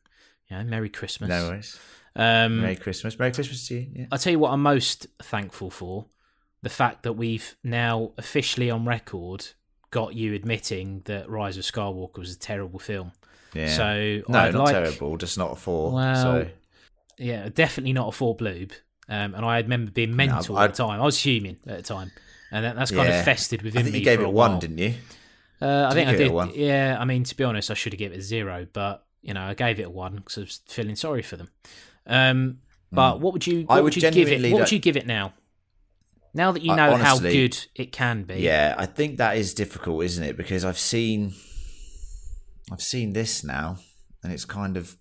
you 0.48 0.56
know, 0.56 0.64
Merry 0.64 0.88
Christmas. 0.88 1.28
No 1.28 1.48
worries. 1.48 1.78
Um, 2.16 2.62
Merry 2.62 2.76
Christmas. 2.76 3.18
Merry 3.18 3.32
Christmas 3.32 3.68
to 3.68 3.74
you. 3.74 3.86
Yeah. 3.94 4.06
I'll 4.10 4.18
tell 4.18 4.32
you 4.32 4.38
what 4.38 4.52
I'm 4.52 4.62
most 4.62 5.06
thankful 5.22 5.70
for 5.70 6.06
the 6.62 6.68
fact 6.70 7.04
that 7.04 7.14
we've 7.14 7.56
now 7.64 8.12
officially 8.18 8.70
on 8.70 8.84
record 8.84 9.46
got 9.90 10.14
you 10.14 10.34
admitting 10.34 11.02
that 11.06 11.28
Rise 11.28 11.56
of 11.56 11.64
Skywalker 11.64 12.18
was 12.18 12.34
a 12.34 12.38
terrible 12.38 12.78
film. 12.78 13.12
yeah. 13.54 13.68
So 13.68 14.22
no, 14.28 14.38
I'd 14.38 14.54
not 14.54 14.64
like, 14.64 14.74
terrible. 14.74 15.16
Just 15.16 15.38
not 15.38 15.52
a 15.52 15.56
four. 15.56 15.92
Well, 15.92 16.22
so 16.22 16.48
yeah, 17.18 17.48
definitely 17.48 17.92
not 17.92 18.08
a 18.08 18.12
four 18.12 18.36
bloob. 18.36 18.72
Um, 19.08 19.34
and 19.34 19.44
I 19.44 19.58
remember 19.58 19.90
being 19.90 20.14
mental 20.14 20.56
I'd- 20.56 20.70
at 20.70 20.76
the 20.76 20.84
time. 20.84 21.00
I 21.00 21.04
was 21.04 21.18
human 21.18 21.58
at 21.66 21.78
the 21.78 21.82
time, 21.82 22.12
and 22.50 22.64
that, 22.64 22.76
that's 22.76 22.90
kind 22.90 23.08
Yeah. 23.08 23.18
of 23.20 23.24
festered 23.24 23.62
within 23.62 23.82
me. 23.84 23.88
I 23.88 23.92
think 23.92 23.96
you 23.96 24.04
gave 24.04 24.20
it 24.20 24.24
a 24.26 24.28
one, 24.30 24.52
while. 24.52 24.60
didn't 24.60 24.78
you? 24.78 24.94
Uh, 25.62 25.66
I 25.66 25.88
Did 25.90 25.94
think 25.94 26.06
you 26.06 26.08
I 26.08 26.12
give 26.12 26.20
it 26.20 26.24
a 26.24 26.28
did. 26.28 26.32
one? 26.34 26.52
Yeah, 26.54 26.96
I 26.98 27.04
mean, 27.04 27.24
to 27.24 27.36
be 27.36 27.44
honest, 27.44 27.70
I 27.70 27.74
should 27.74 27.92
have 27.92 27.98
given 27.98 28.16
it 28.16 28.20
a 28.20 28.22
zero, 28.22 28.66
but 28.72 29.04
you 29.22 29.34
know, 29.34 29.42
I 29.42 29.54
gave 29.54 29.78
it 29.78 29.82
a 29.84 29.90
one 29.90 30.16
because 30.16 30.38
I 30.38 30.40
was 30.42 30.60
feeling 30.68 30.96
sorry 30.96 31.22
for 31.22 31.36
them. 31.36 31.48
Um, 32.06 32.58
But 32.92 33.20
what 33.20 33.32
would 33.34 33.46
you? 33.46 33.66
I 33.68 33.76
would 33.76 33.84
would 33.94 33.96
you 33.96 34.10
give 34.10 34.28
it? 34.28 34.50
What 34.52 34.60
would 34.60 34.72
you 34.72 34.78
give 34.78 34.96
it 34.96 35.06
now? 35.06 35.34
Now 36.32 36.52
that 36.52 36.62
you 36.62 36.72
I- 36.72 36.76
know 36.76 36.94
honestly- 36.94 37.04
how 37.04 37.18
good 37.18 37.66
it 37.74 37.92
can 37.92 38.22
be. 38.24 38.36
Yeah, 38.36 38.74
I 38.78 38.86
think 38.86 39.18
that 39.18 39.36
is 39.36 39.52
difficult, 39.54 40.04
isn't 40.04 40.24
it? 40.24 40.36
Because 40.36 40.64
I've 40.64 40.78
seen, 40.78 41.34
I've 42.72 42.82
seen 42.82 43.12
this 43.12 43.44
now, 43.44 43.78
and 44.22 44.32
it's 44.32 44.44
kind 44.44 44.76
of 44.76 44.96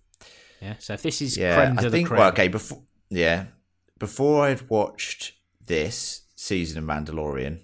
Yeah. 0.60 0.74
So 0.78 0.92
if 0.94 1.02
this 1.02 1.22
is 1.22 1.36
yeah. 1.38 1.74
I 1.78 1.88
think 1.88 2.10
well, 2.10 2.28
okay, 2.28 2.48
before 2.48 2.82
yeah, 3.08 3.46
before 3.98 4.44
I'd 4.46 4.68
watched 4.68 5.32
this 5.64 6.22
season 6.40 6.78
of 6.78 6.84
Mandalorian, 6.84 7.60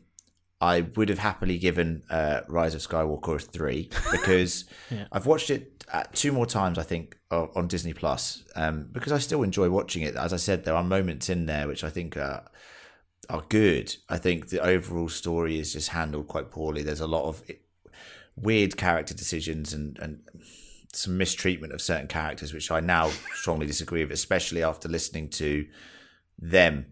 I 0.61 0.83
would 0.83 1.09
have 1.09 1.19
happily 1.19 1.57
given 1.57 2.03
uh, 2.11 2.43
Rise 2.47 2.75
of 2.75 2.83
Skywalker 2.83 3.37
a 3.37 3.39
three 3.39 3.89
because 4.13 4.67
Yeah. 4.91 5.07
I've 5.11 5.25
watched 5.25 5.49
it 5.49 5.85
uh, 5.91 6.05
two 6.13 6.31
more 6.31 6.45
times. 6.47 6.79
I 6.79 6.83
think 6.83 7.17
on 7.31 7.69
Disney 7.69 7.95
Plus 7.95 8.45
um, 8.55 8.89
because 8.93 9.13
I 9.13 9.19
still 9.19 9.43
enjoy 9.43 9.71
watching 9.71 10.03
it. 10.03 10.15
As 10.15 10.33
I 10.33 10.37
said, 10.37 10.65
there 10.65 10.75
are 10.75 10.85
moments 10.85 11.31
in 11.31 11.47
there 11.47 11.67
which 11.67 11.85
I 11.85 11.91
think 11.91 12.17
are 12.19 12.45
are 13.31 13.45
good. 13.49 13.97
I 14.11 14.19
think 14.19 14.49
the 14.49 14.61
overall 14.61 15.09
story 15.09 15.59
is 15.59 15.73
just 15.73 15.89
handled 15.89 16.29
quite 16.29 16.51
poorly. 16.51 16.83
There's 16.83 17.01
a 17.01 17.07
lot 17.07 17.25
of 17.25 17.43
weird 18.37 18.77
character 18.77 19.15
decisions 19.15 19.73
and 19.73 19.99
and 19.99 20.21
some 20.93 21.17
mistreatment 21.17 21.73
of 21.73 21.81
certain 21.81 22.09
characters, 22.09 22.53
which 22.53 22.71
I 22.71 22.81
now 22.81 23.09
strongly 23.35 23.67
disagree 23.67 24.03
with, 24.05 24.13
especially 24.13 24.63
after 24.63 24.89
listening 24.89 25.29
to 25.31 25.67
them 26.39 26.87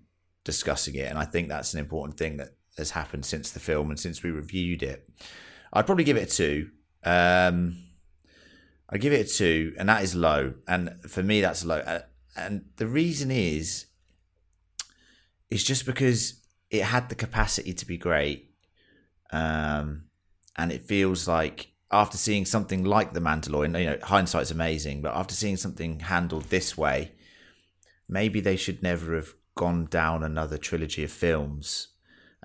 discussing 0.45 0.95
it. 0.95 1.09
And 1.11 1.19
I 1.19 1.25
think 1.25 1.49
that's 1.49 1.75
an 1.75 1.81
important 1.81 2.19
thing 2.19 2.37
that 2.37 2.51
has 2.77 2.91
happened 2.91 3.25
since 3.25 3.51
the 3.51 3.61
film 3.61 3.91
and 3.91 3.99
since 3.99 4.23
we 4.23 4.31
reviewed 4.31 4.83
it. 4.83 5.09
I'd 5.73 5.87
probably 5.87 6.05
give 6.05 6.17
it 6.17 6.33
a 6.33 6.37
two. 6.37 6.71
Um, 7.05 7.77
I 8.89 8.99
give 8.99 9.13
it 9.13 9.27
a 9.27 9.33
two, 9.33 9.75
and 9.79 9.89
that 9.89 10.03
is 10.03 10.15
low. 10.15 10.55
And 10.69 11.01
for 11.09 11.23
me, 11.23 11.41
that's 11.41 11.65
low. 11.65 11.79
Uh, 11.79 12.03
And 12.37 12.65
the 12.77 12.87
reason 12.87 13.31
is, 13.31 13.87
it's 15.51 15.63
just 15.63 15.87
because 15.87 16.41
it 16.69 16.83
had 16.83 17.09
the 17.09 17.15
capacity 17.15 17.73
to 17.75 17.87
be 17.87 17.97
great, 17.97 18.51
um, 19.31 20.07
and 20.57 20.73
it 20.73 20.83
feels 20.83 21.29
like 21.29 21.73
after 21.91 22.19
seeing 22.19 22.45
something 22.45 22.85
like 22.85 23.13
The 23.13 23.21
Mandalorian, 23.21 23.79
you 23.79 23.91
know, 23.91 23.99
hindsight's 24.03 24.51
amazing, 24.51 25.01
but 25.03 25.15
after 25.15 25.35
seeing 25.35 25.57
something 25.57 26.01
handled 26.01 26.45
this 26.51 26.77
way, 26.77 27.13
maybe 28.09 28.41
they 28.41 28.57
should 28.57 28.83
never 28.83 29.15
have 29.15 29.35
gone 29.55 29.87
down 29.87 30.23
another 30.23 30.59
trilogy 30.59 31.05
of 31.05 31.11
films, 31.11 31.89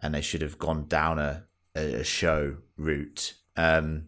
and 0.01 0.13
they 0.13 0.21
should 0.21 0.41
have 0.41 0.59
gone 0.59 0.85
down 0.87 1.19
a 1.19 1.43
a, 1.75 2.03
show 2.03 2.57
route. 2.77 3.33
Um, 3.55 4.05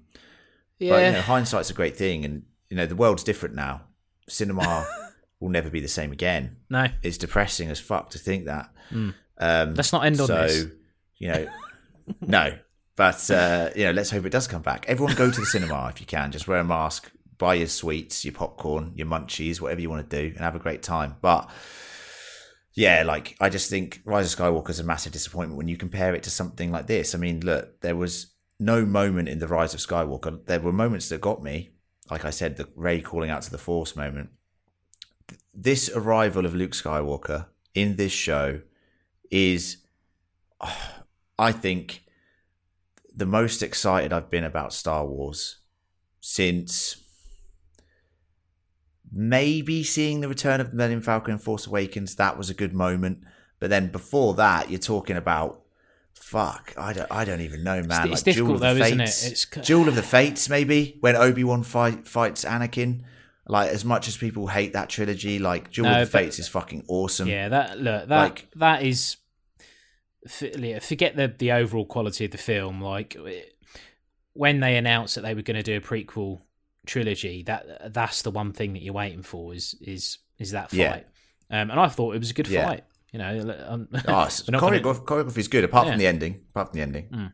yeah, 0.80 0.90
but 0.92 1.06
you 1.06 1.12
know, 1.14 1.22
hindsight's 1.22 1.70
a 1.70 1.74
great 1.74 1.96
thing, 1.96 2.26
and 2.26 2.44
you 2.70 2.78
know 2.78 2.86
the 2.86 2.96
world's 2.96 3.24
different 3.24 3.56
now. 3.56 3.84
Cinema 4.28 4.88
will 5.40 5.50
never 5.50 5.70
be 5.70 5.80
the 5.80 5.88
same 5.88 6.12
again. 6.12 6.58
no, 6.70 6.88
It's 7.04 7.18
depressing 7.18 7.70
as 7.70 7.80
fuck 7.80 8.12
to 8.12 8.20
think 8.20 8.46
that. 8.46 8.72
Mm. 8.92 9.14
Um, 9.38 9.74
let's 9.74 9.92
not 9.92 10.06
end 10.06 10.20
on 10.22 10.28
so 10.28 10.42
this. 10.44 10.66
you 11.18 11.28
know, 11.28 11.48
no, 12.22 12.58
but 12.96 13.30
uh, 13.32 13.70
you 13.76 13.86
know, 13.86 13.92
let's 13.92 14.12
hope 14.12 14.26
it 14.26 14.32
does 14.32 14.48
come 14.48 14.62
back. 14.62 14.86
Everyone 14.88 15.16
go 15.16 15.32
to 15.32 15.40
the 15.40 15.46
cinema 15.46 15.90
if 15.90 16.00
you 16.00 16.08
can. 16.08 16.32
Just 16.32 16.48
wear 16.48 16.60
a 16.60 16.64
mask, 16.64 17.12
buy 17.38 17.56
your 17.56 17.68
sweets, 17.68 18.24
your 18.24 18.34
popcorn, 18.34 18.94
your 18.96 19.08
munchies, 19.08 19.60
whatever 19.60 19.82
you 19.82 19.90
want 19.90 20.10
to 20.10 20.22
do, 20.22 20.28
and 20.28 20.40
have 20.40 20.56
a 20.56 20.60
great 20.60 20.84
time. 20.84 21.16
But 21.22 21.50
yeah, 22.74 23.04
like 23.04 23.36
I 23.40 23.50
just 23.50 23.70
think 23.70 24.02
Rise 24.06 24.34
of 24.34 24.40
Skywalker 24.40 24.70
is 24.70 24.80
a 24.80 24.84
massive 24.84 25.12
disappointment 25.12 25.58
when 25.58 25.68
you 25.68 25.78
compare 25.78 26.16
it 26.16 26.24
to 26.24 26.30
something 26.30 26.72
like 26.72 26.88
this. 26.88 27.14
I 27.14 27.18
mean, 27.18 27.42
look, 27.42 27.82
there 27.82 27.96
was 27.96 28.34
no 28.60 28.86
moment 28.86 29.28
in 29.28 29.40
the 29.40 29.48
Rise 29.48 29.74
of 29.74 29.82
Skywalker. 29.82 30.46
There 30.46 30.60
were 30.60 30.72
moments 30.72 31.10
that 31.10 31.20
got 31.20 31.44
me, 31.44 31.72
like 32.10 32.24
I 32.24 32.30
said, 32.30 32.56
the 32.56 32.70
Rey 32.76 33.02
calling 33.02 33.30
out 33.30 33.42
to 33.44 33.52
the 33.52 33.58
Force 33.58 33.96
moment. 33.96 34.30
This 35.54 35.90
arrival 35.90 36.46
of 36.46 36.56
Luke 36.56 36.72
Skywalker 36.72 37.48
in 37.74 37.98
this 37.98 38.14
show 38.14 38.62
is, 39.30 39.78
I 41.40 41.52
think, 41.52 42.04
the 43.14 43.26
most 43.26 43.62
excited 43.62 44.14
I've 44.14 44.30
been 44.30 44.46
about 44.46 44.74
Star 44.74 45.06
Wars 45.06 45.58
since 46.22 47.01
maybe 49.12 49.84
seeing 49.84 50.22
the 50.22 50.28
return 50.28 50.62
of 50.62 50.72
the 50.72 50.76
Millennium 50.76 51.02
Falcon 51.02 51.34
and 51.34 51.42
Force 51.44 51.68
Awakens. 51.68 52.16
That 52.16 52.38
was 52.38 52.50
a 52.50 52.54
good 52.54 52.74
moment. 52.74 53.20
But 53.60 53.70
then 53.70 53.88
before 53.92 54.34
that, 54.36 54.70
you're 54.70 54.80
talking 54.80 55.18
about 55.18 55.62
fuck. 56.14 56.74
I 56.78 56.94
don't. 56.94 57.12
I 57.12 57.26
don't 57.26 57.42
even 57.42 57.64
know, 57.64 57.82
man. 57.84 58.12
it's 58.12 58.24
Duel 58.24 58.34
difficult 58.34 58.56
of 58.56 58.60
the 58.62 58.68
though, 58.68 58.86
isn't 58.86 59.02
it? 59.02 59.06
Fates. 59.06 59.48
It's- 59.54 59.68
Duel 59.68 59.88
of 59.88 59.96
the 59.96 60.04
Fates, 60.04 60.50
maybe 60.50 60.98
when 61.02 61.16
Obi 61.16 61.44
Wan 61.44 61.64
fight, 61.64 62.08
fights 62.08 62.46
Anakin. 62.46 63.04
Like 63.48 63.72
as 63.72 63.84
much 63.84 64.08
as 64.08 64.16
people 64.18 64.48
hate 64.48 64.74
that 64.74 64.88
trilogy, 64.90 65.40
like 65.40 65.72
Duel 65.72 65.90
No, 65.90 66.02
of 66.04 66.12
the 66.12 66.18
Fates 66.18 66.40
is 66.40 66.48
fucking 66.48 66.86
awesome. 66.88 67.28
Yeah, 67.28 67.50
that 67.50 67.80
look 67.80 68.08
that 68.08 68.18
Like- 68.18 68.48
that 68.56 68.84
is 68.84 69.18
forget 70.82 71.16
the 71.16 71.34
the 71.38 71.52
overall 71.52 71.86
quality 71.86 72.26
of 72.26 72.32
the 72.32 72.38
film. 72.38 72.82
Like 72.82 73.18
when 74.34 74.60
they 74.60 74.78
announced 74.78 75.16
that 75.16 75.22
they 75.22 75.34
were 75.34 75.42
going 75.42 75.58
to 75.58 75.64
do 75.64 75.78
a 75.78 75.82
prequel 75.82 76.42
trilogy, 76.86 77.44
that 77.44 77.94
that's 77.94 78.22
the 78.24 78.32
one 78.32 78.52
thing 78.54 78.74
that 78.74 78.82
you're 78.82 78.94
waiting 78.94 79.22
for 79.24 79.54
is 79.54 79.76
is 79.82 80.18
is 80.40 80.52
that 80.52 80.70
fight. 80.72 80.78
Yeah. 81.50 81.62
Um, 81.62 81.70
and 81.72 81.80
I 81.80 81.88
thought 81.88 82.16
it 82.16 82.20
was 82.20 82.32
a 82.32 82.34
good 82.34 82.48
Yeah. 82.48 82.68
fight. 82.68 82.84
You 83.12 83.20
know, 83.20 83.56
um, 83.68 83.88
Oh, 83.94 83.98
it's- 84.22 84.42
gonna- 84.50 84.60
choreography 84.60 85.38
is 85.38 85.48
good, 85.48 85.64
apart 85.64 85.86
Yeah. 85.88 85.94
from 85.94 86.00
the 86.00 86.08
ending. 86.08 86.42
Apart 86.52 86.70
from 86.70 86.78
the 86.78 86.82
ending. 86.84 87.32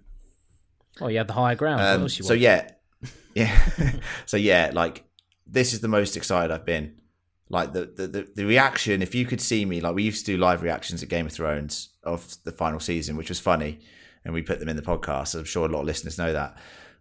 well, 1.00 1.12
you 1.12 1.18
had 1.20 1.28
the 1.28 1.34
higher 1.34 1.56
ground. 1.56 1.82
Um, 1.82 2.10
so 2.10 2.34
yeah, 2.34 2.70
yeah. 3.36 3.58
so 4.26 4.38
yeah, 4.38 4.72
like 4.74 5.04
this 5.46 5.74
is 5.74 5.82
the 5.82 5.88
most 5.88 6.18
excited 6.18 6.52
I've 6.54 6.66
been. 6.66 7.00
Like 7.50 7.72
the, 7.72 7.86
the 7.86 8.08
the 8.08 8.28
the 8.36 8.46
reaction, 8.46 9.02
if 9.02 9.16
you 9.16 9.26
could 9.26 9.40
see 9.40 9.64
me, 9.66 9.80
like 9.80 9.96
we 9.96 10.04
used 10.04 10.26
to 10.26 10.34
do 10.34 10.38
live 10.38 10.62
reactions 10.64 11.02
at 11.02 11.08
Game 11.10 11.28
of 11.28 11.32
Thrones 11.32 11.90
of 12.04 12.36
the 12.44 12.52
final 12.52 12.80
season, 12.82 13.16
which 13.16 13.30
was 13.30 13.40
funny, 13.40 13.80
and 14.26 14.34
we 14.34 14.42
put 14.42 14.60
them 14.60 14.68
in 14.68 14.76
the 14.76 14.82
podcast. 14.82 15.34
I'm 15.34 15.46
sure 15.46 15.66
a 15.66 15.70
lot 15.72 15.82
of 15.82 15.86
listeners 15.86 16.18
know 16.18 16.34
that, 16.34 16.58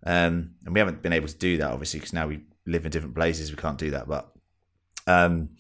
um, 0.07 0.53
and 0.65 0.73
we 0.73 0.78
haven't 0.78 1.03
been 1.03 1.12
able 1.12 1.28
to 1.28 1.37
do 1.37 1.59
that 1.59 1.70
obviously 1.70 2.01
because 2.01 2.12
now 2.15 2.27
we 2.27 2.41
live 2.66 2.85
in 2.87 2.91
different 2.91 3.15
places. 3.15 3.51
We 3.51 3.57
can't 3.59 3.78
do 3.78 3.91
that, 3.91 4.09
but 4.09 4.33
um, 5.07 5.51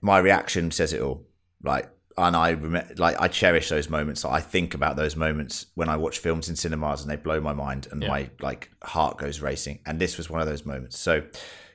my 0.00 0.18
reaction 0.18 0.70
says 0.70 0.92
it 0.92 1.00
all. 1.00 1.26
Like, 1.62 1.90
and 2.16 2.36
I 2.36 2.52
rem- 2.52 2.88
like 2.96 3.20
I 3.20 3.28
cherish 3.28 3.68
those 3.68 3.88
moments. 3.90 4.24
I 4.24 4.40
think 4.40 4.74
about 4.74 4.96
those 4.96 5.16
moments 5.16 5.66
when 5.74 5.88
I 5.88 5.96
watch 5.96 6.18
films 6.18 6.48
in 6.48 6.56
cinemas, 6.56 7.02
and 7.02 7.10
they 7.10 7.16
blow 7.16 7.40
my 7.40 7.52
mind, 7.52 7.88
and 7.90 8.02
Yeah. 8.02 8.08
my 8.08 8.30
like 8.40 8.70
heart 8.82 9.18
goes 9.18 9.40
racing. 9.40 9.80
And 9.86 9.98
this 10.00 10.16
was 10.16 10.30
one 10.30 10.40
of 10.40 10.46
those 10.46 10.64
moments. 10.64 10.98
So. 10.98 11.24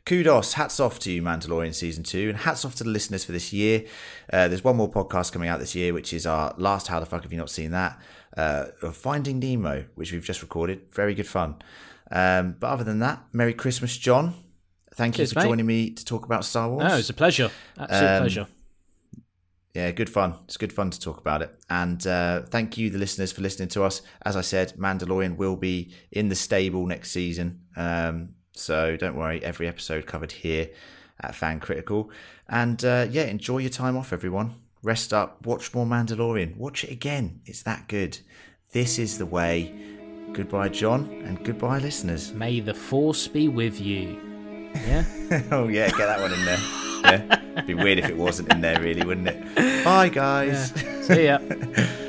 Kudos, 0.06 0.54
hats 0.54 0.80
off 0.80 0.98
to 1.00 1.12
you, 1.12 1.22
Mandalorian 1.22 1.76
season 1.76 2.04
two, 2.04 2.30
and 2.30 2.38
hats 2.40 2.66
off 2.66 2.74
to 2.76 2.84
the 2.84 2.90
listeners 2.90 3.24
for 3.24 3.32
this 3.32 3.54
year. 3.54 3.86
Uh, 4.34 4.48
there's 4.48 4.64
one 4.64 4.76
more 4.76 4.90
podcast 4.90 5.32
coming 5.32 5.50
out 5.50 5.60
this 5.60 5.76
year, 5.76 5.94
which 5.94 6.14
is 6.14 6.26
our 6.26 6.56
last. 6.58 6.88
How 6.88 7.00
the 7.00 7.06
fuck 7.06 7.22
have 7.22 7.32
you 7.32 7.38
not 7.38 7.52
seen 7.52 7.70
that? 7.72 8.00
Uh, 8.38 8.66
Finding 8.94 9.40
Nemo, 9.40 9.86
which 9.96 10.12
we've 10.12 10.24
just 10.24 10.42
recorded. 10.42 10.82
Very 10.94 11.14
good 11.16 11.28
fun. 11.28 11.56
Um, 12.12 12.56
but 12.60 12.68
other 12.68 12.84
than 12.84 13.00
that, 13.00 13.24
Merry 13.34 13.54
Christmas, 13.54 13.98
John. 13.98 14.34
Thank 14.96 15.16
Cheers, 15.16 15.32
you 15.32 15.34
for 15.36 15.40
mate. 15.42 15.46
joining 15.48 15.66
me 15.66 15.90
to 15.92 16.04
talk 16.06 16.26
about 16.26 16.44
Star 16.46 16.70
Wars. 16.70 16.84
no, 16.84 16.98
it's 16.98 17.10
a 17.10 17.14
pleasure. 17.14 17.50
Absolute 17.78 18.10
Um, 18.10 18.22
pleasure. 18.22 18.48
Yeah, 19.76 19.92
good 19.92 20.10
fun. 20.10 20.36
It's 20.46 20.58
good 20.58 20.74
fun 20.74 20.90
to 20.90 21.00
talk 21.00 21.20
about 21.20 21.42
it. 21.42 21.56
And 21.70 22.06
uh, 22.08 22.42
thank 22.44 22.78
you, 22.78 22.90
the 22.90 22.98
listeners, 22.98 23.32
for 23.32 23.42
listening 23.42 23.70
to 23.70 23.84
us. 23.84 24.02
As 24.24 24.36
I 24.36 24.42
said, 24.42 24.74
Mandalorian 24.78 25.38
will 25.38 25.56
be 25.56 25.94
in 26.12 26.28
the 26.30 26.36
stable 26.36 26.86
next 26.88 27.12
season. 27.12 27.62
Um, 27.78 28.30
so 28.54 28.98
don't 28.98 29.16
worry, 29.16 29.44
every 29.44 29.68
episode 29.68 30.06
covered 30.08 30.32
here 30.32 30.70
at 31.22 31.36
Fan 31.36 31.60
Critical. 31.60 32.10
And 32.50 32.84
uh, 32.84 33.08
yeah, 33.10 33.24
enjoy 33.24 33.60
your 33.60 33.70
time 33.70 33.96
off, 33.96 34.12
everyone. 34.12 34.56
Rest 34.82 35.14
up, 35.14 35.46
watch 35.46 35.74
more 35.74 35.86
Mandalorian. 35.86 36.56
Watch 36.56 36.84
it 36.84 36.92
again. 36.92 37.42
It's 37.46 37.64
that 37.64 37.88
good. 37.88 38.18
This 38.72 38.98
is 38.98 39.18
the 39.18 39.26
way. 39.26 39.74
Goodbye, 40.32 40.70
John, 40.70 41.10
and 41.26 41.44
goodbye, 41.44 41.80
listeners. 41.80 42.32
May 42.34 42.60
the 42.60 42.74
force 42.74 43.28
be 43.28 43.48
with 43.48 43.82
you. 43.82 44.20
Yeah. 44.74 45.04
oh, 45.52 45.68
yeah, 45.68 45.90
get 45.90 45.98
that 45.98 46.22
one 46.22 46.32
in 46.32 46.46
there. 46.46 46.60
Yeah. 47.04 47.42
It'd 47.54 47.68
be 47.68 47.74
weird 47.74 48.00
if 48.00 48.10
it 48.10 48.18
wasn't 48.18 48.54
in 48.54 48.62
there, 48.62 48.80
really, 48.82 49.06
wouldn't 49.06 49.28
it? 49.28 49.84
Bye, 49.84 50.10
guys. 50.10 50.72
See 51.06 51.26
ya. 51.26 51.40